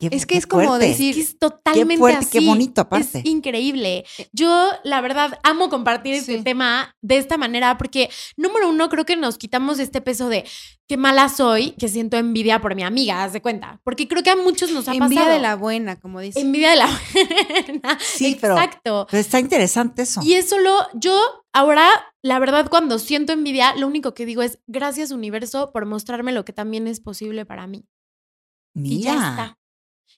es 0.00 0.26
que 0.26 0.36
es 0.36 0.46
como 0.46 0.78
decir, 0.78 1.18
es 1.18 1.38
totalmente 1.38 2.04
qué 2.04 2.12
así. 2.16 2.38
Qué 2.38 2.46
bonito 2.46 2.80
aparte. 2.80 3.18
Es 3.18 3.26
increíble. 3.26 4.04
Yo, 4.32 4.70
la 4.84 5.00
verdad, 5.00 5.38
amo 5.42 5.68
compartir 5.68 6.14
este 6.14 6.42
tema 6.42 6.94
de 7.00 7.18
esta 7.18 7.38
manera 7.38 7.78
porque, 7.78 8.10
número 8.36 8.68
uno, 8.68 8.88
creo 8.88 9.04
que 9.04 9.16
nos 9.16 9.38
quitamos 9.38 9.78
este 9.78 10.00
peso 10.00 10.28
de 10.28 10.44
qué 10.90 10.96
mala 10.96 11.28
soy, 11.28 11.70
que 11.78 11.88
siento 11.88 12.16
envidia 12.16 12.60
por 12.60 12.74
mi 12.74 12.82
amiga, 12.82 13.22
haz 13.22 13.32
de 13.32 13.40
cuenta. 13.40 13.80
Porque 13.84 14.08
creo 14.08 14.24
que 14.24 14.30
a 14.30 14.34
muchos 14.34 14.72
nos 14.72 14.88
ha 14.88 14.92
pasado. 14.92 15.04
Envidia 15.04 15.28
de 15.28 15.38
la 15.38 15.54
buena, 15.54 16.00
como 16.00 16.18
dice. 16.18 16.40
Envidia 16.40 16.70
de 16.70 16.76
la 16.76 16.86
buena. 17.14 17.98
Sí, 18.00 18.32
Exacto. 18.32 19.06
Pero, 19.08 19.20
está 19.20 19.38
interesante 19.38 20.02
eso. 20.02 20.20
Y 20.24 20.34
eso 20.34 20.58
lo, 20.58 20.74
yo 20.94 21.16
ahora, 21.52 21.88
la 22.22 22.40
verdad, 22.40 22.68
cuando 22.68 22.98
siento 22.98 23.32
envidia, 23.32 23.74
lo 23.76 23.86
único 23.86 24.14
que 24.14 24.26
digo 24.26 24.42
es 24.42 24.58
gracias 24.66 25.12
universo 25.12 25.70
por 25.72 25.86
mostrarme 25.86 26.32
lo 26.32 26.44
que 26.44 26.52
también 26.52 26.88
es 26.88 26.98
posible 26.98 27.46
para 27.46 27.68
mí. 27.68 27.84
Y 28.74 29.02
ya 29.02 29.14
está. 29.14 29.58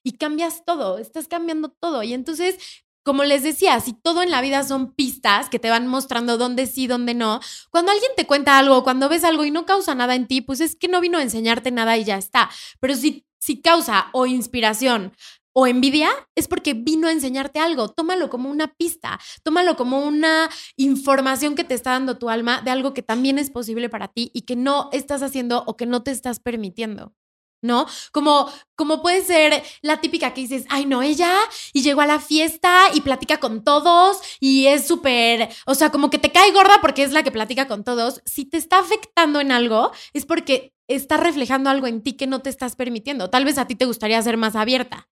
Y 0.02 0.12
cambias 0.12 0.64
todo, 0.64 0.98
estás 0.98 1.28
cambiando 1.28 1.70
todo. 1.70 2.02
Y 2.02 2.12
entonces, 2.12 2.58
como 3.04 3.24
les 3.24 3.42
decía, 3.42 3.80
si 3.80 3.92
todo 3.92 4.22
en 4.22 4.30
la 4.30 4.40
vida 4.40 4.62
son 4.64 4.92
pistas 4.94 5.48
que 5.48 5.58
te 5.58 5.70
van 5.70 5.86
mostrando 5.88 6.38
dónde 6.38 6.66
sí, 6.66 6.86
dónde 6.86 7.14
no, 7.14 7.40
cuando 7.70 7.92
alguien 7.92 8.12
te 8.16 8.26
cuenta 8.26 8.58
algo, 8.58 8.84
cuando 8.84 9.08
ves 9.08 9.24
algo 9.24 9.44
y 9.44 9.50
no 9.50 9.66
causa 9.66 9.94
nada 9.94 10.14
en 10.14 10.26
ti, 10.26 10.40
pues 10.40 10.60
es 10.60 10.76
que 10.76 10.88
no 10.88 11.00
vino 11.00 11.18
a 11.18 11.22
enseñarte 11.22 11.70
nada 11.70 11.96
y 11.98 12.04
ya 12.04 12.16
está. 12.16 12.50
Pero 12.80 12.94
si, 12.94 13.26
si 13.38 13.60
causa 13.60 14.06
o 14.12 14.26
inspiración 14.26 15.12
o 15.54 15.66
envidia, 15.66 16.10
es 16.34 16.48
porque 16.48 16.74
vino 16.74 17.08
a 17.08 17.12
enseñarte 17.12 17.60
algo. 17.60 17.88
Tómalo 17.88 18.30
como 18.30 18.50
una 18.50 18.74
pista, 18.74 19.20
tómalo 19.42 19.76
como 19.76 20.00
una 20.06 20.48
información 20.76 21.54
que 21.54 21.64
te 21.64 21.74
está 21.74 21.90
dando 21.90 22.18
tu 22.18 22.30
alma 22.30 22.62
de 22.62 22.70
algo 22.70 22.94
que 22.94 23.02
también 23.02 23.38
es 23.38 23.50
posible 23.50 23.88
para 23.88 24.08
ti 24.08 24.30
y 24.32 24.42
que 24.42 24.56
no 24.56 24.88
estás 24.92 25.22
haciendo 25.22 25.64
o 25.66 25.76
que 25.76 25.86
no 25.86 26.02
te 26.02 26.10
estás 26.10 26.40
permitiendo. 26.40 27.12
¿No? 27.62 27.86
Como, 28.10 28.50
como 28.74 29.00
puede 29.00 29.24
ser 29.24 29.62
la 29.80 30.00
típica 30.00 30.34
que 30.34 30.42
dices, 30.42 30.66
ay, 30.68 30.84
no, 30.84 31.02
ella 31.02 31.32
y 31.72 31.82
llegó 31.82 32.02
a 32.02 32.06
la 32.06 32.20
fiesta 32.20 32.86
y 32.92 33.00
platica 33.00 33.38
con 33.38 33.64
todos 33.64 34.20
y 34.40 34.66
es 34.66 34.86
súper, 34.86 35.48
o 35.64 35.74
sea, 35.74 35.90
como 35.90 36.10
que 36.10 36.18
te 36.18 36.32
cae 36.32 36.52
gorda 36.52 36.80
porque 36.80 37.04
es 37.04 37.12
la 37.12 37.22
que 37.22 37.32
platica 37.32 37.68
con 37.68 37.84
todos. 37.84 38.20
Si 38.26 38.44
te 38.44 38.58
está 38.58 38.80
afectando 38.80 39.40
en 39.40 39.52
algo, 39.52 39.92
es 40.12 40.26
porque 40.26 40.74
está 40.88 41.16
reflejando 41.16 41.70
algo 41.70 41.86
en 41.86 42.02
ti 42.02 42.14
que 42.14 42.26
no 42.26 42.40
te 42.40 42.50
estás 42.50 42.76
permitiendo. 42.76 43.30
Tal 43.30 43.44
vez 43.44 43.56
a 43.58 43.66
ti 43.66 43.76
te 43.76 43.86
gustaría 43.86 44.20
ser 44.20 44.36
más 44.36 44.56
abierta 44.56 45.08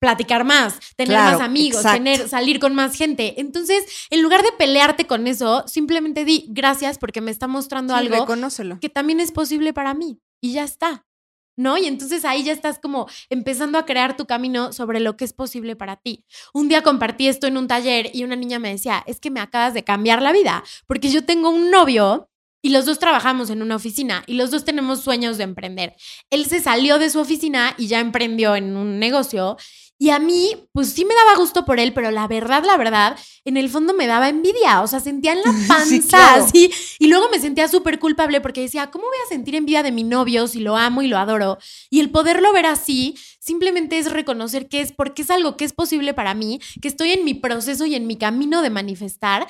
platicar 0.00 0.44
más, 0.44 0.78
tener 0.96 1.18
más 1.18 1.40
amigos, 1.40 1.82
tener, 1.82 2.26
salir 2.26 2.58
con 2.58 2.74
más 2.74 2.96
gente. 2.96 3.38
Entonces, 3.38 3.84
en 4.08 4.22
lugar 4.22 4.42
de 4.42 4.50
pelearte 4.52 5.06
con 5.06 5.26
eso, 5.26 5.62
simplemente 5.66 6.24
di 6.24 6.46
gracias 6.48 6.96
porque 6.98 7.20
me 7.20 7.30
está 7.30 7.46
mostrando 7.46 7.94
algo 7.94 8.26
que 8.80 8.88
también 8.88 9.20
es 9.20 9.30
posible 9.30 9.74
para 9.74 9.92
mí. 9.92 10.18
Y 10.40 10.54
ya 10.54 10.64
está. 10.64 11.04
¿No? 11.60 11.76
Y 11.76 11.86
entonces 11.86 12.24
ahí 12.24 12.42
ya 12.42 12.52
estás 12.52 12.78
como 12.78 13.06
empezando 13.28 13.78
a 13.78 13.84
crear 13.84 14.16
tu 14.16 14.26
camino 14.26 14.72
sobre 14.72 14.98
lo 14.98 15.16
que 15.16 15.24
es 15.24 15.32
posible 15.32 15.76
para 15.76 15.96
ti. 15.96 16.24
Un 16.54 16.68
día 16.68 16.82
compartí 16.82 17.28
esto 17.28 17.46
en 17.46 17.56
un 17.56 17.68
taller 17.68 18.10
y 18.14 18.24
una 18.24 18.34
niña 18.34 18.58
me 18.58 18.70
decía, 18.70 19.04
es 19.06 19.20
que 19.20 19.30
me 19.30 19.40
acabas 19.40 19.74
de 19.74 19.84
cambiar 19.84 20.22
la 20.22 20.32
vida, 20.32 20.64
porque 20.86 21.10
yo 21.10 21.24
tengo 21.24 21.50
un 21.50 21.70
novio 21.70 22.30
y 22.62 22.70
los 22.70 22.86
dos 22.86 22.98
trabajamos 22.98 23.50
en 23.50 23.62
una 23.62 23.76
oficina 23.76 24.22
y 24.26 24.34
los 24.34 24.50
dos 24.50 24.64
tenemos 24.64 25.00
sueños 25.00 25.38
de 25.38 25.44
emprender. 25.44 25.96
Él 26.30 26.46
se 26.46 26.60
salió 26.60 26.98
de 26.98 27.10
su 27.10 27.20
oficina 27.20 27.74
y 27.78 27.86
ya 27.86 28.00
emprendió 28.00 28.56
en 28.56 28.76
un 28.76 28.98
negocio 28.98 29.56
y 30.02 30.08
a 30.08 30.18
mí, 30.18 30.56
pues 30.72 30.94
sí 30.94 31.04
me 31.04 31.14
daba 31.14 31.36
gusto 31.36 31.66
por 31.66 31.78
él, 31.78 31.92
pero 31.92 32.10
la 32.10 32.26
verdad, 32.26 32.64
la 32.64 32.78
verdad, 32.78 33.18
en 33.44 33.58
el 33.58 33.68
fondo 33.68 33.92
me 33.92 34.06
daba 34.06 34.30
envidia. 34.30 34.80
O 34.80 34.86
sea, 34.86 34.98
sentía 34.98 35.34
en 35.34 35.42
la 35.42 35.52
panza 35.68 36.36
así. 36.36 36.72
Y 36.98 37.08
luego 37.08 37.28
me 37.30 37.38
sentía 37.38 37.68
súper 37.68 37.98
culpable 37.98 38.40
porque 38.40 38.62
decía, 38.62 38.90
¿cómo 38.90 39.04
voy 39.04 39.18
a 39.22 39.28
sentir 39.28 39.54
envidia 39.56 39.82
de 39.82 39.92
mi 39.92 40.02
novio 40.02 40.48
si 40.48 40.60
lo 40.60 40.78
amo 40.78 41.02
y 41.02 41.08
lo 41.08 41.18
adoro? 41.18 41.58
Y 41.90 42.00
el 42.00 42.08
poderlo 42.08 42.50
ver 42.54 42.64
así, 42.64 43.14
simplemente 43.40 43.98
es 43.98 44.10
reconocer 44.10 44.68
que 44.68 44.80
es 44.80 44.92
porque 44.92 45.20
es 45.20 45.30
algo 45.30 45.58
que 45.58 45.66
es 45.66 45.74
posible 45.74 46.14
para 46.14 46.32
mí, 46.32 46.62
que 46.80 46.88
estoy 46.88 47.12
en 47.12 47.22
mi 47.22 47.34
proceso 47.34 47.84
y 47.84 47.94
en 47.94 48.06
mi 48.06 48.16
camino 48.16 48.62
de 48.62 48.70
manifestar 48.70 49.48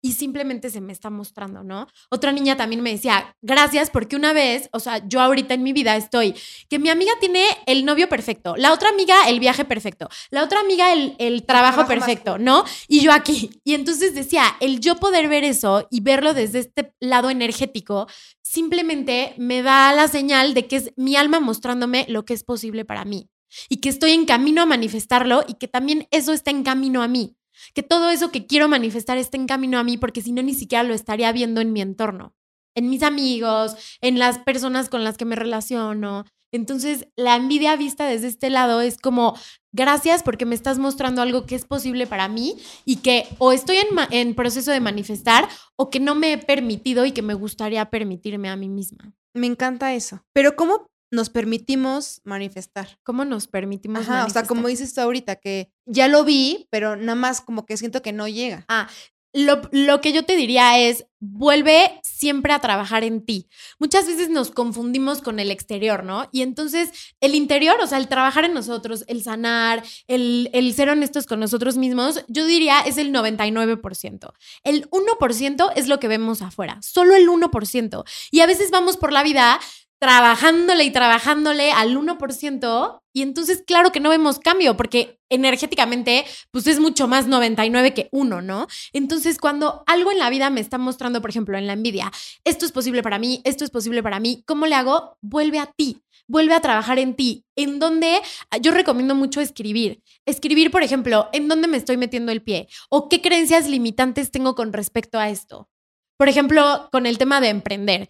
y 0.00 0.12
simplemente 0.12 0.70
se 0.70 0.80
me 0.80 0.92
está 0.92 1.10
mostrando, 1.10 1.64
¿no? 1.64 1.86
Otra 2.10 2.32
niña 2.32 2.56
también 2.56 2.82
me 2.82 2.92
decía, 2.92 3.36
gracias 3.42 3.90
porque 3.90 4.16
una 4.16 4.32
vez, 4.32 4.68
o 4.72 4.80
sea, 4.80 5.06
yo 5.06 5.20
ahorita 5.20 5.54
en 5.54 5.62
mi 5.62 5.72
vida 5.72 5.96
estoy, 5.96 6.34
que 6.68 6.78
mi 6.78 6.88
amiga 6.88 7.12
tiene 7.20 7.44
el 7.66 7.84
novio 7.84 8.08
perfecto, 8.08 8.54
la 8.56 8.72
otra 8.72 8.90
amiga 8.90 9.28
el 9.28 9.40
viaje 9.40 9.64
perfecto, 9.64 10.08
la 10.30 10.44
otra 10.44 10.60
amiga 10.60 10.92
el, 10.92 11.16
el 11.18 11.44
trabajo, 11.44 11.86
perfecto, 11.86 12.38
¿no? 12.38 12.64
Y 12.86 13.00
yo 13.00 13.12
aquí. 13.12 13.50
Y 13.64 13.74
entonces 13.74 14.14
decía, 14.14 14.44
el 14.60 14.80
yo 14.80 14.96
poder 14.96 15.28
ver 15.28 15.44
eso 15.44 15.86
y 15.90 16.00
verlo 16.00 16.34
desde 16.34 16.60
este 16.60 16.92
lado 17.00 17.30
energético, 17.30 18.06
simplemente 18.42 19.34
me 19.36 19.62
da 19.62 19.92
la 19.92 20.08
señal 20.08 20.54
de 20.54 20.66
que 20.66 20.76
es 20.76 20.92
mi 20.96 21.16
alma 21.16 21.40
mostrándome 21.40 22.06
lo 22.08 22.24
que 22.24 22.34
es 22.34 22.44
posible 22.44 22.84
para 22.84 23.04
mí 23.04 23.28
y 23.68 23.78
que 23.78 23.88
estoy 23.88 24.12
en 24.12 24.26
camino 24.26 24.62
a 24.62 24.66
manifestarlo 24.66 25.44
y 25.46 25.54
que 25.54 25.68
también 25.68 26.06
eso 26.10 26.32
está 26.32 26.50
en 26.50 26.62
camino 26.62 27.02
a 27.02 27.08
mí. 27.08 27.37
Que 27.74 27.82
todo 27.82 28.10
eso 28.10 28.30
que 28.30 28.46
quiero 28.46 28.68
manifestar 28.68 29.18
esté 29.18 29.36
en 29.36 29.46
camino 29.46 29.78
a 29.78 29.84
mí 29.84 29.96
porque 29.96 30.22
si 30.22 30.32
no 30.32 30.42
ni 30.42 30.54
siquiera 30.54 30.82
lo 30.82 30.94
estaría 30.94 31.32
viendo 31.32 31.60
en 31.60 31.72
mi 31.72 31.80
entorno, 31.80 32.34
en 32.74 32.90
mis 32.90 33.02
amigos, 33.02 33.76
en 34.00 34.18
las 34.18 34.38
personas 34.38 34.88
con 34.88 35.04
las 35.04 35.16
que 35.16 35.24
me 35.24 35.36
relaciono. 35.36 36.24
Entonces, 36.52 37.08
la 37.16 37.36
envidia 37.36 37.76
vista 37.76 38.06
desde 38.06 38.28
este 38.28 38.48
lado 38.48 38.80
es 38.80 38.96
como, 38.96 39.36
gracias 39.72 40.22
porque 40.22 40.46
me 40.46 40.54
estás 40.54 40.78
mostrando 40.78 41.20
algo 41.20 41.44
que 41.44 41.54
es 41.54 41.64
posible 41.64 42.06
para 42.06 42.28
mí 42.28 42.56
y 42.84 42.96
que 42.96 43.26
o 43.38 43.52
estoy 43.52 43.76
en, 44.10 44.34
proceso 44.34 44.70
de 44.70 44.80
manifestar 44.80 45.48
o 45.76 45.90
que 45.90 46.00
no 46.00 46.14
me 46.14 46.32
he 46.32 46.38
permitido 46.38 47.04
y 47.04 47.12
que 47.12 47.22
me 47.22 47.34
gustaría 47.34 47.90
permitirme 47.90 48.48
a 48.48 48.56
mí 48.56 48.68
misma. 48.68 49.12
Me 49.34 49.46
encanta 49.46 49.94
eso. 49.94 50.22
Pero 50.32 50.56
¿cómo 50.56 50.86
nos 51.10 51.30
permitimos 51.30 52.20
manifestar. 52.24 52.98
¿Cómo 53.02 53.24
nos 53.24 53.46
permitimos 53.46 54.06
manifestar? 54.06 54.26
O 54.26 54.30
sea, 54.30 54.42
como 54.44 54.68
dices 54.68 54.94
tú 54.94 55.00
ahorita, 55.00 55.36
que 55.36 55.72
ya 55.86 56.08
lo 56.08 56.24
vi, 56.24 56.66
pero 56.70 56.96
nada 56.96 57.14
más 57.14 57.40
como 57.40 57.66
que 57.66 57.76
siento 57.76 58.02
que 58.02 58.12
no 58.12 58.28
llega. 58.28 58.64
Ah, 58.68 58.88
lo, 59.34 59.60
lo, 59.72 60.00
que 60.00 60.12
yo 60.12 60.24
te 60.24 60.36
diría 60.36 60.78
es, 60.78 61.06
vuelve 61.20 62.00
siempre 62.02 62.52
a 62.52 62.60
trabajar 62.60 63.04
en 63.04 63.24
ti. 63.24 63.46
Muchas 63.78 64.06
veces 64.06 64.30
nos 64.30 64.50
confundimos 64.50 65.20
con 65.20 65.38
el 65.38 65.50
exterior, 65.50 66.02
¿no? 66.02 66.28
Y 66.32 66.42
entonces 66.42 66.90
el 67.20 67.34
interior, 67.34 67.78
o 67.80 67.86
sea, 67.86 67.98
el 67.98 68.08
trabajar 68.08 68.44
en 68.44 68.54
nosotros, 68.54 69.04
el 69.06 69.22
sanar, 69.22 69.84
el, 70.06 70.48
el 70.54 70.72
ser 70.74 70.88
honestos 70.88 71.26
con 71.26 71.40
nosotros 71.40 71.76
mismos, 71.76 72.24
yo 72.28 72.46
diría 72.46 72.80
es 72.80 72.96
el 72.96 73.12
99%. 73.12 74.32
El 74.64 74.90
1% 74.90 75.72
es 75.76 75.88
lo 75.88 76.00
que 76.00 76.08
vemos 76.08 76.40
afuera, 76.40 76.78
solo 76.80 77.14
el 77.14 77.28
1%. 77.28 78.04
Y 78.30 78.40
a 78.40 78.46
veces 78.46 78.70
vamos 78.70 78.96
por 78.96 79.12
la 79.12 79.22
vida 79.22 79.60
trabajándole 79.98 80.84
y 80.84 80.90
trabajándole 80.90 81.72
al 81.72 81.96
1% 81.96 83.00
y 83.12 83.22
entonces 83.22 83.64
claro 83.66 83.90
que 83.90 84.00
no 84.00 84.10
vemos 84.10 84.38
cambio 84.38 84.76
porque 84.76 85.18
energéticamente 85.28 86.24
pues 86.52 86.66
es 86.68 86.78
mucho 86.78 87.08
más 87.08 87.26
99 87.26 87.94
que 87.94 88.08
1, 88.12 88.42
¿no? 88.42 88.68
Entonces 88.92 89.38
cuando 89.38 89.82
algo 89.86 90.12
en 90.12 90.18
la 90.18 90.30
vida 90.30 90.50
me 90.50 90.60
está 90.60 90.78
mostrando, 90.78 91.20
por 91.20 91.30
ejemplo, 91.30 91.58
en 91.58 91.66
la 91.66 91.72
envidia, 91.72 92.12
esto 92.44 92.64
es 92.64 92.70
posible 92.70 93.02
para 93.02 93.18
mí, 93.18 93.40
esto 93.44 93.64
es 93.64 93.70
posible 93.70 94.02
para 94.02 94.20
mí, 94.20 94.44
¿cómo 94.46 94.66
le 94.66 94.76
hago? 94.76 95.18
Vuelve 95.20 95.58
a 95.58 95.66
ti, 95.66 96.00
vuelve 96.28 96.54
a 96.54 96.60
trabajar 96.60 97.00
en 97.00 97.14
ti, 97.14 97.44
en 97.56 97.80
donde 97.80 98.20
yo 98.60 98.70
recomiendo 98.70 99.16
mucho 99.16 99.40
escribir. 99.40 100.02
Escribir, 100.24 100.70
por 100.70 100.84
ejemplo, 100.84 101.28
en 101.32 101.48
dónde 101.48 101.66
me 101.66 101.76
estoy 101.76 101.96
metiendo 101.96 102.30
el 102.30 102.42
pie 102.42 102.68
o 102.88 103.08
qué 103.08 103.20
creencias 103.20 103.68
limitantes 103.68 104.30
tengo 104.30 104.54
con 104.54 104.72
respecto 104.72 105.18
a 105.18 105.28
esto. 105.28 105.68
Por 106.16 106.28
ejemplo, 106.28 106.88
con 106.92 107.06
el 107.06 107.16
tema 107.16 107.40
de 107.40 107.48
emprender 107.48 108.08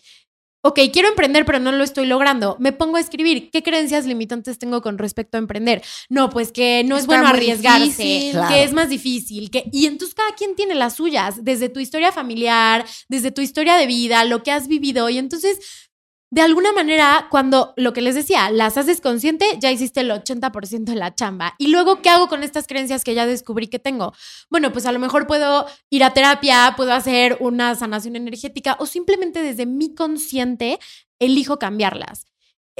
ok, 0.68 0.80
quiero 0.92 1.08
emprender, 1.08 1.44
pero 1.44 1.58
no 1.58 1.72
lo 1.72 1.82
estoy 1.82 2.06
logrando. 2.06 2.56
Me 2.60 2.72
pongo 2.72 2.98
a 2.98 3.00
escribir, 3.00 3.50
¿qué 3.50 3.62
creencias 3.62 4.04
limitantes 4.04 4.58
tengo 4.58 4.82
con 4.82 4.98
respecto 4.98 5.36
a 5.36 5.40
emprender? 5.40 5.82
No, 6.08 6.28
pues 6.28 6.52
que 6.52 6.84
no 6.84 6.96
es 6.96 7.06
bueno 7.06 7.26
arriesgarse, 7.26 8.32
que 8.48 8.62
es 8.62 8.72
más 8.72 8.88
difícil, 8.88 9.50
que 9.50 9.64
y 9.72 9.86
entonces 9.86 10.14
cada 10.14 10.32
quien 10.34 10.54
tiene 10.54 10.74
las 10.74 10.94
suyas, 10.94 11.42
desde 11.42 11.68
tu 11.68 11.80
historia 11.80 12.12
familiar, 12.12 12.84
desde 13.08 13.30
tu 13.30 13.40
historia 13.40 13.76
de 13.76 13.86
vida, 13.86 14.24
lo 14.24 14.42
que 14.42 14.52
has 14.52 14.68
vivido 14.68 15.08
y 15.08 15.18
entonces 15.18 15.87
de 16.30 16.42
alguna 16.42 16.72
manera, 16.72 17.28
cuando 17.30 17.72
lo 17.76 17.94
que 17.94 18.02
les 18.02 18.14
decía, 18.14 18.50
las 18.50 18.76
haces 18.76 19.00
consciente, 19.00 19.46
ya 19.60 19.70
hiciste 19.70 20.00
el 20.00 20.10
80% 20.10 20.84
de 20.84 20.94
la 20.94 21.14
chamba. 21.14 21.54
Y 21.56 21.68
luego, 21.68 22.02
¿qué 22.02 22.10
hago 22.10 22.28
con 22.28 22.42
estas 22.42 22.66
creencias 22.66 23.02
que 23.02 23.14
ya 23.14 23.26
descubrí 23.26 23.68
que 23.68 23.78
tengo? 23.78 24.12
Bueno, 24.50 24.70
pues 24.72 24.84
a 24.84 24.92
lo 24.92 24.98
mejor 24.98 25.26
puedo 25.26 25.66
ir 25.88 26.04
a 26.04 26.12
terapia, 26.12 26.74
puedo 26.76 26.92
hacer 26.92 27.38
una 27.40 27.74
sanación 27.76 28.14
energética 28.16 28.76
o 28.78 28.84
simplemente 28.84 29.42
desde 29.42 29.64
mi 29.64 29.94
consciente 29.94 30.78
elijo 31.18 31.58
cambiarlas 31.58 32.26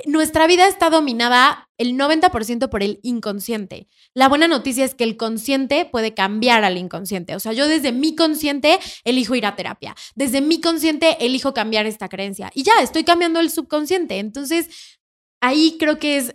nuestra 0.07 0.47
vida 0.47 0.67
está 0.67 0.91
dominada 0.91 1.69
el 1.79 1.95
90% 1.95 2.69
por 2.69 2.83
el 2.83 3.01
inconsciente. 3.03 3.89
La 4.15 4.29
buena 4.29 4.49
noticia 4.49 4.85
es 4.85 4.95
que 4.95 5.05
el 5.05 5.17
consciente 5.17 5.85
puede 5.85 6.15
cambiar 6.15 6.65
al 6.65 6.77
inconsciente. 6.77 7.37
O 7.37 7.41
sea, 7.41 7.53
yo 7.53 7.69
desde 7.69 7.93
mi 7.93 8.15
consciente 8.15 8.79
elijo 9.05 9.35
ir 9.35 9.47
a 9.47 9.57
terapia. 9.57 9.95
Desde 10.15 10.41
mi 10.41 10.61
consciente 10.61 11.25
elijo 11.25 11.55
cambiar 11.55 11.87
esta 11.87 12.09
creencia. 12.09 12.51
Y 12.55 12.63
ya, 12.65 12.81
estoy 12.83 13.05
cambiando 13.05 13.41
el 13.41 13.51
subconsciente. 13.51 14.19
Entonces, 14.19 14.99
ahí 15.41 15.77
creo 15.79 15.99
que 15.99 16.17
es 16.17 16.35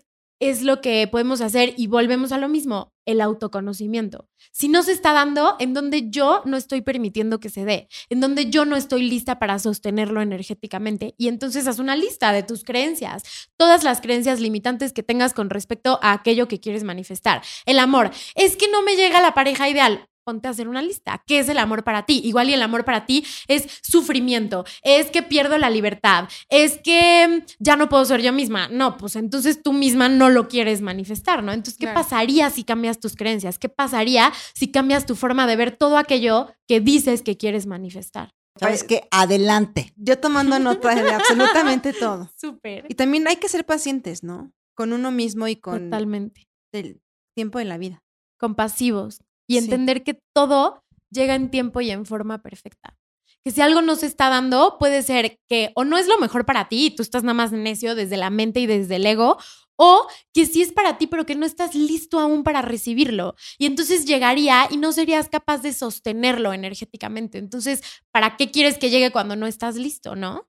es 0.50 0.62
lo 0.62 0.82
que 0.82 1.08
podemos 1.08 1.42
hacer 1.42 1.74
y 1.78 1.88
volvemos 1.88 2.32
a 2.32 2.38
lo 2.38 2.50
mismo, 2.50 2.94
el 3.06 3.22
autoconocimiento. 3.22 4.30
Si 4.52 4.68
no 4.68 4.84
se 4.84 4.92
está 4.92 5.14
dando, 5.14 5.56
en 5.60 5.74
donde 5.74 6.10
yo 6.10 6.42
no 6.46 6.58
estoy 6.58 6.82
permitiendo 6.82 7.40
que 7.40 7.50
se 7.50 7.66
dé, 7.66 7.88
en 8.10 8.20
donde 8.20 8.50
yo 8.50 8.66
no 8.66 8.76
estoy 8.76 9.04
lista 9.04 9.40
para 9.40 9.60
sostenerlo 9.60 10.22
energéticamente. 10.22 11.16
Y 11.18 11.28
entonces 11.28 11.68
haz 11.68 11.80
una 11.80 11.96
lista 11.96 12.32
de 12.32 12.44
tus 12.44 12.64
creencias, 12.64 13.24
todas 13.58 13.84
las 13.84 14.02
creencias 14.02 14.40
limitantes 14.40 14.94
que 14.94 15.04
tengas 15.04 15.34
con 15.34 15.50
respecto 15.50 16.00
a 16.02 16.14
aquello 16.14 16.48
que 16.48 16.60
quieres 16.60 16.84
manifestar. 16.84 17.42
El 17.66 17.80
amor, 17.80 18.12
es 18.36 18.56
que 18.56 18.70
no 18.70 18.82
me 18.84 18.96
llega 18.96 19.22
la 19.22 19.34
pareja 19.34 19.70
ideal 19.70 20.08
ponte 20.24 20.48
a 20.48 20.52
hacer 20.52 20.68
una 20.68 20.82
lista. 20.82 21.24
¿Qué 21.28 21.40
es 21.40 21.50
el 21.50 21.58
amor 21.58 21.84
para 21.84 22.06
ti? 22.06 22.22
Igual 22.24 22.50
y 22.50 22.54
el 22.54 22.62
amor 22.62 22.86
para 22.86 23.06
ti 23.06 23.26
es 23.48 23.68
sufrimiento, 23.84 24.66
es 24.82 25.12
que 25.12 25.24
pierdo 25.24 25.58
la 25.58 25.70
libertad, 25.70 26.28
es 26.50 26.80
que 26.84 27.46
ya 27.60 27.76
no 27.76 27.90
puedo 27.90 28.06
ser 28.06 28.22
yo 28.22 28.34
misma. 28.34 28.68
No, 28.70 28.98
pues 28.98 29.16
entonces 29.16 29.62
tú 29.62 29.74
misma 29.74 30.10
no 30.10 30.30
lo 30.30 30.48
quieres 30.48 30.82
manifestar, 30.82 31.44
¿no? 31.44 31.52
Entonces, 31.52 31.78
¿qué 31.78 31.88
pasaría 31.88 32.50
si 32.50 32.64
cambias 32.64 33.00
tus 33.00 33.16
creencias? 33.16 33.60
¿Qué 33.60 33.70
pasaría 33.70 34.32
si 34.54 34.72
cambias 34.72 35.06
tu 35.06 35.16
forma 35.16 35.48
de 35.48 35.56
ver 35.56 35.76
todo 35.76 35.98
aquello 35.98 36.48
que 36.68 36.80
dices 36.80 37.22
que 37.22 37.38
quieres 37.38 37.66
manifestar? 37.66 38.32
Sabes 38.60 38.84
que 38.84 39.08
adelante. 39.12 39.94
Yo 39.96 40.20
tomando 40.20 40.60
nota 40.60 40.94
de 40.94 41.12
absolutamente 41.12 41.94
todo. 41.94 42.30
Súper. 42.38 42.86
Y 42.88 42.96
también 42.96 43.28
hay 43.28 43.38
que 43.38 43.50
ser 43.50 43.66
pacientes, 43.66 44.24
¿no? 44.24 44.52
Con 44.76 44.94
uno 44.94 45.12
mismo 45.12 45.48
y 45.48 45.56
con 45.56 45.90
Totalmente. 45.90 46.48
el 46.72 47.02
tiempo 47.36 47.60
de 47.60 47.66
la 47.66 47.78
vida. 47.78 48.04
Compasivos, 48.40 49.22
y 49.48 49.58
entender 49.58 50.04
que 50.04 50.20
todo 50.34 50.84
llega 51.12 51.36
en 51.36 51.52
tiempo 51.52 51.82
y 51.82 51.92
en 51.92 52.06
forma 52.06 52.42
perfecta. 52.42 52.98
Que 53.44 53.52
si 53.52 53.62
algo 53.62 53.82
no 53.82 53.96
se 53.96 54.06
está 54.06 54.30
dando, 54.30 54.78
puede 54.80 55.04
ser 55.04 55.38
que 55.50 55.72
o 55.76 55.84
no 55.84 55.98
es 55.98 56.08
lo 56.08 56.18
mejor 56.18 56.46
para 56.46 56.70
ti 56.70 56.88
y 56.88 56.96
tú 56.96 57.04
estás 57.04 57.24
nada 57.24 57.34
más 57.34 57.52
necio 57.52 57.94
desde 57.94 58.18
la 58.18 58.30
mente 58.30 58.62
y 58.62 58.68
desde 58.68 58.96
el 58.96 59.06
ego, 59.06 59.38
o 59.76 60.08
que 60.34 60.46
sí 60.46 60.62
es 60.62 60.72
para 60.72 60.98
ti, 60.98 61.08
pero 61.08 61.26
que 61.26 61.36
no 61.36 61.46
estás 61.46 61.76
listo 61.76 62.20
aún 62.20 62.44
para 62.44 62.62
recibirlo. 62.62 63.36
Y 63.58 63.66
entonces 63.66 64.06
llegaría 64.06 64.68
y 64.70 64.78
no 64.78 64.92
serías 64.92 65.30
capaz 65.30 65.62
de 65.62 65.74
sostenerlo 65.74 66.54
energéticamente. 66.54 67.38
Entonces, 67.38 67.82
¿para 68.12 68.38
qué 68.38 68.52
quieres 68.52 68.78
que 68.78 68.90
llegue 68.90 69.12
cuando 69.12 69.36
no 69.36 69.48
estás 69.48 69.76
listo, 69.76 70.16
no? 70.16 70.48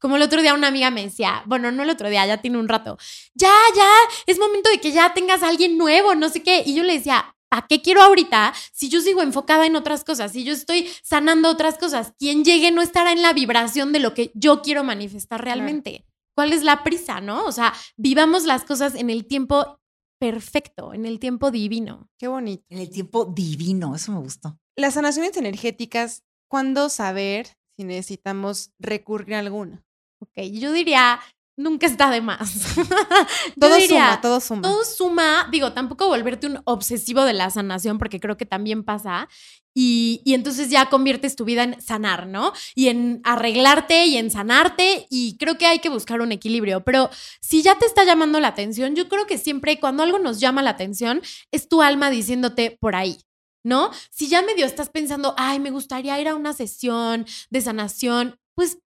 Como 0.00 0.16
el 0.16 0.22
otro 0.22 0.42
día 0.42 0.54
una 0.54 0.68
amiga 0.68 0.90
me 0.90 1.04
decía, 1.04 1.42
bueno, 1.46 1.70
no 1.70 1.82
el 1.82 1.90
otro 1.90 2.08
día, 2.08 2.26
ya 2.26 2.40
tiene 2.40 2.58
un 2.58 2.68
rato, 2.68 2.96
ya, 3.34 3.52
ya, 3.76 3.88
es 4.26 4.38
momento 4.38 4.70
de 4.70 4.80
que 4.80 4.92
ya 4.92 5.12
tengas 5.14 5.42
a 5.42 5.48
alguien 5.48 5.76
nuevo, 5.76 6.14
no 6.14 6.30
sé 6.30 6.42
qué. 6.42 6.62
Y 6.64 6.74
yo 6.74 6.82
le 6.82 6.94
decía, 6.94 7.33
¿a 7.54 7.66
qué 7.68 7.80
quiero 7.80 8.02
ahorita 8.02 8.52
si 8.72 8.88
yo 8.88 9.00
sigo 9.00 9.22
enfocada 9.22 9.66
en 9.66 9.76
otras 9.76 10.04
cosas? 10.04 10.32
Si 10.32 10.44
yo 10.44 10.52
estoy 10.52 10.88
sanando 11.02 11.48
otras 11.48 11.78
cosas, 11.78 12.12
quien 12.18 12.44
llegue 12.44 12.72
no 12.72 12.82
estará 12.82 13.12
en 13.12 13.22
la 13.22 13.32
vibración 13.32 13.92
de 13.92 14.00
lo 14.00 14.12
que 14.12 14.32
yo 14.34 14.60
quiero 14.62 14.82
manifestar 14.82 15.42
realmente. 15.42 16.04
¿Cuál 16.34 16.52
es 16.52 16.64
la 16.64 16.82
prisa, 16.82 17.20
no? 17.20 17.44
O 17.44 17.52
sea, 17.52 17.72
vivamos 17.96 18.44
las 18.44 18.64
cosas 18.64 18.96
en 18.96 19.08
el 19.08 19.26
tiempo 19.26 19.78
perfecto, 20.18 20.92
en 20.92 21.06
el 21.06 21.20
tiempo 21.20 21.52
divino. 21.52 22.08
Qué 22.18 22.26
bonito. 22.26 22.64
En 22.68 22.78
el 22.78 22.90
tiempo 22.90 23.24
divino, 23.24 23.94
eso 23.94 24.10
me 24.10 24.18
gustó. 24.18 24.58
Las 24.76 24.94
sanaciones 24.94 25.36
energéticas, 25.36 26.24
¿cuándo 26.48 26.88
saber 26.88 27.46
si 27.76 27.84
necesitamos 27.84 28.72
recurrir 28.80 29.36
a 29.36 29.38
alguna? 29.40 29.84
Ok, 30.20 30.42
yo 30.52 30.72
diría, 30.72 31.20
nunca 31.56 31.86
está 31.86 32.10
de 32.10 32.20
más. 32.20 32.74
Todo 33.60 33.76
diría, 33.76 34.06
suma, 34.06 34.20
todo 34.20 34.40
suma. 34.40 34.62
todo 34.62 34.84
suma, 34.84 35.48
digo, 35.50 35.72
tampoco 35.72 36.08
volverte 36.08 36.46
un 36.46 36.60
obsesivo 36.64 37.22
de 37.24 37.32
la 37.32 37.50
sanación, 37.50 37.98
porque 37.98 38.20
creo 38.20 38.36
que 38.36 38.46
también 38.46 38.84
pasa. 38.84 39.28
Y, 39.76 40.22
y 40.24 40.34
entonces 40.34 40.70
ya 40.70 40.88
conviertes 40.88 41.34
tu 41.34 41.44
vida 41.44 41.64
en 41.64 41.80
sanar, 41.80 42.28
¿no? 42.28 42.52
Y 42.76 42.88
en 42.88 43.20
arreglarte 43.24 44.06
y 44.06 44.16
en 44.16 44.30
sanarte. 44.30 45.06
Y 45.10 45.36
creo 45.36 45.58
que 45.58 45.66
hay 45.66 45.80
que 45.80 45.88
buscar 45.88 46.20
un 46.20 46.30
equilibrio. 46.30 46.84
Pero 46.84 47.10
si 47.40 47.62
ya 47.62 47.76
te 47.76 47.86
está 47.86 48.04
llamando 48.04 48.38
la 48.38 48.48
atención, 48.48 48.94
yo 48.94 49.08
creo 49.08 49.26
que 49.26 49.36
siempre 49.36 49.80
cuando 49.80 50.04
algo 50.04 50.20
nos 50.20 50.38
llama 50.38 50.62
la 50.62 50.70
atención, 50.70 51.22
es 51.50 51.68
tu 51.68 51.82
alma 51.82 52.10
diciéndote 52.10 52.76
por 52.80 52.94
ahí. 52.94 53.18
¿No? 53.66 53.90
Si 54.10 54.28
ya 54.28 54.42
medio 54.42 54.66
estás 54.66 54.90
pensando, 54.90 55.34
ay, 55.38 55.58
me 55.58 55.70
gustaría 55.70 56.20
ir 56.20 56.28
a 56.28 56.34
una 56.34 56.52
sesión 56.52 57.24
de 57.48 57.60
sanación, 57.62 58.38
pues 58.54 58.78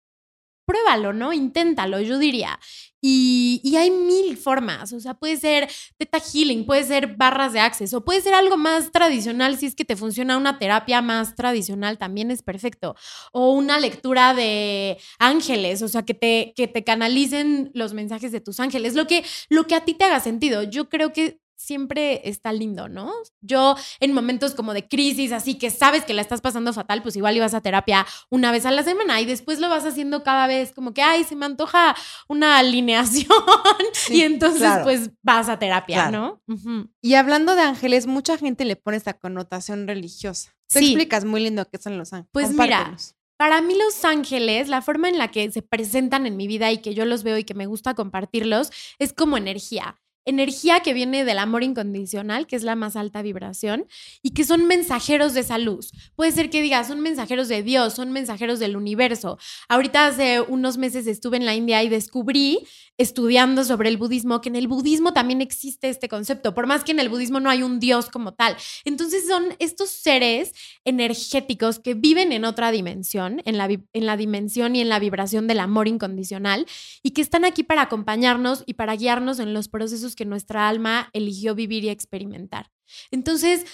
pruébalo, 0.68 1.13
¿no? 1.13 1.34
Inténtalo, 1.34 1.99
yo 2.01 2.20
diría. 2.20 2.59
Y, 3.01 3.61
y, 3.63 3.76
hay 3.78 3.89
mil 3.91 4.38
formas, 4.38 4.91
o 4.91 4.99
sea, 4.99 5.13
puede 5.13 5.38
ser 5.38 5.70
teta 5.97 6.20
healing, 6.20 6.65
puede 6.65 6.84
ser 6.84 7.15
barras 7.15 7.53
de 7.53 7.59
acceso, 7.59 8.03
puede 8.03 8.22
ser 8.22 8.34
algo 8.34 8.57
más 8.57 8.91
tradicional 8.91 9.57
si 9.57 9.68
es 9.68 9.76
que 9.76 9.86
te 9.86 9.95
funciona 9.95 10.36
una 10.36 10.57
terapia 10.57 11.01
más 11.01 11.36
tradicional, 11.36 11.99
también 11.99 12.32
es 12.32 12.41
perfecto. 12.41 12.95
O 13.32 13.51
una 13.51 13.80
lectura 13.80 14.34
de 14.34 14.97
ángeles, 15.20 15.84
o 15.84 15.88
sea, 15.88 16.03
que 16.03 16.15
te, 16.15 16.53
que 16.55 16.68
te 16.68 16.84
canalicen 16.84 17.72
los 17.74 17.93
mensajes 17.93 18.32
de 18.32 18.41
tus 18.41 18.59
ángeles, 18.59 18.95
lo 18.95 19.07
que, 19.07 19.24
lo 19.49 19.68
que 19.68 19.76
a 19.76 19.86
ti 19.86 19.93
te 19.93 20.05
haga 20.05 20.20
sentido. 20.20 20.63
Yo 20.63 20.89
creo 20.89 21.13
que 21.13 21.39
siempre 21.58 22.22
está 22.30 22.53
lindo, 22.53 22.88
¿no? 22.88 23.12
Yo 23.41 23.76
en 23.99 24.14
momentos 24.14 24.53
como 24.53 24.74
de 24.74 24.88
crisis, 24.88 25.32
así 25.32 25.55
que 25.55 25.70
sabes 25.72 26.05
que 26.05 26.14
la 26.14 26.22
estás 26.22 26.39
pasando 26.39 26.72
fatal, 26.72 27.01
pues 27.01 27.16
igual 27.18 27.36
ibas 27.36 27.53
a 27.53 27.62
terapia 27.62 28.05
una 28.30 28.51
vez 28.51 28.66
a 28.66 28.72
la 28.72 28.84
semana 28.84 29.20
y 29.20 29.26
después 29.26 29.60
lo 29.60 29.68
vas 29.68 29.84
haciendo 29.86 30.24
cada 30.24 30.47
vez 30.47 30.72
como 30.72 30.93
que, 30.93 31.01
ay, 31.01 31.24
se 31.24 31.36
me 31.36 31.45
antoja 31.45 31.95
una 32.30 32.58
alineación 32.60 33.28
Sí, 33.93 34.18
y 34.18 34.22
entonces 34.22 34.62
claro. 34.62 34.84
pues 34.84 35.10
vas 35.24 35.49
a 35.49 35.60
terapia, 35.60 36.08
Claro. 36.10 36.41
¿no? 36.47 36.89
Y 37.01 37.16
hablando 37.16 37.55
de 37.55 37.62
ángeles, 37.62 38.08
mucha 38.08 38.38
gente 38.38 38.64
le 38.64 38.76
pone 38.76 38.95
esta 38.97 39.14
connotación 39.14 39.88
religiosa. 39.88 40.51
Tú 40.72 40.80
Sí. 40.80 40.86
explicas 40.86 41.26
muy 41.26 41.41
lindo 41.41 41.66
qué 41.70 41.78
son 41.80 41.97
los 41.97 42.14
ángeles. 42.14 42.30
Pues 42.32 42.51
mira. 42.51 42.95
Para 43.38 43.62
mí 43.62 43.76
los 43.78 44.03
ángeles, 44.03 44.68
la 44.68 44.82
forma 44.82 45.10
en 45.10 45.18
la 45.20 45.28
que 45.30 45.51
se 45.51 45.62
presentan 45.62 46.26
en 46.26 46.38
mi 46.38 46.47
vida 46.47 46.72
y 46.72 46.80
que 46.80 46.95
yo 46.95 47.05
los 47.05 47.22
veo 47.24 47.38
y 47.38 47.43
que 47.43 47.53
me 47.53 47.68
gusta 47.68 47.93
compartirlos, 47.93 48.72
es 48.97 49.14
como 49.14 49.38
energía. 49.38 49.99
Energía 50.30 50.82
que 50.82 50.94
viene 50.94 51.24
del 51.24 51.40
amor 51.40 51.64
incondicional, 51.64 52.48
que 52.48 52.58
es 52.58 52.64
la 52.64 52.76
más 52.76 52.98
alta 52.98 53.22
vibración, 53.22 53.88
y 54.22 54.32
que 54.32 54.44
son 54.44 54.68
mensajeros 54.68 55.34
de 55.34 55.40
esa 55.40 55.58
luz. 55.58 55.92
Puede 56.16 56.34
ser 56.34 56.50
que 56.50 56.62
digas, 56.62 56.90
son 56.90 57.00
mensajeros 57.00 57.48
de 57.48 57.64
Dios, 57.64 57.94
son 57.94 58.12
mensajeros 58.12 58.60
del 58.60 58.76
universo. 58.76 59.40
Ahorita 59.70 60.06
hace 60.06 60.42
unos 60.42 60.78
meses 60.78 61.08
estuve 61.08 61.38
en 61.38 61.46
la 61.46 61.56
India 61.56 61.82
y 61.82 61.88
descubrí, 61.88 62.60
estudiando 62.98 63.64
sobre 63.64 63.90
el 63.90 63.98
budismo, 63.98 64.42
que 64.42 64.50
en 64.50 64.56
el 64.56 64.68
budismo 64.68 65.14
también 65.14 65.42
existe 65.42 65.88
este 65.88 66.10
concepto, 66.10 66.54
por 66.54 66.68
más 66.68 66.84
que 66.84 66.92
en 66.92 67.00
el 67.00 67.10
budismo 67.10 67.40
no 67.40 67.50
hay 67.50 67.64
un 67.64 67.80
Dios 67.80 68.10
como 68.10 68.34
tal. 68.34 68.58
Entonces 68.86 69.28
son 69.28 69.56
estos 69.60 69.90
seres 69.90 70.54
energéticos 70.84 71.80
que 71.80 71.94
viven 71.94 72.32
en 72.34 72.44
otra 72.44 72.72
dimensión, 72.72 73.42
en 73.46 73.58
la, 73.58 73.66
en 73.68 74.06
la 74.06 74.18
dimensión 74.18 74.76
y 74.76 74.82
en 74.82 74.90
la 74.90 75.00
vibración 75.00 75.48
del 75.48 75.60
amor 75.60 75.88
incondicional, 75.88 76.66
y 77.02 77.12
que 77.12 77.22
están 77.22 77.46
aquí 77.46 77.64
para 77.64 77.84
acompañarnos 77.84 78.64
y 78.66 78.74
para 78.74 78.96
guiarnos 78.96 79.40
en 79.40 79.54
los 79.54 79.70
procesos 79.70 80.16
que 80.18 80.26
nuestra 80.26 80.68
alma 80.68 81.09
eligió 81.13 81.55
vivir 81.55 81.86
y 81.86 81.89
experimentar. 81.89 82.70
Entonces, 83.11 83.65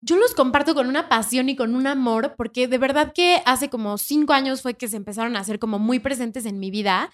yo 0.00 0.16
los 0.16 0.34
comparto 0.34 0.74
con 0.74 0.88
una 0.88 1.08
pasión 1.08 1.48
y 1.48 1.54
con 1.54 1.76
un 1.76 1.86
amor, 1.86 2.34
porque 2.36 2.66
de 2.66 2.78
verdad 2.78 3.12
que 3.14 3.40
hace 3.46 3.70
como 3.70 3.98
cinco 3.98 4.32
años 4.32 4.60
fue 4.60 4.74
que 4.74 4.88
se 4.88 4.96
empezaron 4.96 5.36
a 5.36 5.40
hacer 5.40 5.60
como 5.60 5.78
muy 5.78 6.00
presentes 6.00 6.44
en 6.44 6.58
mi 6.58 6.72
vida 6.72 7.12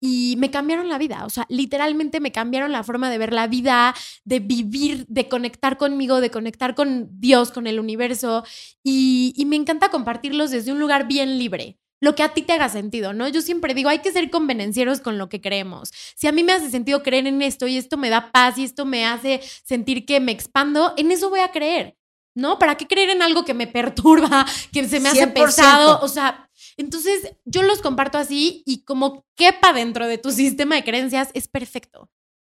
y 0.00 0.36
me 0.38 0.50
cambiaron 0.50 0.88
la 0.88 0.98
vida. 0.98 1.24
O 1.26 1.30
sea, 1.30 1.46
literalmente 1.50 2.20
me 2.20 2.32
cambiaron 2.32 2.72
la 2.72 2.82
forma 2.82 3.10
de 3.10 3.18
ver 3.18 3.32
la 3.32 3.46
vida, 3.46 3.94
de 4.24 4.40
vivir, 4.40 5.06
de 5.08 5.28
conectar 5.28 5.76
conmigo, 5.76 6.20
de 6.20 6.30
conectar 6.30 6.74
con 6.74 7.08
Dios, 7.20 7.50
con 7.50 7.66
el 7.66 7.78
universo. 7.78 8.44
Y, 8.82 9.34
y 9.36 9.44
me 9.46 9.56
encanta 9.56 9.90
compartirlos 9.90 10.50
desde 10.50 10.72
un 10.72 10.80
lugar 10.80 11.06
bien 11.06 11.38
libre. 11.38 11.78
Lo 12.04 12.14
que 12.14 12.22
a 12.22 12.34
ti 12.34 12.42
te 12.42 12.52
haga 12.52 12.68
sentido, 12.68 13.14
¿no? 13.14 13.28
Yo 13.28 13.40
siempre 13.40 13.72
digo, 13.72 13.88
hay 13.88 14.00
que 14.00 14.12
ser 14.12 14.28
convenencieros 14.28 15.00
con 15.00 15.16
lo 15.16 15.30
que 15.30 15.40
creemos. 15.40 15.90
Si 16.14 16.26
a 16.26 16.32
mí 16.32 16.44
me 16.44 16.52
hace 16.52 16.70
sentido 16.70 17.02
creer 17.02 17.26
en 17.26 17.40
esto 17.40 17.66
y 17.66 17.78
esto 17.78 17.96
me 17.96 18.10
da 18.10 18.30
paz 18.30 18.58
y 18.58 18.64
esto 18.64 18.84
me 18.84 19.06
hace 19.06 19.40
sentir 19.64 20.04
que 20.04 20.20
me 20.20 20.30
expando, 20.30 20.92
en 20.98 21.10
eso 21.10 21.30
voy 21.30 21.40
a 21.40 21.50
creer. 21.50 21.96
¿No? 22.36 22.58
¿Para 22.58 22.76
qué 22.76 22.86
creer 22.86 23.08
en 23.08 23.22
algo 23.22 23.46
que 23.46 23.54
me 23.54 23.66
perturba, 23.66 24.44
que 24.70 24.86
se 24.86 25.00
me 25.00 25.08
hace 25.08 25.26
100%. 25.28 25.32
pesado? 25.32 26.00
O 26.02 26.08
sea, 26.08 26.50
entonces 26.76 27.32
yo 27.46 27.62
los 27.62 27.80
comparto 27.80 28.18
así 28.18 28.62
y 28.66 28.84
como 28.84 29.24
quepa 29.34 29.72
dentro 29.72 30.06
de 30.06 30.18
tu 30.18 30.30
sistema 30.30 30.74
de 30.74 30.84
creencias 30.84 31.30
es 31.32 31.48
perfecto. 31.48 32.10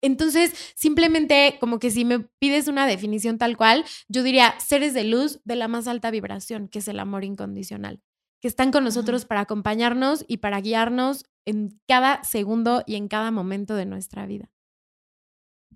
Entonces, 0.00 0.52
simplemente 0.74 1.58
como 1.60 1.78
que 1.78 1.90
si 1.90 2.04
me 2.04 2.20
pides 2.38 2.68
una 2.68 2.86
definición 2.86 3.36
tal 3.36 3.56
cual, 3.56 3.84
yo 4.08 4.22
diría 4.22 4.54
seres 4.58 4.94
de 4.94 5.04
luz 5.04 5.40
de 5.44 5.56
la 5.56 5.68
más 5.68 5.86
alta 5.86 6.10
vibración, 6.10 6.68
que 6.68 6.78
es 6.78 6.88
el 6.88 6.98
amor 6.98 7.24
incondicional, 7.24 8.00
que 8.44 8.48
están 8.48 8.72
con 8.72 8.84
nosotros 8.84 9.24
para 9.24 9.40
acompañarnos 9.40 10.26
y 10.28 10.36
para 10.36 10.60
guiarnos 10.60 11.24
en 11.46 11.80
cada 11.88 12.22
segundo 12.24 12.82
y 12.84 12.96
en 12.96 13.08
cada 13.08 13.30
momento 13.30 13.74
de 13.74 13.86
nuestra 13.86 14.26
vida. 14.26 14.50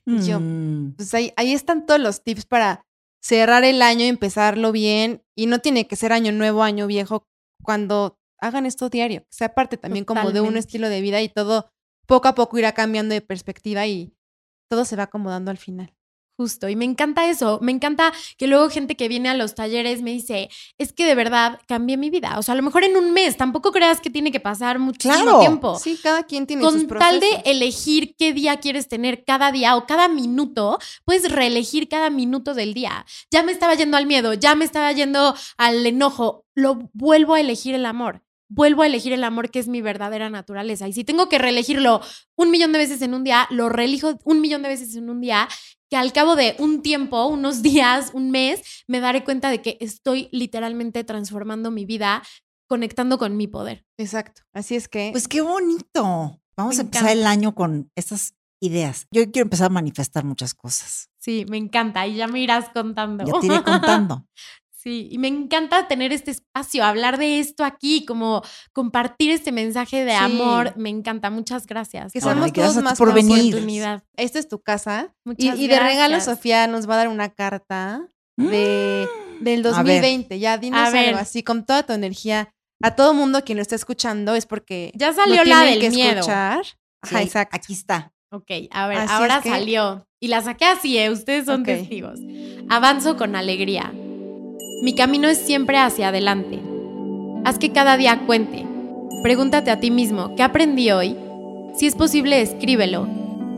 Yo. 0.05 0.39
Mm. 0.39 0.93
Pues 0.99 1.15
ahí, 1.15 1.33
ahí 1.39 1.55
están 1.55 1.87
todos 1.87 1.99
los 1.99 2.23
tips 2.23 2.45
para 2.45 2.85
cerrar 3.23 3.65
el 3.65 3.81
año 3.81 4.05
y 4.05 4.09
empezarlo 4.09 4.71
bien. 4.71 5.23
Y 5.35 5.47
no 5.47 5.61
tiene 5.61 5.87
que 5.87 5.97
ser 5.97 6.13
año 6.13 6.31
nuevo, 6.31 6.63
año 6.63 6.87
viejo, 6.87 7.25
cuando 7.63 8.19
hagan 8.39 8.67
esto 8.67 8.91
diario. 8.91 9.23
Que 9.23 9.29
sea 9.31 9.55
parte 9.55 9.79
también 9.79 10.05
como 10.05 10.31
de 10.31 10.43
un 10.43 10.59
estilo 10.59 10.91
de 10.91 11.01
vida 11.01 11.23
y 11.23 11.31
todo 11.31 11.71
poco 12.07 12.29
a 12.29 12.35
poco 12.35 12.59
irá 12.59 12.73
cambiando 12.73 13.15
de 13.15 13.23
perspectiva 13.23 13.87
y 13.87 14.15
todo 14.69 14.85
se 14.85 14.95
va 14.95 15.05
acomodando 15.05 15.51
al 15.51 15.57
final. 15.57 15.97
Justo, 16.39 16.69
y 16.69 16.77
me 16.77 16.85
encanta 16.85 17.29
eso, 17.29 17.59
me 17.63 17.73
encanta 17.73 18.13
que 18.37 18.47
luego 18.47 18.71
gente 18.71 18.95
que 18.97 19.09
viene 19.09 19.29
a 19.29 19.35
los 19.35 19.57
talleres 19.57 20.03
me 20.03 20.13
dice, 20.13 20.49
es 20.79 20.93
que 20.93 21.05
de 21.05 21.17
verdad 21.17 21.59
cambié 21.67 21.97
mi 21.97 22.11
vida, 22.11 22.39
o 22.39 22.45
sea, 22.45 22.53
a 22.53 22.57
lo 22.57 22.63
mejor 22.63 22.85
en 22.85 22.97
un 22.97 23.11
mes, 23.13 23.37
tampoco 23.37 23.73
creas 23.73 24.01
que 24.01 24.09
tiene 24.09 24.31
que 24.31 24.39
pasar 24.39 24.79
muchísimo 24.79 25.21
Claro. 25.25 25.41
tiempo. 25.41 25.77
Sí, 25.81 25.99
cada 26.01 26.23
quien 26.23 26.47
tiene 26.47 26.63
sus 26.63 26.75
Con 26.75 26.87
procesos. 26.87 27.11
tal 27.11 27.19
de 27.21 27.51
elegir 27.51 28.15
qué 28.17 28.33
día 28.33 28.59
quieres 28.61 28.87
tener 28.87 29.25
cada 29.25 29.51
día 29.51 29.75
o 29.75 29.85
cada 29.85 30.07
minuto, 30.07 30.79
puedes 31.05 31.29
reelegir 31.29 31.89
cada 31.89 32.09
minuto 32.09 32.55
del 32.55 32.73
día. 32.73 33.05
Ya 33.33 33.43
me 33.43 33.51
estaba 33.51 33.75
yendo 33.75 33.97
al 33.97 34.07
miedo, 34.07 34.33
ya 34.33 34.55
me 34.55 34.65
estaba 34.65 34.93
yendo 34.93 35.35
al 35.57 35.85
enojo, 35.85 36.45
lo 36.55 36.89
vuelvo 36.93 37.35
a 37.35 37.41
elegir 37.41 37.75
el 37.75 37.85
amor. 37.85 38.23
Vuelvo 38.51 38.81
a 38.83 38.87
elegir 38.87 39.13
el 39.13 39.25
amor 39.25 39.51
que 39.51 39.59
es 39.59 39.69
mi 39.69 39.83
verdadera 39.83 40.31
naturaleza. 40.31 40.89
Y 40.89 40.95
si 40.95 41.05
tengo 41.05 41.29
que 41.29 41.37
reelegirlo 41.37 42.01
un 42.35 42.51
millón 42.51 42.73
de 42.73 42.79
veces 42.79 43.03
en 43.03 43.13
un 43.13 43.23
día, 43.23 43.47
lo 43.51 43.69
reelijo 43.69 44.19
un 44.25 44.41
millón 44.41 44.63
de 44.63 44.69
veces 44.71 44.97
en 44.97 45.11
un 45.11 45.21
día, 45.21 45.47
que 45.91 45.97
al 45.97 46.13
cabo 46.13 46.37
de 46.37 46.55
un 46.59 46.83
tiempo, 46.83 47.27
unos 47.27 47.63
días, 47.63 48.11
un 48.15 48.31
mes, 48.31 48.63
me 48.87 49.01
daré 49.01 49.25
cuenta 49.25 49.51
de 49.51 49.63
que 49.63 49.77
estoy 49.81 50.29
literalmente 50.33 51.05
transformando 51.05 51.71
mi 51.71 51.85
vida, 51.85 52.23
conectando 52.69 53.19
con 53.19 53.37
mi 53.37 53.47
poder. 53.47 53.85
Exacto. 53.99 54.43
Así 54.53 54.77
es 54.77 54.89
que 54.89 55.11
Pues 55.13 55.29
qué 55.29 55.41
bonito. 55.41 56.41
Vamos 56.57 56.77
Me 56.77 56.81
a 56.81 56.85
empezar 56.85 57.05
encanta. 57.11 57.13
el 57.13 57.27
año 57.27 57.55
con 57.55 57.91
estas 57.95 58.35
ideas. 58.61 59.07
Yo 59.13 59.23
quiero 59.31 59.45
empezar 59.47 59.67
a 59.67 59.71
manifestar 59.71 60.25
muchas 60.25 60.55
cosas. 60.55 61.09
Sí, 61.19 61.47
me 61.49 61.57
encanta. 61.57 62.07
Y 62.07 62.17
ya 62.17 62.27
me 62.27 62.41
irás 62.41 62.69
contando. 62.71 63.25
Ya 63.25 63.39
te 63.41 63.47
iré 63.47 63.63
contando. 63.65 64.27
Sí, 64.81 65.09
y 65.11 65.19
me 65.19 65.27
encanta 65.27 65.89
tener 65.89 66.13
este 66.13 66.31
espacio, 66.31 66.85
hablar 66.85 67.19
de 67.19 67.41
esto 67.41 67.65
aquí, 67.65 68.05
como 68.05 68.43
compartir 68.73 69.31
este 69.33 69.51
mensaje 69.51 70.05
de 70.05 70.13
Sí. 70.13 70.17
amor. 70.17 70.73
Me 70.77 70.89
encanta. 70.89 71.31
Muchas 71.31 71.67
gracias. 71.67 72.13
que 72.13 72.21
seamos 72.21 72.53
todos 72.53 72.77
más 72.77 72.97
por 72.97 73.13
venir. 73.13 73.53
oportunidad. 73.55 74.05
Esta 74.17 74.39
es 74.39 74.47
tu 74.49 74.61
casa. 74.61 75.13
Y, 75.25 75.29
Muchas 75.31 75.59
y 75.59 75.67
de 75.67 75.81
regalo. 75.81 76.21
Sofía 76.21 76.69
nos 76.69 76.89
va 76.89 76.95
a 76.95 76.99
dar 76.99 77.09
una 77.09 77.29
carta 77.29 78.07
de, 78.37 79.09
del 79.41 79.67
A 79.67 79.83
ver. 79.83 80.01
2020. 80.03 80.39
Ya 80.39 80.59
dinos 80.59 80.79
A 80.81 80.91
ver. 80.91 81.09
algo 81.09 81.19
así, 81.21 81.43
con 81.43 81.67
toda 81.67 81.83
tu 81.83 81.93
energía. 81.93 82.55
A 82.81 82.95
todo 82.95 83.15
mundo 83.15 83.43
quien 83.45 83.57
lo 83.59 83.63
está 83.63 83.75
escuchando 83.75 84.37
es 84.37 84.47
porque 84.47 84.93
Ya 84.95 85.13
salió 85.13 85.43
la 85.45 85.63
del 85.65 85.81
que 85.81 85.91
miedo. 85.91 86.21
escuchar. 86.21 86.65
Sí, 86.65 86.77
Ajá, 87.15 87.23
exacto. 87.23 87.57
Aquí 87.57 87.73
está. 87.73 88.13
Ok, 88.31 88.51
a 88.71 88.87
ver, 88.87 88.99
Así 88.99 89.13
ahora 89.13 89.39
es 89.39 89.43
que- 89.43 89.49
salió. 89.51 90.07
Y 90.21 90.29
la 90.29 90.43
saqué 90.43 90.67
así, 90.67 90.99
¿eh? 90.99 91.11
Ustedes 91.11 91.47
son 91.47 91.65
testigos. 91.65 92.21
Avanzo 92.69 93.17
con 93.17 93.35
alegría. 93.37 93.93
Mi 94.83 94.95
camino 94.95 95.29
es 95.29 95.39
siempre 95.39 95.77
hacia 95.79 96.09
adelante. 96.09 96.61
Haz 97.45 97.59
que 97.59 97.73
cada 97.73 97.97
día 97.97 98.21
cuente. 98.27 98.65
Pregúntate 99.23 99.71
a 99.71 99.81
ti 99.81 99.91
mismo, 99.91 100.35
¿qué 100.37 100.43
aprendí 100.43 100.91
hoy? 100.91 101.17
Si 101.75 101.87
es 101.87 101.95
posible, 101.97 102.41
escríbelo. 102.41 103.09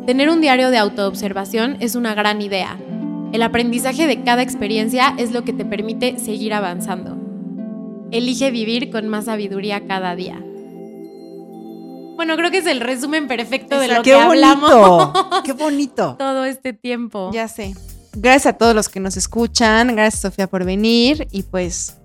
Tener 0.06 0.30
un 0.30 0.40
diario 0.40 0.70
de 0.70 0.78
autoobservación 0.78 1.76
es 1.80 1.94
una 1.94 2.14
gran 2.14 2.40
idea. 2.40 2.78
El 3.32 3.42
aprendizaje 3.42 4.06
de 4.06 4.22
cada 4.22 4.42
experiencia 4.42 5.14
es 5.18 5.32
lo 5.32 5.44
que 5.44 5.52
te 5.52 5.64
permite 5.64 6.18
seguir 6.18 6.54
avanzando. 6.54 7.16
Elige 8.10 8.50
vivir 8.50 8.90
con 8.90 9.08
más 9.08 9.26
sabiduría 9.26 9.86
cada 9.86 10.16
día. 10.16 10.42
Bueno, 12.16 12.36
creo 12.36 12.50
que 12.50 12.58
es 12.58 12.66
el 12.66 12.80
resumen 12.80 13.28
perfecto 13.28 13.78
de 13.78 13.88
lo 13.88 14.02
¡Qué 14.02 14.10
que 14.10 14.16
bonito! 14.16 14.30
hablamos 14.30 15.42
¡Qué 15.44 15.52
bonito! 15.52 16.16
todo 16.18 16.44
este 16.44 16.72
tiempo. 16.72 17.30
Ya 17.32 17.46
sé. 17.48 17.74
Gracias 18.12 18.54
a 18.54 18.58
todos 18.58 18.74
los 18.74 18.88
que 18.88 19.00
nos 19.00 19.16
escuchan. 19.16 19.94
Gracias, 19.94 20.22
Sofía, 20.22 20.46
por 20.48 20.64
venir. 20.64 21.28
Y 21.30 21.44
pues, 21.44 21.96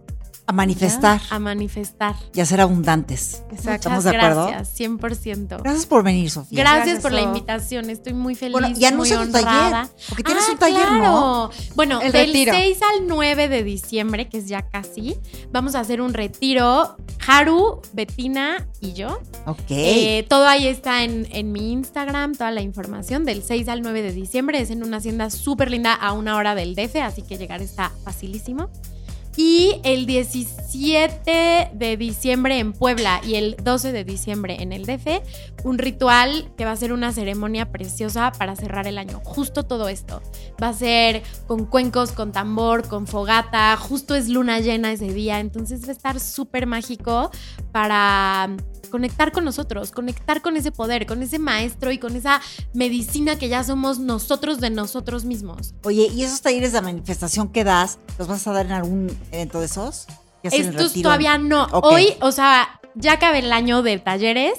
A 0.47 0.53
manifestar 0.53 1.21
A 1.31 1.39
manifestar. 1.39 2.15
y 2.33 2.39
a 2.39 2.45
ser 2.45 2.61
abundantes. 2.61 3.41
exacto. 3.51 3.71
¿Estamos 3.89 4.03
de 4.03 4.09
acuerdo? 4.11 4.47
Gracias, 4.47 4.79
100%. 4.79 5.57
Gracias 5.63 5.85
por 5.87 6.03
venir, 6.03 6.29
Sofía. 6.29 6.59
Gracias, 6.59 6.83
Gracias, 6.85 7.01
por 7.01 7.11
la 7.13 7.21
invitación. 7.21 7.89
Estoy 7.89 8.13
muy 8.13 8.35
feliz. 8.35 8.51
Bueno, 8.51 8.67
ya 8.69 8.91
muy 8.91 9.09
anuncia 9.11 9.15
tu 9.17 9.23
honrada. 9.23 9.71
taller. 9.87 9.95
Porque 10.09 10.23
tienes 10.23 10.43
Ah, 10.47 10.51
un 10.51 10.57
taller, 10.59 10.91
¿no? 10.91 11.49
Bueno, 11.75 11.99
El 12.01 12.11
del 12.11 12.27
retiro. 12.27 12.53
6 12.53 12.77
al 12.95 13.07
9 13.07 13.47
de 13.47 13.63
diciembre, 13.63 14.29
que 14.29 14.37
es 14.37 14.47
ya 14.47 14.61
casi, 14.69 15.15
vamos 15.51 15.73
a 15.73 15.79
hacer 15.79 15.99
un 16.01 16.13
retiro. 16.13 16.95
Haru, 17.27 17.81
Betina 17.93 18.67
y 18.81 18.93
yo. 18.93 19.19
Ok. 19.47 19.57
Eh, 19.69 20.27
todo 20.29 20.47
ahí 20.47 20.67
está 20.67 21.03
en, 21.03 21.27
en 21.31 21.51
mi 21.51 21.71
Instagram, 21.71 22.33
toda 22.35 22.51
la 22.51 22.61
información. 22.61 23.25
Del 23.25 23.41
6 23.41 23.67
al 23.67 23.81
9 23.81 24.03
de 24.03 24.11
diciembre 24.11 24.59
es 24.61 24.69
en 24.69 24.83
una 24.83 24.97
hacienda 24.97 25.31
súper 25.31 25.71
linda 25.71 25.93
a 25.95 26.13
una 26.13 26.35
hora 26.35 26.53
del 26.53 26.75
DF, 26.75 26.97
así 27.01 27.23
que 27.23 27.37
llegar 27.39 27.63
está 27.63 27.91
facilísimo. 28.03 28.69
Y 29.37 29.81
el 29.83 30.05
17 30.05 31.71
de 31.73 31.97
diciembre 31.97 32.59
en 32.59 32.73
Puebla 32.73 33.21
y 33.23 33.35
el 33.35 33.57
12 33.61 33.91
de 33.91 34.03
diciembre 34.03 34.57
en 34.61 34.71
el 34.71 34.85
DF, 34.85 35.21
un 35.63 35.77
ritual 35.77 36.51
que 36.57 36.65
va 36.65 36.71
a 36.71 36.75
ser 36.75 36.93
una 36.93 37.11
ceremonia 37.11 37.71
preciosa 37.71 38.31
para 38.31 38.55
cerrar 38.55 38.87
el 38.87 38.97
año. 38.97 39.19
Justo 39.23 39.63
todo 39.63 39.89
esto. 39.89 40.21
Va 40.61 40.69
a 40.69 40.73
ser 40.73 41.23
con 41.47 41.65
cuencos, 41.65 42.11
con 42.11 42.31
tambor, 42.31 42.87
con 42.87 43.07
fogata. 43.07 43.75
Justo 43.77 44.15
es 44.15 44.29
luna 44.29 44.59
llena 44.59 44.91
ese 44.91 45.11
día, 45.11 45.39
entonces 45.39 45.83
va 45.83 45.89
a 45.89 45.91
estar 45.91 46.19
súper 46.19 46.65
mágico 46.65 47.31
para 47.71 48.55
conectar 48.85 49.31
con 49.31 49.45
nosotros, 49.45 49.91
conectar 49.91 50.41
con 50.41 50.57
ese 50.57 50.71
poder, 50.71 51.05
con 51.05 51.23
ese 51.23 51.39
maestro 51.39 51.91
y 51.91 51.97
con 51.97 52.15
esa 52.15 52.41
medicina 52.73 53.37
que 53.37 53.49
ya 53.49 53.63
somos 53.63 53.99
nosotros 53.99 54.59
de 54.59 54.69
nosotros 54.69 55.25
mismos. 55.25 55.73
Oye, 55.83 56.09
¿y 56.13 56.23
esos 56.23 56.41
talleres 56.41 56.73
de 56.73 56.81
manifestación 56.81 57.49
que 57.49 57.63
das, 57.63 57.99
los 58.17 58.27
vas 58.27 58.45
a 58.47 58.51
dar 58.51 58.65
en 58.65 58.73
algún 58.73 59.17
evento 59.31 59.59
de 59.59 59.65
esos? 59.65 60.07
¿Ya 60.43 60.49
hacen 60.49 60.61
el 60.61 60.75
Estos 60.75 60.93
todavía 60.93 61.37
no. 61.37 61.67
Hoy, 61.71 62.13
o 62.21 62.31
sea, 62.31 62.79
ya 62.95 63.13
acabé 63.13 63.39
el 63.39 63.51
año 63.51 63.81
de 63.81 63.99
talleres. 63.99 64.53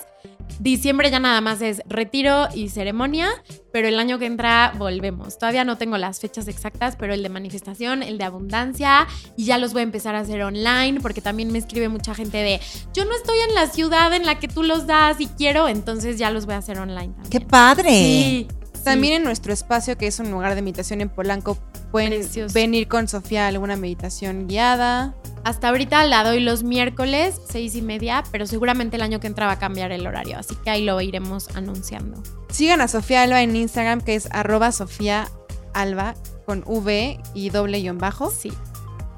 Diciembre 0.59 1.11
ya 1.11 1.21
nada 1.21 1.41
más 1.41 1.61
es 1.61 1.83
retiro 1.87 2.49
y 2.55 2.71
ceremonia, 2.71 3.29
pero 3.73 3.89
el 3.89 3.99
año 3.99 4.19
que 4.19 4.27
entra 4.27 4.73
volvemos. 4.79 5.39
Todavía 5.39 5.65
no 5.65 5.77
tengo 5.77 5.99
las 5.99 6.19
fechas 6.19 6.49
exactas, 6.49 6.97
pero 6.97 7.13
el 7.13 7.23
de 7.23 7.29
manifestación, 7.29 8.03
el 8.03 8.17
de 8.17 8.25
abundancia, 8.25 9.07
y 9.37 9.45
ya 9.45 9.59
los 9.59 9.73
voy 9.73 9.81
a 9.81 9.83
empezar 9.85 10.15
a 10.15 10.21
hacer 10.21 10.43
online, 10.43 11.01
porque 11.01 11.21
también 11.21 11.53
me 11.53 11.59
escribe 11.59 11.89
mucha 11.89 12.15
gente 12.15 12.39
de, 12.39 12.61
yo 12.95 13.05
no 13.05 13.15
estoy 13.15 13.37
en 13.49 13.55
la 13.55 13.67
ciudad 13.67 14.15
en 14.15 14.25
la 14.25 14.39
que 14.39 14.49
tú 14.49 14.63
los 14.63 14.87
das 14.87 15.21
y 15.21 15.27
quiero, 15.27 15.69
entonces 15.69 16.19
ya 16.19 16.31
los 16.31 16.47
voy 16.47 16.55
a 16.55 16.59
hacer 16.59 16.79
online 16.79 17.13
también. 17.13 17.31
¡Qué 17.31 17.41
padre! 17.41 17.91
Sí, 17.91 18.49
También 18.87 19.15
en 19.15 19.25
nuestro 19.25 19.53
espacio, 19.53 19.99
que 19.99 20.07
es 20.07 20.19
un 20.19 20.31
lugar 20.31 20.55
de 20.55 20.63
meditación 20.63 21.01
en 21.01 21.09
Polanco, 21.09 21.59
pueden 21.91 22.11
Precioso. 22.11 22.55
venir 22.55 22.89
con 22.89 23.09
Sofía 23.09 23.45
a 23.45 23.49
alguna 23.49 23.77
meditación 23.77 24.49
guiada. 24.49 25.15
Hasta 25.45 25.69
ahorita 25.69 26.05
la 26.05 26.25
doy 26.25 26.41
los 26.41 26.63
miércoles, 26.63 27.41
seis 27.49 27.75
y 27.77 27.83
media, 27.83 28.25
pero 28.33 28.47
seguramente 28.47 28.97
el 28.97 29.03
año 29.03 29.21
que 29.21 29.27
entra 29.27 29.47
va 29.47 29.53
a 29.53 29.59
cambiar 29.59 29.93
el 29.93 30.07
horario, 30.07 30.39
así 30.39 30.57
que 30.57 30.71
ahí 30.71 30.85
lo 30.85 31.01
iremos 31.01 31.49
anunciando. 31.55 32.23
Sigan 32.49 32.81
a 32.81 32.89
Sofía 32.89 33.23
Alba 33.23 33.43
en 33.43 33.55
Instagram, 33.55 34.01
que 34.01 34.15
es 34.15 34.29
arroba 34.33 34.73
Sofía 34.73 35.29
Alba 35.73 36.15
con 36.47 36.63
V 36.67 37.21
y 37.35 37.51
doble 37.51 37.81
guion 37.81 37.99
bajo. 37.99 38.31
Sí. 38.31 38.53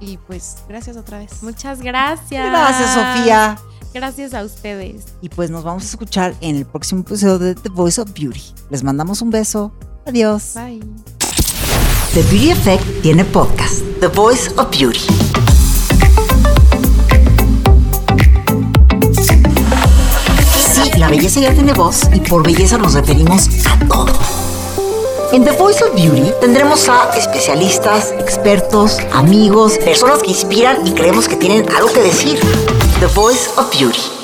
Y 0.01 0.17
pues, 0.19 0.59
gracias 0.69 0.97
otra 0.97 1.19
vez. 1.19 1.43
Muchas 1.43 1.81
gracias. 1.81 2.51
Gracias, 2.51 2.95
Sofía. 2.95 3.59
Gracias 3.95 4.35
a 4.35 4.45
ustedes. 4.45 5.07
Y 5.23 5.29
pues 5.29 5.51
nos 5.51 5.65
vamos 5.65 5.83
a 5.85 5.87
escuchar 5.87 6.35
en 6.41 6.57
el 6.57 6.67
próximo 6.67 7.01
episodio 7.01 7.39
de 7.39 7.55
The 7.55 7.69
Voice 7.71 8.01
of 8.01 8.13
Beauty. 8.13 8.43
Les 8.71 8.83
mandamos 8.83 9.23
un 9.23 9.31
beso. 9.31 9.73
Adiós. 10.07 10.53
Bye. 10.55 10.81
The 12.15 12.23
Beauty 12.23 12.51
Effect 12.51 13.03
tiene 13.03 13.25
podcast. 13.25 13.83
The 14.01 14.09
Voice 14.09 14.51
of 14.57 14.71
Beauty. 14.71 15.01
Sí, 20.73 20.99
la 20.99 21.09
belleza 21.09 21.41
ya 21.41 21.53
tiene 21.53 21.73
voz 21.73 22.03
y 22.15 22.21
por 22.21 22.43
belleza 22.45 22.79
nos 22.79 22.95
referimos 22.95 23.49
a 23.67 23.79
todo. 23.87 24.13
En 25.33 25.45
The 25.45 25.53
Voice 25.53 25.85
of 25.85 25.95
Beauty 25.95 26.33
tendremos 26.41 26.89
a 26.89 27.11
especialistas, 27.17 28.13
expertos, 28.19 28.99
amigos, 29.13 29.77
personas 29.79 30.23
que 30.23 30.31
inspiran 30.31 30.87
y 30.87 30.93
creemos 30.93 31.29
que 31.29 31.37
tienen 31.37 31.69
algo 31.75 31.93
que 31.93 32.01
decir. 32.01 32.39
The 33.01 33.07
Voice 33.07 33.57
of 33.57 33.71
Beauty. 33.71 34.18